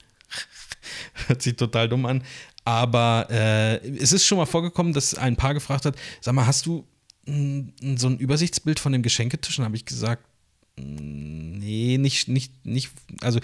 Hört 1.26 1.42
sich 1.42 1.56
total 1.56 1.88
dumm 1.88 2.06
an. 2.06 2.22
Aber 2.64 3.26
äh, 3.30 3.76
es 3.96 4.12
ist 4.12 4.24
schon 4.24 4.38
mal 4.38 4.46
vorgekommen, 4.46 4.92
dass 4.92 5.14
ein 5.14 5.36
Paar 5.36 5.54
gefragt 5.54 5.84
hat: 5.84 5.96
Sag 6.20 6.34
mal, 6.34 6.46
hast 6.46 6.66
du 6.66 6.86
m, 7.26 7.72
so 7.96 8.08
ein 8.08 8.18
Übersichtsbild 8.18 8.78
von 8.78 8.92
dem 8.92 9.02
Geschenketisch? 9.02 9.58
Und 9.58 9.64
habe 9.64 9.76
ich 9.76 9.84
gesagt: 9.84 10.24
Nee, 10.76 11.98
nicht, 11.98 12.28
nicht, 12.28 12.64
nicht. 12.64 12.90
Also, 13.20 13.40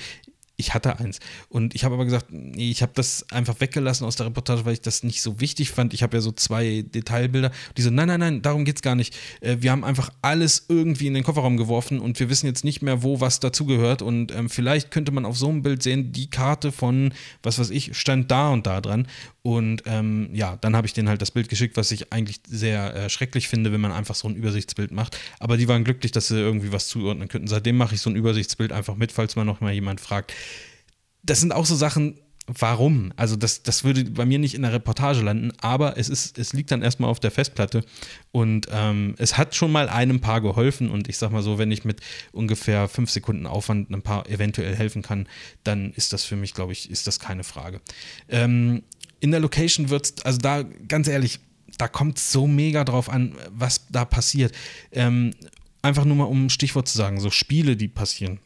ich 0.60 0.74
hatte 0.74 0.98
eins. 0.98 1.20
Und 1.48 1.76
ich 1.76 1.84
habe 1.84 1.94
aber 1.94 2.04
gesagt, 2.04 2.26
nee, 2.30 2.70
ich 2.70 2.82
habe 2.82 2.90
das 2.96 3.24
einfach 3.30 3.60
weggelassen 3.60 4.04
aus 4.04 4.16
der 4.16 4.26
Reportage, 4.26 4.64
weil 4.64 4.72
ich 4.72 4.80
das 4.80 5.04
nicht 5.04 5.22
so 5.22 5.40
wichtig 5.40 5.70
fand. 5.70 5.94
Ich 5.94 6.02
habe 6.02 6.16
ja 6.16 6.20
so 6.20 6.32
zwei 6.32 6.82
Detailbilder. 6.82 7.52
Die 7.76 7.82
so, 7.82 7.90
nein, 7.90 8.08
nein, 8.08 8.18
nein, 8.18 8.42
darum 8.42 8.64
geht 8.64 8.76
es 8.76 8.82
gar 8.82 8.96
nicht. 8.96 9.16
Äh, 9.40 9.58
wir 9.60 9.70
haben 9.70 9.84
einfach 9.84 10.10
alles 10.20 10.66
irgendwie 10.68 11.06
in 11.06 11.14
den 11.14 11.22
Kofferraum 11.22 11.56
geworfen 11.56 12.00
und 12.00 12.18
wir 12.18 12.28
wissen 12.28 12.46
jetzt 12.46 12.64
nicht 12.64 12.82
mehr, 12.82 13.04
wo 13.04 13.20
was 13.20 13.38
dazugehört. 13.38 14.02
Und 14.02 14.32
ähm, 14.32 14.50
vielleicht 14.50 14.90
könnte 14.90 15.12
man 15.12 15.24
auf 15.24 15.38
so 15.38 15.48
einem 15.48 15.62
Bild 15.62 15.84
sehen, 15.84 16.10
die 16.10 16.28
Karte 16.28 16.72
von, 16.72 17.14
was 17.44 17.60
weiß 17.60 17.70
ich, 17.70 17.96
stand 17.96 18.28
da 18.32 18.50
und 18.50 18.66
da 18.66 18.80
dran. 18.80 19.06
Und 19.42 19.84
ähm, 19.86 20.28
ja, 20.32 20.56
dann 20.56 20.74
habe 20.74 20.88
ich 20.88 20.92
denen 20.92 21.08
halt 21.08 21.22
das 21.22 21.30
Bild 21.30 21.48
geschickt, 21.48 21.76
was 21.76 21.92
ich 21.92 22.12
eigentlich 22.12 22.40
sehr 22.48 22.96
äh, 22.96 23.08
schrecklich 23.08 23.46
finde, 23.46 23.72
wenn 23.72 23.80
man 23.80 23.92
einfach 23.92 24.16
so 24.16 24.26
ein 24.26 24.34
Übersichtsbild 24.34 24.90
macht. 24.90 25.16
Aber 25.38 25.56
die 25.56 25.68
waren 25.68 25.84
glücklich, 25.84 26.10
dass 26.10 26.26
sie 26.26 26.36
irgendwie 26.36 26.72
was 26.72 26.88
zuordnen 26.88 27.28
könnten. 27.28 27.46
Seitdem 27.46 27.76
mache 27.76 27.94
ich 27.94 28.00
so 28.00 28.10
ein 28.10 28.16
Übersichtsbild 28.16 28.72
einfach 28.72 28.96
mit, 28.96 29.12
falls 29.12 29.36
man 29.36 29.46
noch 29.46 29.60
mal 29.60 29.72
jemand 29.72 30.00
fragt 30.00 30.34
das 31.28 31.40
sind 31.40 31.52
auch 31.52 31.66
so 31.66 31.76
Sachen, 31.76 32.18
warum? 32.46 33.12
Also 33.16 33.36
das, 33.36 33.62
das 33.62 33.84
würde 33.84 34.04
bei 34.04 34.24
mir 34.24 34.38
nicht 34.38 34.54
in 34.54 34.62
der 34.62 34.72
Reportage 34.72 35.20
landen, 35.20 35.52
aber 35.60 35.98
es, 35.98 36.08
ist, 36.08 36.38
es 36.38 36.54
liegt 36.54 36.70
dann 36.70 36.80
erstmal 36.80 37.10
auf 37.10 37.20
der 37.20 37.30
Festplatte 37.30 37.84
und 38.32 38.66
ähm, 38.70 39.14
es 39.18 39.36
hat 39.36 39.54
schon 39.54 39.70
mal 39.70 39.90
einem 39.90 40.20
Paar 40.20 40.40
geholfen 40.40 40.90
und 40.90 41.08
ich 41.08 41.18
sag 41.18 41.30
mal 41.30 41.42
so, 41.42 41.58
wenn 41.58 41.70
ich 41.70 41.84
mit 41.84 42.00
ungefähr 42.32 42.88
fünf 42.88 43.10
Sekunden 43.10 43.46
Aufwand 43.46 43.90
einem 43.90 44.00
Paar 44.00 44.26
eventuell 44.30 44.74
helfen 44.74 45.02
kann, 45.02 45.28
dann 45.64 45.92
ist 45.92 46.14
das 46.14 46.24
für 46.24 46.36
mich, 46.36 46.54
glaube 46.54 46.72
ich, 46.72 46.90
ist 46.90 47.06
das 47.06 47.20
keine 47.20 47.44
Frage. 47.44 47.82
Ähm, 48.30 48.82
in 49.20 49.30
der 49.30 49.40
Location 49.40 49.90
wird 49.90 50.06
es, 50.06 50.24
also 50.24 50.38
da 50.38 50.62
ganz 50.62 51.08
ehrlich, 51.08 51.40
da 51.76 51.86
kommt 51.86 52.18
so 52.18 52.46
mega 52.46 52.84
drauf 52.84 53.10
an, 53.10 53.34
was 53.50 53.86
da 53.90 54.06
passiert. 54.06 54.54
Ähm, 54.90 55.34
einfach 55.82 56.06
nur 56.06 56.16
mal 56.16 56.24
um 56.24 56.46
ein 56.46 56.50
Stichwort 56.50 56.88
zu 56.88 56.96
sagen, 56.96 57.20
so 57.20 57.30
Spiele, 57.30 57.76
die 57.76 57.88
passieren 57.88 58.40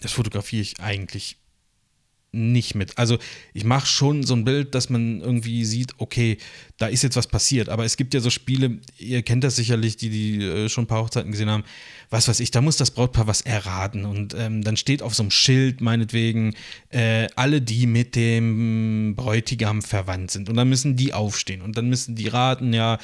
das 0.00 0.12
fotografiere 0.12 0.62
ich 0.62 0.80
eigentlich 0.80 1.36
nicht 2.36 2.74
mit. 2.74 2.96
Also 2.98 3.18
ich 3.54 3.64
mache 3.64 3.86
schon 3.86 4.22
so 4.22 4.34
ein 4.34 4.44
Bild, 4.44 4.74
dass 4.74 4.90
man 4.90 5.20
irgendwie 5.20 5.64
sieht, 5.64 5.94
okay, 5.98 6.38
da 6.78 6.86
ist 6.86 7.02
jetzt 7.02 7.16
was 7.16 7.26
passiert. 7.26 7.68
Aber 7.68 7.84
es 7.84 7.96
gibt 7.96 8.14
ja 8.14 8.20
so 8.20 8.30
Spiele, 8.30 8.78
ihr 8.98 9.22
kennt 9.22 9.42
das 9.44 9.56
sicherlich, 9.56 9.96
die, 9.96 10.10
die 10.10 10.44
äh, 10.44 10.68
schon 10.68 10.84
ein 10.84 10.86
paar 10.86 11.02
Hochzeiten 11.02 11.32
gesehen 11.32 11.50
haben, 11.50 11.64
was 12.10 12.28
weiß 12.28 12.40
ich, 12.40 12.50
da 12.50 12.60
muss 12.60 12.76
das 12.76 12.90
Brautpaar 12.90 13.26
was 13.26 13.40
erraten. 13.40 14.04
Und 14.04 14.34
ähm, 14.38 14.62
dann 14.62 14.76
steht 14.76 15.02
auf 15.02 15.14
so 15.14 15.22
einem 15.22 15.30
Schild 15.30 15.80
meinetwegen, 15.80 16.54
äh, 16.90 17.28
alle, 17.34 17.60
die 17.60 17.86
mit 17.86 18.14
dem 18.14 19.14
Bräutigam 19.16 19.82
verwandt 19.82 20.30
sind. 20.30 20.48
Und 20.48 20.56
dann 20.56 20.68
müssen 20.68 20.96
die 20.96 21.12
aufstehen. 21.12 21.62
Und 21.62 21.76
dann 21.76 21.88
müssen 21.88 22.14
die 22.14 22.28
raten, 22.28 22.72
ja, 22.72 22.98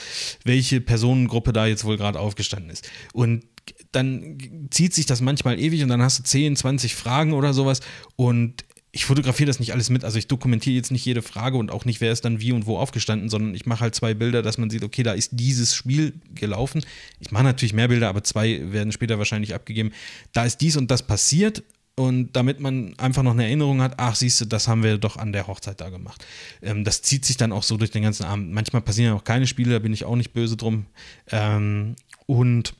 welche 0.44 0.80
Personengruppe 0.80 1.52
da 1.52 1.66
jetzt 1.66 1.84
wohl 1.84 1.96
gerade 1.96 2.20
aufgestanden 2.20 2.70
ist. 2.70 2.88
Und 3.12 3.44
dann 3.92 4.38
zieht 4.70 4.94
sich 4.94 5.06
das 5.06 5.20
manchmal 5.20 5.58
ewig 5.58 5.82
und 5.82 5.88
dann 5.88 6.02
hast 6.02 6.18
du 6.18 6.22
10, 6.22 6.56
20 6.56 6.94
Fragen 6.94 7.32
oder 7.32 7.52
sowas. 7.52 7.80
Und 8.16 8.64
ich 8.94 9.06
fotografiere 9.06 9.46
das 9.46 9.58
nicht 9.58 9.72
alles 9.72 9.88
mit, 9.88 10.04
also 10.04 10.18
ich 10.18 10.28
dokumentiere 10.28 10.76
jetzt 10.76 10.90
nicht 10.90 11.04
jede 11.04 11.22
Frage 11.22 11.56
und 11.56 11.70
auch 11.70 11.86
nicht, 11.86 12.02
wer 12.02 12.12
ist 12.12 12.26
dann 12.26 12.40
wie 12.40 12.52
und 12.52 12.66
wo 12.66 12.76
aufgestanden, 12.76 13.30
sondern 13.30 13.54
ich 13.54 13.64
mache 13.64 13.80
halt 13.80 13.94
zwei 13.94 14.12
Bilder, 14.12 14.42
dass 14.42 14.58
man 14.58 14.68
sieht, 14.68 14.84
okay, 14.84 15.02
da 15.02 15.12
ist 15.12 15.30
dieses 15.32 15.74
Spiel 15.74 16.12
gelaufen. 16.34 16.84
Ich 17.18 17.30
mache 17.30 17.44
natürlich 17.44 17.72
mehr 17.72 17.88
Bilder, 17.88 18.10
aber 18.10 18.22
zwei 18.22 18.70
werden 18.70 18.92
später 18.92 19.16
wahrscheinlich 19.16 19.54
abgegeben. 19.54 19.92
Da 20.34 20.44
ist 20.44 20.58
dies 20.58 20.76
und 20.76 20.90
das 20.90 21.02
passiert 21.02 21.62
und 21.94 22.36
damit 22.36 22.60
man 22.60 22.94
einfach 22.98 23.22
noch 23.22 23.32
eine 23.32 23.44
Erinnerung 23.44 23.80
hat, 23.80 23.94
ach 23.96 24.14
siehst 24.14 24.42
du, 24.42 24.44
das 24.44 24.68
haben 24.68 24.82
wir 24.82 24.98
doch 24.98 25.16
an 25.16 25.32
der 25.32 25.46
Hochzeit 25.46 25.80
da 25.80 25.88
gemacht. 25.88 26.24
Ähm, 26.60 26.84
das 26.84 27.00
zieht 27.00 27.24
sich 27.24 27.38
dann 27.38 27.52
auch 27.52 27.62
so 27.62 27.78
durch 27.78 27.90
den 27.90 28.02
ganzen 28.02 28.24
Abend. 28.24 28.52
Manchmal 28.52 28.82
passieren 28.82 29.12
ja 29.12 29.18
auch 29.18 29.24
keine 29.24 29.46
Spiele, 29.46 29.72
da 29.72 29.78
bin 29.78 29.94
ich 29.94 30.04
auch 30.04 30.16
nicht 30.16 30.34
böse 30.34 30.58
drum. 30.58 30.86
Ähm, 31.30 31.96
und 32.26 32.74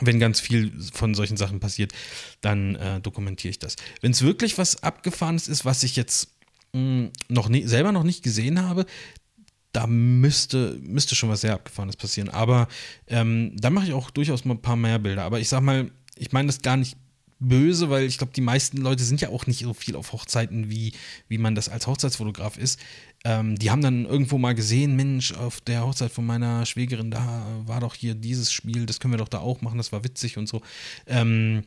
wenn 0.00 0.18
ganz 0.18 0.40
viel 0.40 0.72
von 0.92 1.14
solchen 1.14 1.36
Sachen 1.36 1.60
passiert, 1.60 1.92
dann 2.40 2.74
äh, 2.76 3.00
dokumentiere 3.00 3.50
ich 3.50 3.58
das. 3.58 3.76
Wenn 4.00 4.12
es 4.12 4.22
wirklich 4.22 4.58
was 4.58 4.82
Abgefahrenes 4.82 5.48
ist, 5.48 5.64
was 5.64 5.82
ich 5.82 5.96
jetzt 5.96 6.34
mh, 6.72 6.80
hm, 6.80 7.10
noch 7.28 7.48
nie, 7.48 7.66
selber 7.66 7.92
noch 7.92 8.04
nicht 8.04 8.22
gesehen 8.22 8.62
habe, 8.62 8.86
da 9.72 9.86
müsste, 9.86 10.78
müsste 10.82 11.14
schon 11.14 11.28
was 11.28 11.42
sehr 11.42 11.54
Abgefahrenes 11.54 11.96
passieren. 11.96 12.30
Aber 12.30 12.68
ähm, 13.06 13.52
da 13.56 13.70
mache 13.70 13.86
ich 13.86 13.92
auch 13.92 14.10
durchaus 14.10 14.44
mal 14.44 14.54
ein 14.54 14.62
paar 14.62 14.76
mehr 14.76 14.98
Bilder. 14.98 15.24
Aber 15.24 15.40
ich 15.40 15.48
sag 15.48 15.60
mal, 15.60 15.90
ich 16.16 16.32
meine 16.32 16.46
das 16.46 16.62
gar 16.62 16.76
nicht 16.76 16.96
böse, 17.40 17.88
weil 17.90 18.04
ich 18.04 18.18
glaube, 18.18 18.32
die 18.34 18.40
meisten 18.40 18.78
Leute 18.78 19.04
sind 19.04 19.20
ja 19.20 19.28
auch 19.28 19.46
nicht 19.46 19.60
so 19.60 19.74
viel 19.74 19.96
auf 19.96 20.12
Hochzeiten, 20.12 20.70
wie, 20.70 20.92
wie 21.28 21.38
man 21.38 21.54
das 21.54 21.68
als 21.68 21.86
Hochzeitsfotograf 21.86 22.58
ist. 22.58 22.80
Ähm, 23.24 23.56
die 23.56 23.70
haben 23.70 23.82
dann 23.82 24.04
irgendwo 24.04 24.38
mal 24.38 24.54
gesehen, 24.54 24.96
Mensch, 24.96 25.32
auf 25.32 25.60
der 25.60 25.84
Hochzeit 25.84 26.12
von 26.12 26.26
meiner 26.26 26.66
Schwägerin, 26.66 27.10
da 27.10 27.46
war 27.66 27.80
doch 27.80 27.94
hier 27.94 28.14
dieses 28.14 28.52
Spiel, 28.52 28.86
das 28.86 29.00
können 29.00 29.14
wir 29.14 29.18
doch 29.18 29.28
da 29.28 29.38
auch 29.38 29.60
machen, 29.60 29.78
das 29.78 29.92
war 29.92 30.04
witzig 30.04 30.36
und 30.38 30.48
so. 30.48 30.62
Ähm, 31.06 31.64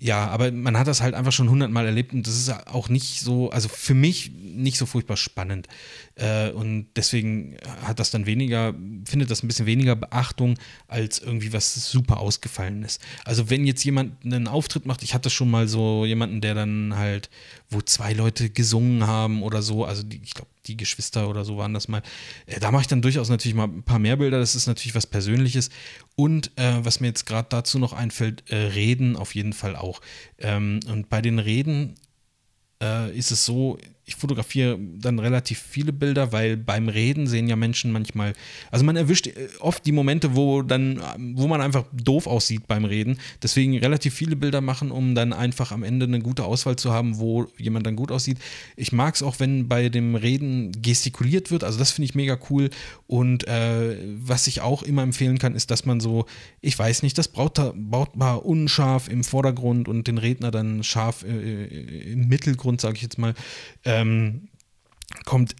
ja, 0.00 0.28
aber 0.28 0.52
man 0.52 0.78
hat 0.78 0.86
das 0.86 1.02
halt 1.02 1.14
einfach 1.14 1.32
schon 1.32 1.50
hundertmal 1.50 1.84
erlebt 1.86 2.12
und 2.12 2.24
das 2.24 2.36
ist 2.36 2.50
auch 2.68 2.88
nicht 2.88 3.20
so, 3.20 3.50
also 3.50 3.68
für 3.68 3.94
mich 3.94 4.30
nicht 4.32 4.78
so 4.78 4.86
furchtbar 4.86 5.16
spannend. 5.16 5.66
Äh, 6.14 6.50
und 6.50 6.86
deswegen 6.94 7.56
hat 7.82 7.98
das 7.98 8.12
dann 8.12 8.24
weniger, 8.24 8.74
findet 9.04 9.30
das 9.30 9.42
ein 9.42 9.48
bisschen 9.48 9.66
weniger 9.66 9.96
Beachtung 9.96 10.56
als 10.86 11.18
irgendwie 11.18 11.52
was 11.52 11.90
super 11.90 12.20
ausgefallen 12.20 12.84
ist. 12.84 13.00
Also 13.24 13.50
wenn 13.50 13.66
jetzt 13.66 13.82
jemand 13.84 14.24
einen 14.24 14.46
Auftritt 14.46 14.86
macht, 14.86 15.02
ich 15.02 15.14
hatte 15.14 15.30
schon 15.30 15.50
mal 15.50 15.66
so 15.66 16.04
jemanden, 16.04 16.40
der 16.40 16.54
dann 16.54 16.94
halt, 16.96 17.28
wo 17.68 17.80
zwei 17.80 18.12
Leute 18.12 18.50
gesungen 18.50 19.06
haben 19.06 19.42
oder 19.42 19.62
so, 19.62 19.84
also 19.84 20.04
die, 20.04 20.20
ich 20.22 20.34
glaube, 20.34 20.50
die 20.68 20.76
Geschwister 20.76 21.28
oder 21.28 21.44
so 21.44 21.56
waren 21.56 21.74
das 21.74 21.88
mal. 21.88 22.02
Äh, 22.46 22.60
da 22.60 22.70
mache 22.70 22.82
ich 22.82 22.88
dann 22.88 23.02
durchaus 23.02 23.28
natürlich 23.28 23.54
mal 23.54 23.64
ein 23.64 23.82
paar 23.82 23.98
mehr 23.98 24.16
Bilder. 24.16 24.38
Das 24.38 24.54
ist 24.54 24.66
natürlich 24.66 24.94
was 24.94 25.06
Persönliches. 25.06 25.70
Und 26.14 26.52
äh, 26.56 26.84
was 26.84 27.00
mir 27.00 27.08
jetzt 27.08 27.26
gerade 27.26 27.48
dazu 27.50 27.78
noch 27.78 27.92
einfällt, 27.92 28.50
äh, 28.50 28.56
Reden 28.56 29.16
auf 29.16 29.34
jeden 29.34 29.52
Fall 29.52 29.76
auch. 29.76 30.00
Ähm, 30.38 30.80
und 30.88 31.08
bei 31.08 31.22
den 31.22 31.38
Reden 31.38 31.94
äh, 32.82 33.16
ist 33.16 33.30
es 33.30 33.44
so, 33.44 33.78
ich 34.08 34.16
fotografiere 34.16 34.78
dann 34.80 35.18
relativ 35.18 35.58
viele 35.58 35.92
Bilder, 35.92 36.32
weil 36.32 36.56
beim 36.56 36.88
Reden 36.88 37.26
sehen 37.26 37.46
ja 37.46 37.56
Menschen 37.56 37.92
manchmal, 37.92 38.32
also 38.70 38.82
man 38.82 38.96
erwischt 38.96 39.26
äh, 39.26 39.48
oft 39.60 39.84
die 39.84 39.92
Momente, 39.92 40.34
wo 40.34 40.62
dann, 40.62 41.02
wo 41.34 41.46
man 41.46 41.60
einfach 41.60 41.84
doof 41.92 42.26
aussieht 42.26 42.66
beim 42.66 42.86
Reden. 42.86 43.18
Deswegen 43.42 43.76
relativ 43.76 44.14
viele 44.14 44.34
Bilder 44.34 44.62
machen, 44.62 44.90
um 44.90 45.14
dann 45.14 45.34
einfach 45.34 45.72
am 45.72 45.82
Ende 45.82 46.06
eine 46.06 46.20
gute 46.20 46.44
Auswahl 46.44 46.76
zu 46.76 46.90
haben, 46.90 47.18
wo 47.18 47.48
jemand 47.58 47.86
dann 47.86 47.96
gut 47.96 48.10
aussieht. 48.10 48.38
Ich 48.76 48.92
mag 48.92 49.14
es 49.14 49.22
auch, 49.22 49.40
wenn 49.40 49.68
bei 49.68 49.90
dem 49.90 50.14
Reden 50.14 50.72
gestikuliert 50.80 51.50
wird, 51.50 51.62
also 51.62 51.78
das 51.78 51.90
finde 51.90 52.06
ich 52.06 52.14
mega 52.14 52.38
cool. 52.48 52.70
Und 53.06 53.46
äh, 53.46 53.94
was 54.22 54.46
ich 54.46 54.62
auch 54.62 54.82
immer 54.82 55.02
empfehlen 55.02 55.38
kann, 55.38 55.54
ist, 55.54 55.70
dass 55.70 55.84
man 55.84 56.00
so, 56.00 56.24
ich 56.62 56.78
weiß 56.78 57.02
nicht, 57.02 57.18
das 57.18 57.28
Brautpaar, 57.28 57.74
Brautpaar 57.76 58.46
unscharf 58.46 59.10
im 59.10 59.22
Vordergrund 59.22 59.86
und 59.86 60.06
den 60.06 60.16
Redner 60.16 60.50
dann 60.50 60.82
scharf 60.82 61.24
äh, 61.24 61.66
äh 61.66 62.12
im 62.12 62.28
Mittelgrund, 62.28 62.80
sage 62.80 62.96
ich 62.96 63.02
jetzt 63.02 63.18
mal. 63.18 63.34
Äh, 63.84 63.97
ähm, 63.98 64.48
kommt 65.24 65.54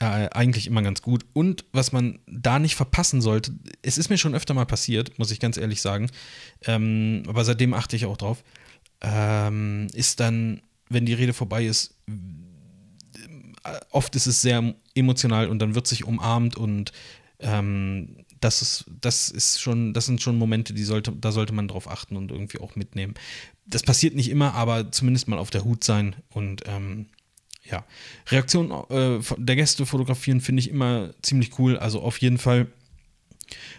äh, 0.00 0.28
eigentlich 0.30 0.66
immer 0.66 0.82
ganz 0.82 1.02
gut. 1.02 1.24
Und 1.32 1.64
was 1.72 1.92
man 1.92 2.18
da 2.26 2.58
nicht 2.58 2.76
verpassen 2.76 3.20
sollte, 3.20 3.54
es 3.82 3.98
ist 3.98 4.10
mir 4.10 4.18
schon 4.18 4.34
öfter 4.34 4.54
mal 4.54 4.66
passiert, 4.66 5.18
muss 5.18 5.30
ich 5.30 5.40
ganz 5.40 5.56
ehrlich 5.56 5.80
sagen, 5.80 6.10
ähm, 6.64 7.22
aber 7.26 7.44
seitdem 7.44 7.74
achte 7.74 7.96
ich 7.96 8.06
auch 8.06 8.16
drauf, 8.16 8.42
ähm, 9.00 9.88
ist 9.92 10.20
dann, 10.20 10.62
wenn 10.88 11.06
die 11.06 11.14
Rede 11.14 11.32
vorbei 11.32 11.64
ist, 11.64 11.94
äh, 12.08 13.78
oft 13.90 14.14
ist 14.16 14.26
es 14.26 14.42
sehr 14.42 14.74
emotional 14.94 15.48
und 15.48 15.58
dann 15.60 15.74
wird 15.74 15.86
sich 15.86 16.04
umarmt 16.04 16.56
und 16.56 16.92
ähm, 17.40 18.16
das 18.40 18.62
ist, 18.62 18.84
das 19.00 19.30
ist 19.30 19.60
schon, 19.60 19.94
das 19.94 20.06
sind 20.06 20.20
schon 20.20 20.36
Momente, 20.36 20.74
die 20.74 20.84
sollte, 20.84 21.12
da 21.12 21.32
sollte 21.32 21.54
man 21.54 21.68
drauf 21.68 21.88
achten 21.90 22.16
und 22.16 22.30
irgendwie 22.30 22.60
auch 22.60 22.76
mitnehmen. 22.76 23.14
Das 23.66 23.82
passiert 23.82 24.14
nicht 24.14 24.30
immer, 24.30 24.54
aber 24.54 24.92
zumindest 24.92 25.26
mal 25.26 25.38
auf 25.38 25.50
der 25.50 25.64
Hut 25.64 25.84
sein 25.84 26.16
und 26.28 26.62
ähm, 26.66 27.06
ja, 27.70 27.84
Reaktion 28.28 28.70
äh, 28.90 29.18
der 29.38 29.56
Gäste 29.56 29.86
fotografieren 29.86 30.40
finde 30.40 30.60
ich 30.60 30.70
immer 30.70 31.10
ziemlich 31.22 31.58
cool. 31.58 31.78
Also 31.78 32.00
auf 32.00 32.18
jeden 32.18 32.38
Fall, 32.38 32.66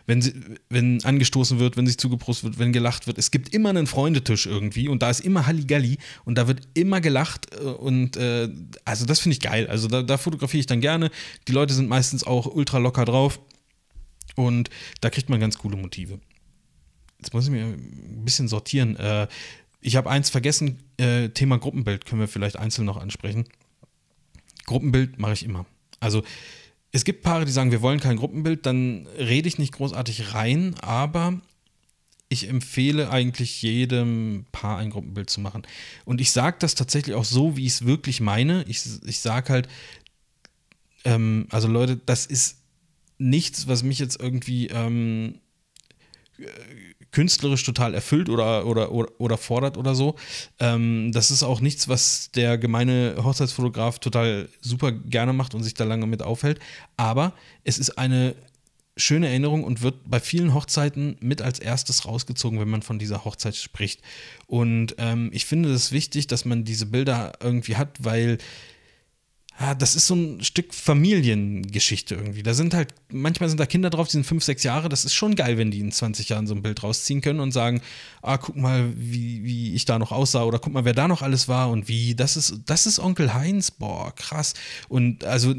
wenn, 0.05 0.21
sie, 0.21 0.33
wenn 0.69 1.03
angestoßen 1.03 1.59
wird, 1.59 1.77
wenn 1.77 1.87
sich 1.87 1.97
zugeprostet 1.97 2.51
wird, 2.51 2.59
wenn 2.59 2.73
gelacht 2.73 3.07
wird. 3.07 3.17
Es 3.17 3.31
gibt 3.31 3.53
immer 3.53 3.69
einen 3.69 3.87
Freundetisch 3.87 4.45
irgendwie 4.45 4.87
und 4.87 5.01
da 5.01 5.09
ist 5.09 5.21
immer 5.21 5.45
Halligalli 5.45 5.97
und 6.25 6.37
da 6.37 6.47
wird 6.47 6.61
immer 6.73 7.01
gelacht 7.01 7.53
äh, 7.55 7.63
und 7.63 8.17
äh, 8.17 8.49
also 8.85 9.05
das 9.05 9.19
finde 9.19 9.33
ich 9.33 9.41
geil. 9.41 9.67
Also 9.67 9.87
da, 9.87 10.03
da 10.03 10.17
fotografiere 10.17 10.59
ich 10.59 10.67
dann 10.67 10.81
gerne. 10.81 11.11
Die 11.47 11.51
Leute 11.51 11.73
sind 11.73 11.89
meistens 11.89 12.23
auch 12.23 12.45
ultra 12.45 12.77
locker 12.77 13.05
drauf 13.05 13.39
und 14.35 14.69
da 15.01 15.09
kriegt 15.09 15.29
man 15.29 15.39
ganz 15.39 15.57
coole 15.57 15.77
Motive. 15.77 16.19
Jetzt 17.19 17.33
muss 17.33 17.45
ich 17.45 17.51
mir 17.51 17.65
ein 17.65 18.23
bisschen 18.23 18.47
sortieren. 18.47 18.95
Äh, 18.95 19.27
ich 19.81 19.95
habe 19.95 20.09
eins 20.09 20.29
vergessen, 20.29 20.79
äh, 20.97 21.29
Thema 21.29 21.57
Gruppenbild 21.57 22.05
können 22.05 22.21
wir 22.21 22.27
vielleicht 22.27 22.57
einzeln 22.57 22.85
noch 22.85 22.97
ansprechen. 22.97 23.45
Gruppenbild 24.67 25.17
mache 25.17 25.33
ich 25.33 25.43
immer. 25.43 25.65
Also 25.99 26.23
es 26.91 27.03
gibt 27.03 27.23
Paare, 27.23 27.45
die 27.45 27.51
sagen, 27.51 27.71
wir 27.71 27.81
wollen 27.81 27.99
kein 27.99 28.17
Gruppenbild, 28.17 28.65
dann 28.67 29.07
rede 29.17 29.47
ich 29.47 29.57
nicht 29.57 29.73
großartig 29.73 30.35
rein, 30.35 30.75
aber 30.81 31.41
ich 32.29 32.49
empfehle 32.49 33.09
eigentlich 33.09 33.61
jedem 33.61 34.45
Paar 34.51 34.77
ein 34.77 34.89
Gruppenbild 34.89 35.29
zu 35.29 35.41
machen. 35.41 35.63
Und 36.05 36.21
ich 36.21 36.31
sage 36.31 36.57
das 36.59 36.75
tatsächlich 36.75 37.15
auch 37.15 37.25
so, 37.25 37.57
wie 37.57 37.65
ich 37.65 37.73
es 37.73 37.85
wirklich 37.85 38.19
meine. 38.19 38.63
Ich, 38.67 38.83
ich 39.05 39.19
sage 39.19 39.53
halt, 39.53 39.69
ähm, 41.05 41.47
also 41.49 41.67
Leute, 41.67 41.97
das 42.05 42.25
ist 42.25 42.57
nichts, 43.17 43.67
was 43.67 43.83
mich 43.83 43.99
jetzt 43.99 44.19
irgendwie 44.19 44.67
ähm, 44.67 45.39
künstlerisch 47.11 47.63
total 47.63 47.93
erfüllt 47.93 48.29
oder, 48.29 48.65
oder, 48.65 48.91
oder, 48.91 49.09
oder 49.19 49.37
fordert 49.37 49.77
oder 49.77 49.95
so. 49.95 50.15
Ähm, 50.59 51.11
das 51.11 51.31
ist 51.31 51.43
auch 51.43 51.61
nichts, 51.61 51.87
was 51.87 52.31
der 52.31 52.57
gemeine 52.57 53.15
Hochzeitsfotograf 53.23 53.99
total 53.99 54.49
super 54.61 54.91
gerne 54.91 55.33
macht 55.33 55.55
und 55.55 55.63
sich 55.63 55.73
da 55.73 55.83
lange 55.83 56.05
mit 56.05 56.21
aufhält. 56.21 56.59
Aber 56.95 57.33
es 57.63 57.79
ist 57.79 57.97
eine 57.97 58.35
schöne 58.97 59.27
Erinnerung 59.27 59.63
und 59.63 59.81
wird 59.81 59.95
bei 60.09 60.19
vielen 60.19 60.53
Hochzeiten 60.53 61.17
mit 61.19 61.41
als 61.41 61.59
erstes 61.59 62.05
rausgezogen, 62.05 62.59
wenn 62.59 62.69
man 62.69 62.81
von 62.81 62.99
dieser 62.99 63.25
Hochzeit 63.25 63.55
spricht. 63.55 64.01
Und 64.47 64.95
ähm, 64.97 65.29
ich 65.33 65.45
finde 65.45 65.69
es 65.71 65.91
wichtig, 65.91 66.27
dass 66.27 66.45
man 66.45 66.65
diese 66.65 66.87
Bilder 66.87 67.33
irgendwie 67.41 67.75
hat, 67.75 67.97
weil 67.99 68.39
das 69.79 69.95
ist 69.95 70.05
so 70.05 70.13
ein 70.13 70.43
Stück 70.43 70.71
Familiengeschichte 70.71 72.13
irgendwie. 72.13 72.43
Da 72.43 72.53
sind 72.53 72.75
halt, 72.75 72.93
manchmal 73.11 73.49
sind 73.49 73.59
da 73.59 73.65
Kinder 73.65 73.89
drauf, 73.89 74.07
die 74.07 74.13
sind 74.13 74.25
fünf, 74.25 74.43
sechs 74.43 74.61
Jahre. 74.61 74.87
Das 74.87 75.03
ist 75.03 75.15
schon 75.15 75.35
geil, 75.35 75.57
wenn 75.57 75.71
die 75.71 75.79
in 75.79 75.91
20 75.91 76.29
Jahren 76.29 76.45
so 76.45 76.53
ein 76.53 76.61
Bild 76.61 76.83
rausziehen 76.83 77.21
können 77.21 77.39
und 77.39 77.51
sagen, 77.51 77.81
ah, 78.21 78.37
guck 78.37 78.55
mal, 78.55 78.93
wie, 78.95 79.43
wie 79.43 79.73
ich 79.73 79.85
da 79.85 79.97
noch 79.97 80.11
aussah 80.11 80.43
oder 80.43 80.59
guck 80.59 80.73
mal, 80.73 80.85
wer 80.85 80.93
da 80.93 81.07
noch 81.07 81.23
alles 81.23 81.47
war 81.47 81.71
und 81.71 81.87
wie, 81.87 82.13
das 82.13 82.37
ist, 82.37 82.61
das 82.67 82.85
ist 82.85 82.99
Onkel 82.99 83.33
Heinz, 83.33 83.71
boah, 83.71 84.13
krass. 84.13 84.53
Und 84.89 85.23
also, 85.23 85.55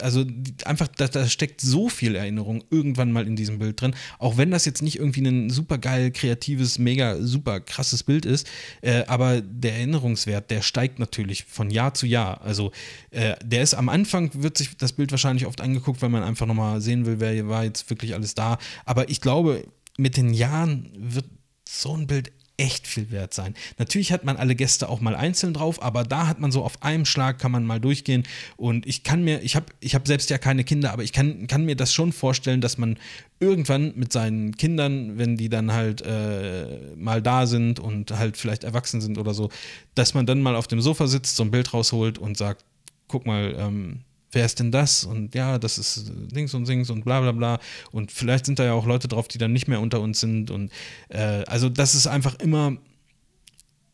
also 0.00 0.24
einfach, 0.64 0.88
da, 0.88 1.06
da 1.06 1.28
steckt 1.28 1.60
so 1.60 1.88
viel 1.88 2.16
Erinnerung 2.16 2.64
irgendwann 2.70 3.12
mal 3.12 3.28
in 3.28 3.36
diesem 3.36 3.60
Bild 3.60 3.80
drin. 3.80 3.94
Auch 4.18 4.38
wenn 4.38 4.50
das 4.50 4.64
jetzt 4.64 4.82
nicht 4.82 4.98
irgendwie 4.98 5.20
ein 5.20 5.50
super 5.50 5.78
geil, 5.78 6.10
kreatives, 6.10 6.80
mega, 6.80 7.16
super 7.20 7.60
krasses 7.60 8.02
Bild 8.02 8.26
ist, 8.26 8.48
äh, 8.82 9.04
aber 9.06 9.40
der 9.40 9.74
Erinnerungswert, 9.74 10.50
der 10.50 10.62
steigt 10.62 10.98
natürlich 10.98 11.44
von 11.44 11.70
Jahr 11.70 11.94
zu 11.94 12.06
Jahr. 12.06 12.40
Also, 12.40 12.72
äh, 13.12 13.19
äh, 13.20 13.36
der 13.44 13.62
ist 13.62 13.74
am 13.74 13.90
Anfang, 13.90 14.30
wird 14.32 14.56
sich 14.56 14.76
das 14.78 14.94
Bild 14.94 15.10
wahrscheinlich 15.10 15.46
oft 15.46 15.60
angeguckt, 15.60 16.00
weil 16.00 16.08
man 16.08 16.22
einfach 16.22 16.46
nochmal 16.46 16.80
sehen 16.80 17.04
will, 17.04 17.20
wer 17.20 17.48
war 17.48 17.64
jetzt 17.64 17.90
wirklich 17.90 18.14
alles 18.14 18.34
da. 18.34 18.56
Aber 18.86 19.10
ich 19.10 19.20
glaube, 19.20 19.64
mit 19.98 20.16
den 20.16 20.32
Jahren 20.32 20.88
wird 20.96 21.26
so 21.68 21.94
ein 21.94 22.06
Bild 22.06 22.32
echt 22.56 22.86
viel 22.86 23.10
wert 23.10 23.34
sein. 23.34 23.54
Natürlich 23.78 24.12
hat 24.12 24.24
man 24.24 24.36
alle 24.36 24.54
Gäste 24.54 24.88
auch 24.88 25.00
mal 25.00 25.14
einzeln 25.14 25.54
drauf, 25.54 25.82
aber 25.82 26.04
da 26.04 26.26
hat 26.26 26.40
man 26.40 26.52
so 26.52 26.62
auf 26.62 26.82
einem 26.82 27.06
Schlag 27.06 27.38
kann 27.38 27.52
man 27.52 27.64
mal 27.64 27.80
durchgehen 27.80 28.24
und 28.56 28.86
ich 28.86 29.02
kann 29.02 29.22
mir, 29.22 29.42
ich 29.42 29.56
habe 29.56 29.66
ich 29.80 29.94
hab 29.94 30.06
selbst 30.06 30.28
ja 30.28 30.36
keine 30.36 30.64
Kinder, 30.64 30.92
aber 30.92 31.02
ich 31.02 31.12
kann, 31.12 31.46
kann 31.46 31.64
mir 31.64 31.74
das 31.74 31.92
schon 31.92 32.12
vorstellen, 32.12 32.60
dass 32.60 32.76
man 32.76 32.98
irgendwann 33.38 33.92
mit 33.96 34.12
seinen 34.12 34.56
Kindern, 34.56 35.16
wenn 35.16 35.36
die 35.36 35.48
dann 35.48 35.72
halt 35.72 36.02
äh, 36.02 36.94
mal 36.96 37.22
da 37.22 37.46
sind 37.46 37.80
und 37.80 38.10
halt 38.12 38.36
vielleicht 38.36 38.64
erwachsen 38.64 39.00
sind 39.00 39.16
oder 39.16 39.32
so, 39.32 39.50
dass 39.94 40.12
man 40.12 40.26
dann 40.26 40.42
mal 40.42 40.56
auf 40.56 40.66
dem 40.66 40.82
Sofa 40.82 41.06
sitzt, 41.06 41.36
so 41.36 41.42
ein 41.42 41.50
Bild 41.50 41.72
rausholt 41.72 42.18
und 42.18 42.36
sagt, 42.36 42.64
guck 43.10 43.26
mal, 43.26 43.54
ähm, 43.58 44.00
wer 44.32 44.46
ist 44.46 44.60
denn 44.60 44.70
das? 44.70 45.04
Und 45.04 45.34
ja, 45.34 45.58
das 45.58 45.78
ist 45.78 46.12
Dings 46.14 46.54
und 46.54 46.68
Dings 46.68 46.90
und 46.90 47.04
bla 47.04 47.20
bla 47.20 47.32
bla. 47.32 47.58
Und 47.90 48.12
vielleicht 48.12 48.46
sind 48.46 48.58
da 48.58 48.64
ja 48.64 48.72
auch 48.72 48.86
Leute 48.86 49.08
drauf, 49.08 49.28
die 49.28 49.38
dann 49.38 49.52
nicht 49.52 49.68
mehr 49.68 49.80
unter 49.80 50.00
uns 50.00 50.20
sind. 50.20 50.50
Und 50.50 50.70
äh, 51.08 51.44
also 51.46 51.68
das 51.68 51.94
ist 51.94 52.06
einfach 52.06 52.36
immer, 52.36 52.76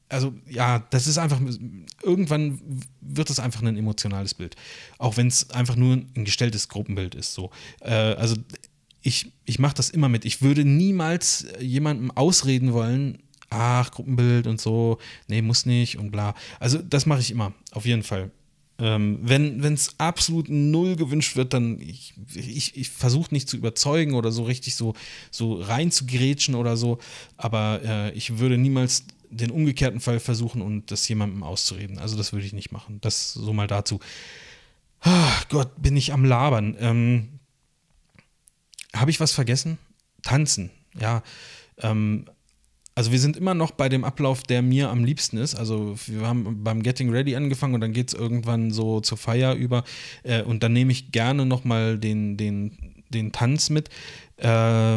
also 0.08 0.34
ja, 0.48 0.84
das 0.90 1.06
ist 1.06 1.18
einfach, 1.18 1.40
irgendwann 2.02 2.60
wird 3.00 3.30
es 3.30 3.40
einfach 3.40 3.62
ein 3.62 3.76
emotionales 3.76 4.34
Bild. 4.34 4.56
Auch 4.98 5.16
wenn 5.16 5.28
es 5.28 5.50
einfach 5.50 5.76
nur 5.76 5.94
ein 5.94 6.24
gestelltes 6.24 6.68
Gruppenbild 6.68 7.14
ist. 7.14 7.34
So. 7.34 7.50
Äh, 7.80 7.92
also 7.92 8.36
ich, 9.02 9.32
ich 9.44 9.58
mache 9.58 9.74
das 9.74 9.90
immer 9.90 10.08
mit. 10.08 10.24
Ich 10.24 10.42
würde 10.42 10.64
niemals 10.64 11.46
jemandem 11.60 12.10
ausreden 12.10 12.72
wollen, 12.72 13.22
ach, 13.50 13.90
Gruppenbild 13.92 14.46
und 14.46 14.60
so, 14.60 14.98
nee, 15.28 15.42
muss 15.42 15.66
nicht 15.66 15.98
und 15.98 16.10
bla. 16.10 16.34
Also 16.58 16.78
das 16.78 17.06
mache 17.06 17.20
ich 17.20 17.30
immer, 17.30 17.52
auf 17.70 17.86
jeden 17.86 18.02
Fall. 18.02 18.30
Ähm, 18.78 19.20
wenn 19.22 19.72
es 19.72 19.94
absolut 19.98 20.50
null 20.50 20.96
gewünscht 20.96 21.36
wird, 21.36 21.54
dann 21.54 21.80
ich, 21.80 22.12
ich, 22.34 22.76
ich 22.76 22.90
versuche 22.90 23.32
nicht 23.32 23.48
zu 23.48 23.56
überzeugen 23.56 24.14
oder 24.14 24.30
so 24.30 24.44
richtig 24.44 24.76
so, 24.76 24.94
so 25.30 25.54
rein 25.54 25.90
zu 25.90 26.04
grätschen 26.04 26.54
oder 26.54 26.76
so, 26.76 26.98
aber 27.38 27.80
äh, 27.82 28.12
ich 28.12 28.38
würde 28.38 28.58
niemals 28.58 29.04
den 29.30 29.50
umgekehrten 29.50 30.00
Fall 30.00 30.20
versuchen 30.20 30.60
und 30.60 30.90
das 30.90 31.08
jemandem 31.08 31.42
auszureden. 31.42 31.98
Also 31.98 32.16
das 32.16 32.32
würde 32.32 32.46
ich 32.46 32.52
nicht 32.52 32.70
machen. 32.70 32.98
Das 33.00 33.32
so 33.32 33.52
mal 33.52 33.66
dazu. 33.66 33.98
Ach 35.00 35.48
Gott, 35.48 35.70
bin 35.80 35.96
ich 35.96 36.12
am 36.12 36.24
Labern. 36.24 36.76
Ähm, 36.78 37.28
Habe 38.94 39.10
ich 39.10 39.20
was 39.20 39.32
vergessen? 39.32 39.78
Tanzen, 40.22 40.70
ja. 40.98 41.22
Ähm, 41.78 42.26
also 42.96 43.12
wir 43.12 43.20
sind 43.20 43.36
immer 43.36 43.52
noch 43.52 43.72
bei 43.72 43.90
dem 43.90 44.04
Ablauf, 44.04 44.42
der 44.42 44.62
mir 44.62 44.88
am 44.88 45.04
liebsten 45.04 45.36
ist. 45.36 45.54
Also 45.54 45.96
wir 46.06 46.26
haben 46.26 46.64
beim 46.64 46.82
Getting 46.82 47.10
Ready 47.10 47.36
angefangen 47.36 47.74
und 47.74 47.82
dann 47.82 47.92
geht 47.92 48.08
es 48.08 48.14
irgendwann 48.14 48.70
so 48.70 49.00
zur 49.00 49.18
Feier 49.18 49.54
über. 49.54 49.84
Äh, 50.22 50.42
und 50.42 50.62
dann 50.62 50.72
nehme 50.72 50.92
ich 50.92 51.12
gerne 51.12 51.44
nochmal 51.44 51.98
den, 51.98 52.38
den, 52.38 53.04
den 53.10 53.32
Tanz 53.32 53.68
mit. 53.68 53.90
Äh, 54.38 54.96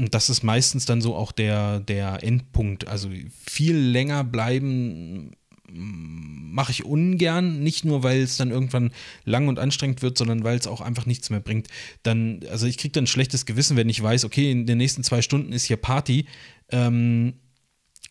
und 0.00 0.14
das 0.14 0.28
ist 0.28 0.42
meistens 0.42 0.86
dann 0.86 1.00
so 1.00 1.14
auch 1.14 1.30
der, 1.30 1.78
der 1.78 2.24
Endpunkt. 2.24 2.88
Also 2.88 3.10
viel 3.46 3.76
länger 3.76 4.24
bleiben 4.24 5.30
mache 5.72 6.72
ich 6.72 6.84
ungern, 6.84 7.62
nicht 7.62 7.84
nur, 7.84 8.02
weil 8.02 8.20
es 8.20 8.36
dann 8.36 8.50
irgendwann 8.50 8.90
lang 9.24 9.48
und 9.48 9.58
anstrengend 9.58 10.02
wird, 10.02 10.18
sondern 10.18 10.44
weil 10.44 10.58
es 10.58 10.66
auch 10.66 10.80
einfach 10.80 11.06
nichts 11.06 11.30
mehr 11.30 11.40
bringt. 11.40 11.68
Dann, 12.02 12.40
also 12.50 12.66
ich 12.66 12.78
kriege 12.78 12.92
dann 12.92 13.04
ein 13.04 13.08
schlechtes 13.08 13.46
Gewissen, 13.46 13.76
wenn 13.76 13.88
ich 13.88 14.02
weiß, 14.02 14.24
okay, 14.24 14.50
in 14.50 14.66
den 14.66 14.78
nächsten 14.78 15.04
zwei 15.04 15.22
Stunden 15.22 15.52
ist 15.52 15.64
hier 15.64 15.76
Party 15.76 16.26
ähm, 16.70 17.34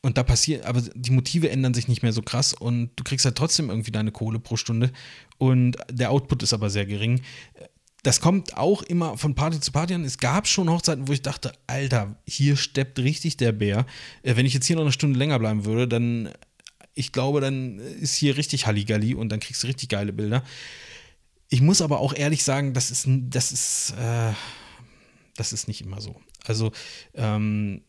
und 0.01 0.17
da 0.17 0.23
passiert, 0.23 0.65
aber 0.65 0.81
die 0.81 1.11
Motive 1.11 1.49
ändern 1.49 1.73
sich 1.73 1.87
nicht 1.87 2.03
mehr 2.03 2.13
so 2.13 2.21
krass 2.21 2.53
und 2.53 2.91
du 2.95 3.03
kriegst 3.03 3.25
halt 3.25 3.37
trotzdem 3.37 3.69
irgendwie 3.69 3.91
deine 3.91 4.11
Kohle 4.11 4.39
pro 4.39 4.55
Stunde 4.55 4.91
und 5.37 5.77
der 5.91 6.11
Output 6.11 6.43
ist 6.43 6.53
aber 6.53 6.69
sehr 6.69 6.85
gering. 6.85 7.21
Das 8.03 8.21
kommt 8.21 8.55
auch 8.55 8.81
immer 8.83 9.17
von 9.17 9.35
Party 9.35 9.59
zu 9.59 9.73
Party 9.73 9.93
an. 9.93 10.05
Es 10.05 10.17
gab 10.17 10.47
schon 10.47 10.69
Hochzeiten, 10.69 11.09
wo 11.09 11.11
ich 11.11 11.21
dachte, 11.21 11.51
Alter, 11.67 12.15
hier 12.25 12.55
steppt 12.55 12.97
richtig 12.99 13.35
der 13.35 13.51
Bär. 13.51 13.85
Äh, 14.23 14.37
wenn 14.37 14.45
ich 14.45 14.53
jetzt 14.53 14.67
hier 14.67 14.77
noch 14.77 14.83
eine 14.83 14.93
Stunde 14.93 15.19
länger 15.19 15.37
bleiben 15.37 15.65
würde, 15.65 15.85
dann, 15.85 16.29
ich 16.99 17.13
glaube, 17.13 17.39
dann 17.39 17.79
ist 17.79 18.15
hier 18.15 18.35
richtig 18.35 18.67
Halligalli 18.67 19.13
und 19.13 19.29
dann 19.29 19.39
kriegst 19.39 19.63
du 19.63 19.67
richtig 19.67 19.87
geile 19.87 20.11
Bilder. 20.11 20.43
Ich 21.47 21.61
muss 21.61 21.81
aber 21.81 22.01
auch 22.01 22.13
ehrlich 22.13 22.43
sagen, 22.43 22.73
das 22.73 22.91
ist, 22.91 23.07
das 23.07 23.53
ist, 23.53 23.93
äh, 23.97 24.33
das 25.37 25.53
ist 25.53 25.69
nicht 25.69 25.81
immer 25.81 26.01
so. 26.01 26.21
Also, 26.43 26.73
ähm, 27.13 27.83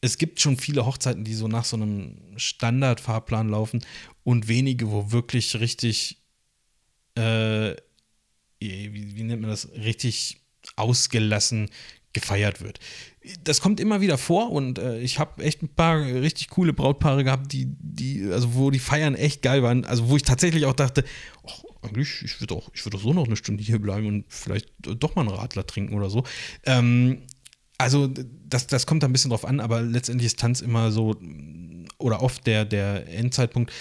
es 0.00 0.16
gibt 0.16 0.40
schon 0.40 0.56
viele 0.56 0.86
Hochzeiten, 0.86 1.24
die 1.24 1.34
so 1.34 1.46
nach 1.46 1.66
so 1.66 1.76
einem 1.76 2.16
Standardfahrplan 2.36 3.50
laufen 3.50 3.84
und 4.24 4.48
wenige, 4.48 4.90
wo 4.90 5.12
wirklich 5.12 5.60
richtig, 5.60 6.22
äh, 7.16 7.74
wie, 8.60 9.16
wie 9.16 9.22
nennt 9.24 9.42
man 9.42 9.50
das, 9.50 9.68
richtig 9.72 10.40
ausgelassen 10.76 11.68
gefeiert 12.14 12.62
wird. 12.62 12.80
Das 13.44 13.60
kommt 13.60 13.80
immer 13.80 14.00
wieder 14.00 14.18
vor 14.18 14.50
und 14.52 14.78
äh, 14.78 15.00
ich 15.00 15.18
habe 15.18 15.42
echt 15.42 15.62
ein 15.62 15.68
paar 15.68 16.00
richtig 16.00 16.48
coole 16.48 16.72
Brautpaare 16.72 17.24
gehabt, 17.24 17.52
die, 17.52 17.66
die, 17.68 18.28
also 18.30 18.54
wo 18.54 18.70
die 18.70 18.78
Feiern 18.78 19.14
echt 19.14 19.42
geil 19.42 19.62
waren, 19.62 19.84
also 19.84 20.08
wo 20.08 20.16
ich 20.16 20.22
tatsächlich 20.22 20.66
auch 20.66 20.74
dachte, 20.74 21.04
oh, 21.42 21.68
eigentlich, 21.82 22.22
ich 22.22 22.40
würde 22.40 22.54
auch, 22.54 22.70
ich 22.74 22.82
so 22.82 23.12
noch 23.12 23.26
eine 23.26 23.36
Stunde 23.36 23.62
hier 23.62 23.78
bleiben 23.78 24.06
und 24.06 24.24
vielleicht 24.28 24.68
doch 24.80 25.14
mal 25.14 25.22
einen 25.22 25.34
Radler 25.34 25.66
trinken 25.66 25.94
oder 25.94 26.10
so. 26.10 26.24
Ähm, 26.64 27.22
also, 27.78 28.08
das, 28.48 28.66
das 28.66 28.86
kommt 28.86 29.04
da 29.04 29.08
ein 29.08 29.12
bisschen 29.12 29.30
drauf 29.30 29.44
an, 29.44 29.60
aber 29.60 29.82
letztendlich 29.82 30.26
ist 30.26 30.40
Tanz 30.40 30.60
immer 30.60 30.90
so 30.90 31.14
oder 31.98 32.22
oft 32.22 32.46
der, 32.46 32.64
der 32.64 33.08
Endzeitpunkt. 33.08 33.72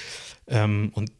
Ähm, 0.48 0.92
und 0.94 1.12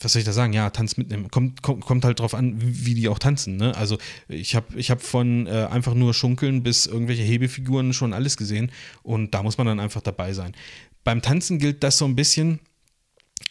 was 0.00 0.12
soll 0.12 0.20
ich 0.20 0.26
da 0.26 0.32
sagen? 0.32 0.52
Ja, 0.52 0.70
Tanz 0.70 0.96
mitnehmen. 0.96 1.30
Kommt, 1.30 1.62
kommt, 1.62 1.84
kommt 1.84 2.04
halt 2.04 2.20
drauf 2.20 2.34
an, 2.34 2.54
wie, 2.58 2.94
die 2.94 3.08
auch 3.08 3.18
tanzen. 3.18 3.56
Ne? 3.56 3.76
Also, 3.76 3.98
ich 4.28 4.54
habe 4.54 4.78
ich 4.78 4.90
hab 4.90 5.02
von 5.02 5.46
äh, 5.46 5.66
einfach 5.70 5.94
nur 5.94 6.14
Schunkeln 6.14 6.62
bis 6.62 6.86
irgendwelche 6.86 7.22
Hebefiguren 7.22 7.92
schon 7.92 8.12
alles 8.12 8.36
gesehen 8.36 8.70
und 9.02 9.34
da 9.34 9.42
muss 9.42 9.58
man 9.58 9.66
dann 9.66 9.80
einfach 9.80 10.02
dabei 10.02 10.32
sein. 10.32 10.54
Beim 11.04 11.22
Tanzen 11.22 11.58
gilt 11.58 11.82
das 11.82 11.98
so 11.98 12.04
ein 12.04 12.14
bisschen 12.14 12.60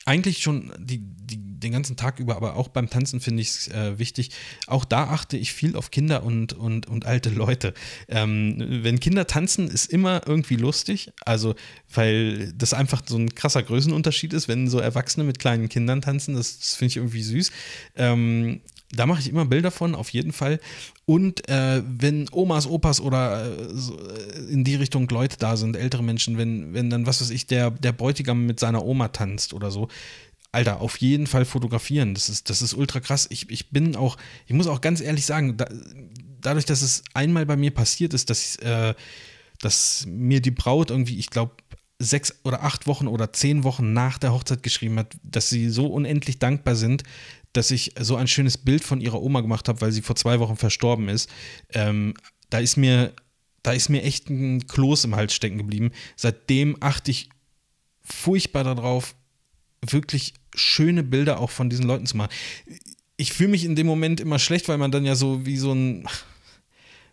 eigentlich 0.08 0.40
schon 0.40 0.72
die, 0.80 1.00
die, 1.00 1.38
den 1.38 1.74
ganzen 1.74 1.98
Tag 1.98 2.20
über, 2.20 2.38
aber 2.38 2.56
auch 2.56 2.70
beim 2.70 2.90
Tanzen 2.90 3.20
finde 3.20 3.42
ich 3.42 3.50
es 3.50 3.68
äh, 3.68 4.00
wichtig. 4.00 4.32
Auch 4.66 4.86
da 4.86 5.04
achte 5.06 5.36
ich 5.36 5.52
viel 5.52 5.76
auf 5.76 5.92
Kinder 5.92 6.24
und, 6.24 6.54
und, 6.54 6.88
und 6.88 7.06
alte 7.06 7.30
Leute. 7.30 7.74
Ähm, 8.08 8.56
wenn 8.84 9.02
Kinder 9.02 9.28
tanzen, 9.28 9.68
ist 9.68 9.92
immer 9.92 10.22
irgendwie 10.26 10.56
lustig. 10.56 11.12
Also, 11.26 11.56
weil 11.94 12.54
das 12.54 12.74
einfach 12.74 13.02
so 13.06 13.18
ein 13.18 13.36
krasser 13.36 13.64
Größenunterschied 13.64 14.32
ist, 14.32 14.48
wenn 14.48 14.70
so 14.70 14.80
Erwachsene 14.80 15.26
mit 15.26 15.40
kleinen 15.40 15.68
Kindern 15.68 16.02
tanzen. 16.02 16.36
Das, 16.36 16.58
das 16.58 16.76
finde 16.76 16.92
ich 16.92 16.98
irgendwie 16.98 17.24
süß. 17.24 17.52
Ähm, 17.98 18.62
da 18.92 19.06
mache 19.06 19.20
ich 19.20 19.30
immer 19.30 19.46
Bilder 19.46 19.72
von, 19.72 19.96
auf 19.96 20.10
jeden 20.10 20.32
Fall. 20.32 20.60
Und 21.06 21.48
äh, 21.50 21.84
wenn 21.86 22.28
Omas, 22.32 22.68
Opas 22.68 23.02
oder 23.02 23.46
äh, 23.46 23.70
so 23.74 23.98
äh, 24.00 24.52
in 24.52 24.64
die 24.64 24.76
Richtung 24.76 25.08
Leute 25.10 25.38
da 25.38 25.58
sind, 25.58 25.76
ältere 25.76 26.04
Menschen, 26.04 26.38
wenn, 26.38 26.74
wenn 26.74 26.90
dann, 26.90 27.06
was 27.06 27.22
weiß 27.22 27.30
ich, 27.32 27.48
der, 27.48 27.72
der 27.72 27.92
Bräutigam 27.92 28.46
mit 28.46 28.60
seiner 28.60 28.86
Oma 28.86 29.10
tanzt 29.10 29.54
oder 29.54 29.72
so, 29.72 29.90
Alter, 30.54 30.80
auf 30.80 30.98
jeden 30.98 31.28
Fall 31.28 31.46
fotografieren. 31.46 32.14
Das 32.14 32.30
ist, 32.30 32.50
das 32.50 32.62
ist 32.62 32.74
ultra 32.74 33.00
krass. 33.00 33.28
Ich, 33.30 33.50
ich 33.50 33.70
bin 33.70 33.96
auch, 33.96 34.18
ich 34.46 34.54
muss 34.54 34.68
auch 34.68 34.82
ganz 34.82 35.02
ehrlich 35.02 35.26
sagen, 35.26 35.58
da, 35.58 35.68
dadurch, 36.42 36.66
dass 36.66 36.82
es 36.82 37.04
einmal 37.14 37.46
bei 37.46 37.58
mir 37.58 37.72
passiert 37.72 38.14
ist, 38.14 38.30
dass, 38.30 38.56
äh, 38.58 38.94
dass 39.62 40.06
mir 40.08 40.42
die 40.42 40.52
Braut 40.52 40.90
irgendwie, 40.92 41.20
ich 41.20 41.30
glaube, 41.30 41.56
sechs 42.00 42.34
oder 42.44 42.64
acht 42.64 42.88
Wochen 42.88 43.08
oder 43.08 43.34
zehn 43.34 43.64
Wochen 43.64 43.94
nach 43.94 44.18
der 44.18 44.34
Hochzeit 44.34 44.62
geschrieben 44.62 45.00
hat, 45.00 45.16
dass 45.24 45.50
sie 45.50 45.70
so 45.70 45.88
unendlich 45.88 46.40
dankbar 46.40 46.76
sind, 46.76 47.04
dass 47.54 47.72
ich 47.72 47.94
so 48.00 48.16
ein 48.16 48.28
schönes 48.28 48.58
Bild 48.58 48.84
von 48.84 49.02
ihrer 49.02 49.22
Oma 49.22 49.42
gemacht 49.42 49.68
habe, 49.68 49.82
weil 49.82 49.92
sie 49.92 50.02
vor 50.02 50.16
zwei 50.16 50.40
Wochen 50.40 50.56
verstorben 50.56 51.10
ist. 51.10 51.30
Ähm, 51.74 52.14
da 52.50 52.60
ist 52.60 52.78
mir, 52.78 53.14
da 53.64 53.72
ist 53.72 53.90
mir 53.90 54.04
echt 54.04 54.30
ein 54.30 54.68
Kloß 54.68 55.06
im 55.06 55.16
Hals 55.16 55.34
stecken 55.34 55.58
geblieben. 55.58 55.92
Seitdem 56.16 56.78
achte 56.80 57.12
ich 57.12 57.30
furchtbar 58.04 58.64
darauf, 58.64 59.16
wirklich 59.82 60.34
schöne 60.56 61.04
Bilder 61.04 61.40
auch 61.40 61.52
von 61.52 61.70
diesen 61.70 61.86
Leuten 61.86 62.06
zu 62.06 62.18
machen. 62.18 62.32
Ich 63.16 63.34
fühle 63.34 63.50
mich 63.50 63.64
in 63.64 63.76
dem 63.76 63.88
Moment 63.88 64.20
immer 64.20 64.40
schlecht, 64.40 64.68
weil 64.68 64.78
man 64.78 64.92
dann 64.92 65.06
ja 65.06 65.16
so 65.16 65.46
wie 65.46 65.58
so 65.58 65.74
ein 65.74 66.08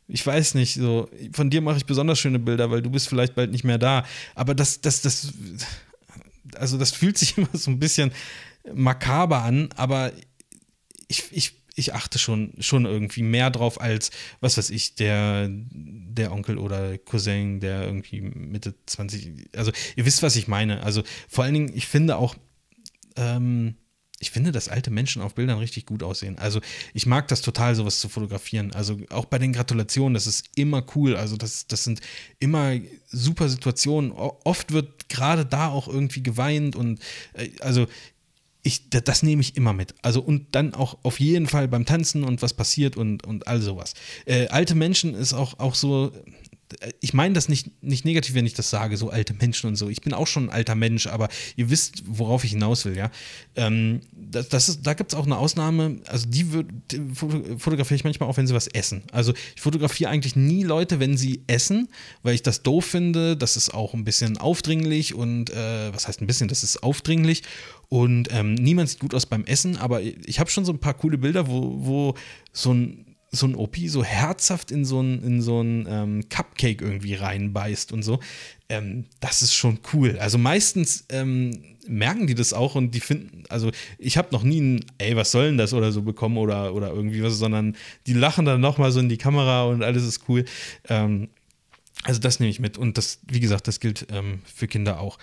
ich 0.06 0.26
weiß 0.26 0.54
nicht, 0.54 0.74
so, 0.74 1.08
von 1.32 1.50
dir 1.50 1.62
mache 1.62 1.78
ich 1.78 1.86
besonders 1.86 2.18
schöne 2.18 2.38
Bilder, 2.38 2.70
weil 2.70 2.82
du 2.82 2.90
bist 2.90 3.08
vielleicht 3.08 3.34
bald 3.34 3.50
nicht 3.50 3.64
mehr 3.64 3.78
da. 3.78 4.04
Aber 4.34 4.54
das, 4.54 4.80
das, 4.80 5.00
das, 5.00 5.32
also 6.56 6.76
das 6.76 6.90
fühlt 6.90 7.16
sich 7.16 7.36
immer 7.38 7.48
so 7.52 7.70
ein 7.70 7.78
bisschen 7.78 8.12
makaber 8.72 9.42
an, 9.42 9.68
aber 9.76 10.12
ich, 11.08 11.24
ich, 11.32 11.52
ich 11.74 11.94
achte 11.94 12.18
schon, 12.18 12.54
schon 12.60 12.86
irgendwie 12.86 13.22
mehr 13.22 13.50
drauf 13.50 13.80
als, 13.80 14.10
was 14.40 14.56
weiß 14.56 14.70
ich, 14.70 14.94
der, 14.94 15.48
der 15.50 16.32
Onkel 16.32 16.58
oder 16.58 16.96
Cousin, 16.98 17.60
der 17.60 17.84
irgendwie 17.84 18.20
Mitte 18.20 18.74
20, 18.86 19.50
also 19.56 19.72
ihr 19.96 20.06
wisst, 20.06 20.22
was 20.22 20.36
ich 20.36 20.48
meine. 20.48 20.82
Also 20.82 21.02
vor 21.28 21.44
allen 21.44 21.54
Dingen, 21.54 21.72
ich 21.74 21.86
finde 21.86 22.16
auch, 22.16 22.36
ähm, 23.16 23.74
ich 24.20 24.30
finde, 24.30 24.52
dass 24.52 24.68
alte 24.68 24.90
Menschen 24.90 25.20
auf 25.20 25.34
Bildern 25.34 25.58
richtig 25.58 25.84
gut 25.84 26.02
aussehen. 26.02 26.38
Also 26.38 26.60
ich 26.94 27.04
mag 27.04 27.28
das 27.28 27.42
total, 27.42 27.74
sowas 27.74 27.98
zu 27.98 28.08
fotografieren. 28.08 28.72
Also 28.72 28.96
auch 29.10 29.26
bei 29.26 29.38
den 29.38 29.52
Gratulationen, 29.52 30.14
das 30.14 30.26
ist 30.26 30.48
immer 30.54 30.84
cool. 30.94 31.16
Also 31.16 31.36
das, 31.36 31.66
das 31.66 31.84
sind 31.84 32.00
immer 32.38 32.74
super 33.08 33.48
Situationen. 33.48 34.12
Oft 34.12 34.72
wird 34.72 35.08
gerade 35.08 35.44
da 35.44 35.68
auch 35.68 35.88
irgendwie 35.88 36.22
geweint 36.22 36.74
und 36.76 37.00
äh, 37.34 37.50
also 37.60 37.86
ich, 38.66 38.88
das 38.88 39.22
nehme 39.22 39.42
ich 39.42 39.56
immer 39.56 39.74
mit. 39.74 39.94
Also 40.02 40.20
und 40.20 40.46
dann 40.52 40.74
auch 40.74 40.96
auf 41.02 41.20
jeden 41.20 41.46
Fall 41.46 41.68
beim 41.68 41.84
Tanzen 41.84 42.24
und 42.24 42.40
was 42.40 42.54
passiert 42.54 42.96
und, 42.96 43.24
und 43.26 43.46
all 43.46 43.60
sowas. 43.60 43.92
Äh, 44.24 44.48
alte 44.48 44.74
Menschen 44.74 45.14
ist 45.14 45.34
auch, 45.34 45.58
auch 45.58 45.74
so, 45.74 46.12
ich 47.00 47.14
meine 47.14 47.34
das 47.34 47.48
nicht, 47.48 47.82
nicht 47.82 48.04
negativ, 48.04 48.34
wenn 48.34 48.46
ich 48.46 48.54
das 48.54 48.70
sage, 48.70 48.96
so 48.96 49.10
alte 49.10 49.34
Menschen 49.34 49.68
und 49.68 49.76
so. 49.76 49.88
Ich 49.88 50.00
bin 50.00 50.12
auch 50.12 50.26
schon 50.26 50.44
ein 50.44 50.50
alter 50.50 50.74
Mensch, 50.74 51.06
aber 51.06 51.28
ihr 51.56 51.70
wisst, 51.70 52.02
worauf 52.06 52.44
ich 52.44 52.50
hinaus 52.50 52.84
will, 52.84 52.96
ja. 52.96 53.10
Ähm, 53.56 54.00
das, 54.12 54.48
das 54.48 54.68
ist, 54.68 54.86
da 54.86 54.94
gibt 54.94 55.12
es 55.12 55.18
auch 55.18 55.26
eine 55.26 55.36
Ausnahme, 55.38 56.00
also 56.06 56.26
die, 56.28 56.44
die 56.90 57.00
fotografiere 57.14 57.96
ich 57.96 58.04
manchmal 58.04 58.28
auch, 58.28 58.36
wenn 58.36 58.46
sie 58.46 58.54
was 58.54 58.66
essen. 58.66 59.02
Also 59.12 59.32
ich 59.54 59.60
fotografiere 59.60 60.10
eigentlich 60.10 60.36
nie 60.36 60.62
Leute, 60.62 61.00
wenn 61.00 61.16
sie 61.16 61.42
essen, 61.46 61.88
weil 62.22 62.34
ich 62.34 62.42
das 62.42 62.62
doof 62.62 62.84
finde. 62.84 63.36
Das 63.36 63.56
ist 63.56 63.72
auch 63.72 63.94
ein 63.94 64.04
bisschen 64.04 64.38
aufdringlich 64.38 65.14
und 65.14 65.50
äh, 65.50 65.94
was 65.94 66.08
heißt 66.08 66.20
ein 66.20 66.26
bisschen, 66.26 66.48
das 66.48 66.62
ist 66.62 66.82
aufdringlich. 66.82 67.42
Und 67.88 68.28
ähm, 68.32 68.54
niemand 68.54 68.88
sieht 68.88 69.00
gut 69.00 69.14
aus 69.14 69.26
beim 69.26 69.44
Essen, 69.44 69.76
aber 69.76 70.02
ich 70.02 70.40
habe 70.40 70.50
schon 70.50 70.64
so 70.64 70.72
ein 70.72 70.78
paar 70.78 70.94
coole 70.94 71.18
Bilder, 71.18 71.48
wo, 71.48 71.74
wo 71.86 72.14
so 72.52 72.72
ein 72.72 73.13
so 73.34 73.46
ein 73.46 73.54
OP 73.54 73.76
so 73.86 74.04
herzhaft 74.04 74.70
in 74.70 74.84
so 74.84 75.00
ein, 75.00 75.22
in 75.22 75.42
so 75.42 75.60
ein 75.60 75.86
ähm, 75.88 76.28
Cupcake 76.28 76.82
irgendwie 76.82 77.14
reinbeißt 77.14 77.92
und 77.92 78.02
so. 78.02 78.20
Ähm, 78.68 79.06
das 79.20 79.42
ist 79.42 79.54
schon 79.54 79.80
cool. 79.92 80.18
Also 80.18 80.38
meistens 80.38 81.04
ähm, 81.10 81.76
merken 81.86 82.26
die 82.26 82.34
das 82.34 82.52
auch 82.52 82.74
und 82.74 82.92
die 82.92 83.00
finden, 83.00 83.44
also 83.48 83.70
ich 83.98 84.16
habe 84.16 84.28
noch 84.32 84.42
nie 84.42 84.60
ein, 84.60 84.84
ey, 84.98 85.16
was 85.16 85.30
soll 85.30 85.46
denn 85.46 85.58
das 85.58 85.74
oder 85.74 85.92
so 85.92 86.02
bekommen 86.02 86.38
oder, 86.38 86.74
oder 86.74 86.88
irgendwie 86.88 87.22
was, 87.22 87.34
sondern 87.34 87.76
die 88.06 88.14
lachen 88.14 88.44
dann 88.44 88.60
nochmal 88.60 88.92
so 88.92 89.00
in 89.00 89.08
die 89.08 89.18
Kamera 89.18 89.64
und 89.64 89.82
alles 89.82 90.04
ist 90.04 90.28
cool. 90.28 90.44
Ähm, 90.88 91.28
also 92.02 92.20
das 92.20 92.40
nehme 92.40 92.50
ich 92.50 92.60
mit 92.60 92.78
und 92.78 92.98
das, 92.98 93.20
wie 93.26 93.40
gesagt, 93.40 93.68
das 93.68 93.80
gilt 93.80 94.06
ähm, 94.10 94.40
für 94.44 94.68
Kinder 94.68 95.00
auch. 95.00 95.18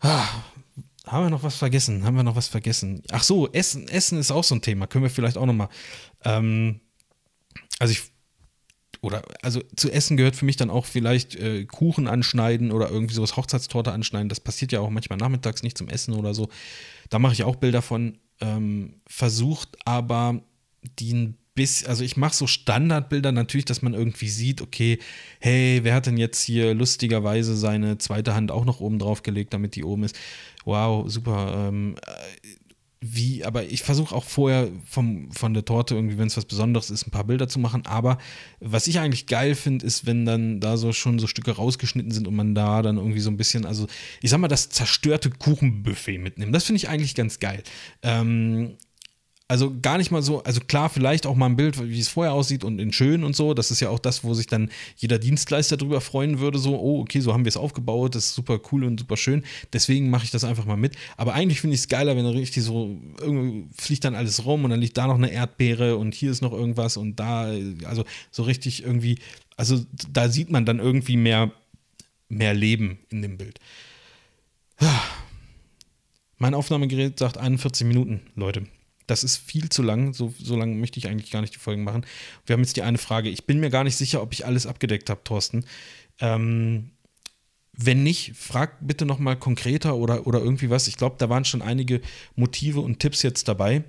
Ah, 0.00 0.26
haben 1.06 1.26
wir 1.26 1.30
noch 1.30 1.42
was 1.42 1.56
vergessen? 1.56 2.04
Haben 2.04 2.16
wir 2.16 2.22
noch 2.22 2.36
was 2.36 2.48
vergessen? 2.48 3.02
Ach 3.12 3.22
so, 3.22 3.50
Essen, 3.52 3.88
Essen 3.88 4.18
ist 4.18 4.30
auch 4.30 4.44
so 4.44 4.54
ein 4.54 4.62
Thema. 4.62 4.86
Können 4.86 5.04
wir 5.04 5.10
vielleicht 5.10 5.38
auch 5.38 5.46
nochmal. 5.46 5.68
Ähm, 6.24 6.80
also 7.78 7.92
ich 7.92 8.02
oder 9.02 9.22
also 9.42 9.62
zu 9.76 9.90
essen 9.90 10.16
gehört 10.16 10.36
für 10.36 10.44
mich 10.44 10.56
dann 10.56 10.70
auch 10.70 10.86
vielleicht 10.86 11.36
äh, 11.36 11.64
Kuchen 11.64 12.08
anschneiden 12.08 12.72
oder 12.72 12.90
irgendwie 12.90 13.14
sowas 13.14 13.36
Hochzeitstorte 13.36 13.92
anschneiden. 13.92 14.28
Das 14.28 14.40
passiert 14.40 14.72
ja 14.72 14.80
auch 14.80 14.90
manchmal 14.90 15.18
nachmittags 15.18 15.62
nicht 15.62 15.78
zum 15.78 15.88
Essen 15.88 16.14
oder 16.14 16.34
so. 16.34 16.48
Da 17.10 17.18
mache 17.18 17.34
ich 17.34 17.44
auch 17.44 17.56
Bilder 17.56 17.82
von. 17.82 18.18
Ähm, 18.38 19.00
versucht 19.06 19.78
aber 19.86 20.42
die 20.98 21.14
ein 21.14 21.38
bisschen, 21.54 21.88
also 21.88 22.04
ich 22.04 22.16
mache 22.16 22.34
so 22.34 22.46
Standardbilder 22.46 23.32
natürlich, 23.32 23.64
dass 23.64 23.82
man 23.82 23.94
irgendwie 23.94 24.28
sieht, 24.28 24.60
okay, 24.60 24.98
hey, 25.40 25.80
wer 25.82 25.94
hat 25.94 26.06
denn 26.06 26.18
jetzt 26.18 26.42
hier 26.42 26.74
lustigerweise 26.74 27.56
seine 27.56 27.98
zweite 27.98 28.34
Hand 28.34 28.52
auch 28.52 28.64
noch 28.64 28.80
oben 28.80 28.98
drauf 28.98 29.22
gelegt, 29.22 29.54
damit 29.54 29.74
die 29.74 29.84
oben 29.84 30.04
ist. 30.04 30.16
Wow, 30.64 31.10
super. 31.10 31.68
Ähm, 31.68 31.96
wie, 33.00 33.44
aber 33.44 33.64
ich 33.64 33.82
versuche 33.82 34.14
auch 34.14 34.24
vorher 34.24 34.68
vom, 34.84 35.30
von 35.30 35.52
der 35.52 35.64
Torte 35.64 35.94
irgendwie, 35.94 36.16
wenn 36.16 36.28
es 36.28 36.36
was 36.36 36.46
Besonderes 36.46 36.90
ist, 36.90 37.06
ein 37.06 37.10
paar 37.10 37.24
Bilder 37.24 37.46
zu 37.46 37.58
machen. 37.58 37.84
Aber 37.86 38.16
was 38.58 38.86
ich 38.86 38.98
eigentlich 38.98 39.26
geil 39.26 39.54
finde, 39.54 39.84
ist, 39.84 40.06
wenn 40.06 40.24
dann 40.24 40.60
da 40.60 40.76
so 40.76 40.92
schon 40.92 41.18
so 41.18 41.26
Stücke 41.26 41.52
rausgeschnitten 41.52 42.10
sind 42.10 42.26
und 42.26 42.34
man 42.34 42.54
da 42.54 42.80
dann 42.80 42.96
irgendwie 42.96 43.20
so 43.20 43.30
ein 43.30 43.36
bisschen, 43.36 43.66
also 43.66 43.86
ich 44.22 44.30
sag 44.30 44.38
mal, 44.38 44.48
das 44.48 44.70
zerstörte 44.70 45.30
Kuchenbuffet 45.30 46.18
mitnimmt. 46.18 46.54
Das 46.54 46.64
finde 46.64 46.78
ich 46.78 46.88
eigentlich 46.88 47.14
ganz 47.14 47.38
geil. 47.38 47.62
Ähm, 48.02 48.76
also 49.48 49.72
gar 49.80 49.96
nicht 49.96 50.10
mal 50.10 50.22
so, 50.22 50.42
also 50.42 50.60
klar, 50.60 50.88
vielleicht 50.88 51.24
auch 51.24 51.36
mal 51.36 51.46
ein 51.46 51.56
Bild, 51.56 51.80
wie 51.80 52.00
es 52.00 52.08
vorher 52.08 52.32
aussieht 52.32 52.64
und 52.64 52.80
in 52.80 52.92
schön 52.92 53.22
und 53.22 53.36
so. 53.36 53.54
Das 53.54 53.70
ist 53.70 53.78
ja 53.78 53.90
auch 53.90 54.00
das, 54.00 54.24
wo 54.24 54.34
sich 54.34 54.48
dann 54.48 54.70
jeder 54.96 55.20
Dienstleister 55.20 55.76
drüber 55.76 56.00
freuen 56.00 56.40
würde. 56.40 56.58
So, 56.58 56.76
oh, 56.76 57.00
okay, 57.00 57.20
so 57.20 57.32
haben 57.32 57.44
wir 57.44 57.50
es 57.50 57.56
aufgebaut, 57.56 58.16
das 58.16 58.26
ist 58.26 58.34
super 58.34 58.60
cool 58.72 58.82
und 58.84 58.98
super 58.98 59.16
schön. 59.16 59.44
Deswegen 59.72 60.10
mache 60.10 60.24
ich 60.24 60.32
das 60.32 60.42
einfach 60.42 60.64
mal 60.64 60.76
mit. 60.76 60.96
Aber 61.16 61.34
eigentlich 61.34 61.60
finde 61.60 61.74
ich 61.74 61.82
es 61.82 61.88
geiler, 61.88 62.16
wenn 62.16 62.26
richtig 62.26 62.64
so, 62.64 62.98
irgendwie 63.20 63.68
fliegt 63.76 64.04
dann 64.04 64.16
alles 64.16 64.44
rum 64.44 64.64
und 64.64 64.70
dann 64.70 64.80
liegt 64.80 64.96
da 64.98 65.06
noch 65.06 65.14
eine 65.14 65.30
Erdbeere 65.30 65.96
und 65.96 66.14
hier 66.14 66.32
ist 66.32 66.42
noch 66.42 66.52
irgendwas 66.52 66.96
und 66.96 67.20
da, 67.20 67.52
also 67.84 68.04
so 68.32 68.42
richtig 68.42 68.82
irgendwie, 68.82 69.20
also 69.56 69.80
da 70.10 70.28
sieht 70.28 70.50
man 70.50 70.66
dann 70.66 70.80
irgendwie 70.80 71.16
mehr, 71.16 71.52
mehr 72.28 72.52
Leben 72.52 72.98
in 73.10 73.22
dem 73.22 73.38
Bild. 73.38 73.60
Mein 76.38 76.54
Aufnahmegerät 76.54 77.18
sagt 77.18 77.38
41 77.38 77.86
Minuten, 77.86 78.22
Leute. 78.34 78.66
Das 79.06 79.24
ist 79.24 79.36
viel 79.36 79.68
zu 79.68 79.82
lang. 79.82 80.12
So, 80.14 80.34
so 80.38 80.56
lange 80.56 80.74
möchte 80.74 80.98
ich 80.98 81.08
eigentlich 81.08 81.30
gar 81.30 81.40
nicht 81.40 81.54
die 81.54 81.58
Folgen 81.58 81.84
machen. 81.84 82.04
Wir 82.44 82.54
haben 82.54 82.62
jetzt 82.62 82.76
die 82.76 82.82
eine 82.82 82.98
Frage. 82.98 83.28
Ich 83.28 83.44
bin 83.44 83.60
mir 83.60 83.70
gar 83.70 83.84
nicht 83.84 83.96
sicher, 83.96 84.22
ob 84.22 84.32
ich 84.32 84.46
alles 84.46 84.66
abgedeckt 84.66 85.10
habe, 85.10 85.22
Thorsten. 85.24 85.64
Ähm, 86.20 86.90
wenn 87.72 88.02
nicht, 88.02 88.32
frag 88.34 88.78
bitte 88.80 89.04
noch 89.04 89.18
mal 89.18 89.36
konkreter 89.36 89.96
oder, 89.96 90.26
oder 90.26 90.40
irgendwie 90.40 90.70
was. 90.70 90.88
Ich 90.88 90.96
glaube, 90.96 91.16
da 91.18 91.28
waren 91.28 91.44
schon 91.44 91.62
einige 91.62 92.00
Motive 92.34 92.80
und 92.80 93.00
Tipps 93.00 93.22
jetzt 93.22 93.48
dabei. 93.48 93.84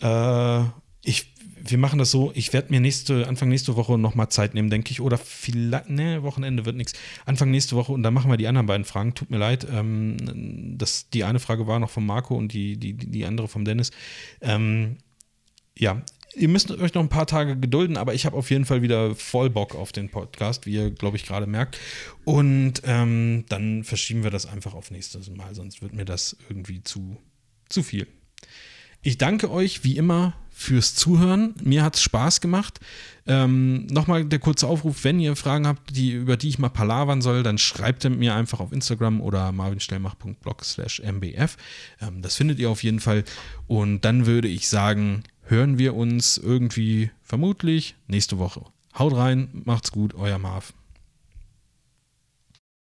Äh, 0.00 0.64
ich 1.02 1.32
wir 1.64 1.78
machen 1.78 1.98
das 1.98 2.10
so, 2.10 2.32
ich 2.34 2.52
werde 2.52 2.70
mir 2.70 2.80
nächste, 2.80 3.26
Anfang 3.26 3.48
nächste 3.48 3.76
Woche 3.76 3.98
nochmal 3.98 4.28
Zeit 4.28 4.54
nehmen, 4.54 4.70
denke 4.70 4.90
ich. 4.90 5.00
Oder 5.00 5.18
vielleicht, 5.18 5.90
ne, 5.90 6.22
Wochenende 6.22 6.64
wird 6.64 6.76
nichts. 6.76 6.92
Anfang 7.26 7.50
nächste 7.50 7.76
Woche 7.76 7.92
und 7.92 8.02
dann 8.02 8.14
machen 8.14 8.30
wir 8.30 8.36
die 8.36 8.46
anderen 8.46 8.66
beiden 8.66 8.84
Fragen. 8.84 9.14
Tut 9.14 9.30
mir 9.30 9.38
leid. 9.38 9.66
Ähm, 9.70 10.16
das, 10.78 11.10
die 11.10 11.24
eine 11.24 11.40
Frage 11.40 11.66
war 11.66 11.78
noch 11.78 11.90
von 11.90 12.04
Marco 12.06 12.36
und 12.36 12.52
die, 12.52 12.76
die, 12.76 12.94
die 12.94 13.24
andere 13.24 13.48
vom 13.48 13.64
Dennis. 13.64 13.90
Ähm, 14.40 14.96
ja, 15.76 16.02
ihr 16.34 16.48
müsst 16.48 16.70
euch 16.70 16.94
noch 16.94 17.02
ein 17.02 17.08
paar 17.08 17.26
Tage 17.26 17.56
gedulden, 17.56 17.96
aber 17.96 18.14
ich 18.14 18.26
habe 18.26 18.36
auf 18.36 18.50
jeden 18.50 18.64
Fall 18.64 18.82
wieder 18.82 19.14
voll 19.14 19.50
Bock 19.50 19.74
auf 19.74 19.92
den 19.92 20.08
Podcast, 20.08 20.66
wie 20.66 20.74
ihr, 20.74 20.90
glaube 20.90 21.16
ich, 21.16 21.24
gerade 21.24 21.46
merkt. 21.46 21.78
Und 22.24 22.82
ähm, 22.84 23.44
dann 23.48 23.84
verschieben 23.84 24.22
wir 24.22 24.30
das 24.30 24.46
einfach 24.46 24.74
auf 24.74 24.90
nächstes 24.90 25.30
Mal, 25.30 25.54
sonst 25.54 25.82
wird 25.82 25.92
mir 25.92 26.04
das 26.04 26.36
irgendwie 26.48 26.82
zu, 26.82 27.16
zu 27.68 27.82
viel. 27.82 28.06
Ich 29.02 29.18
danke 29.18 29.50
euch 29.50 29.84
wie 29.84 29.96
immer 29.96 30.34
fürs 30.50 30.96
Zuhören. 30.96 31.54
Mir 31.62 31.84
hat 31.84 31.94
es 31.94 32.02
Spaß 32.02 32.40
gemacht. 32.40 32.80
Ähm, 33.26 33.86
Nochmal 33.86 34.24
der 34.24 34.40
kurze 34.40 34.66
Aufruf, 34.66 35.04
wenn 35.04 35.20
ihr 35.20 35.36
Fragen 35.36 35.68
habt, 35.68 35.94
die, 35.94 36.10
über 36.10 36.36
die 36.36 36.48
ich 36.48 36.58
mal 36.58 36.68
palavern 36.68 37.22
soll, 37.22 37.44
dann 37.44 37.58
schreibt 37.58 38.02
mir 38.08 38.34
einfach 38.34 38.58
auf 38.58 38.72
Instagram 38.72 39.20
oder 39.20 39.52
marvinstellmach.blog 39.52 40.64
slash 40.64 41.00
mbf. 41.00 41.56
Ähm, 42.00 42.22
das 42.22 42.34
findet 42.34 42.58
ihr 42.58 42.70
auf 42.70 42.82
jeden 42.82 42.98
Fall. 42.98 43.22
Und 43.68 44.04
dann 44.04 44.26
würde 44.26 44.48
ich 44.48 44.68
sagen, 44.68 45.22
hören 45.44 45.78
wir 45.78 45.94
uns 45.94 46.36
irgendwie 46.36 47.10
vermutlich 47.22 47.94
nächste 48.08 48.38
Woche. 48.38 48.64
Haut 48.98 49.14
rein, 49.14 49.62
macht's 49.64 49.92
gut, 49.92 50.14
euer 50.14 50.38
Marv. 50.38 50.72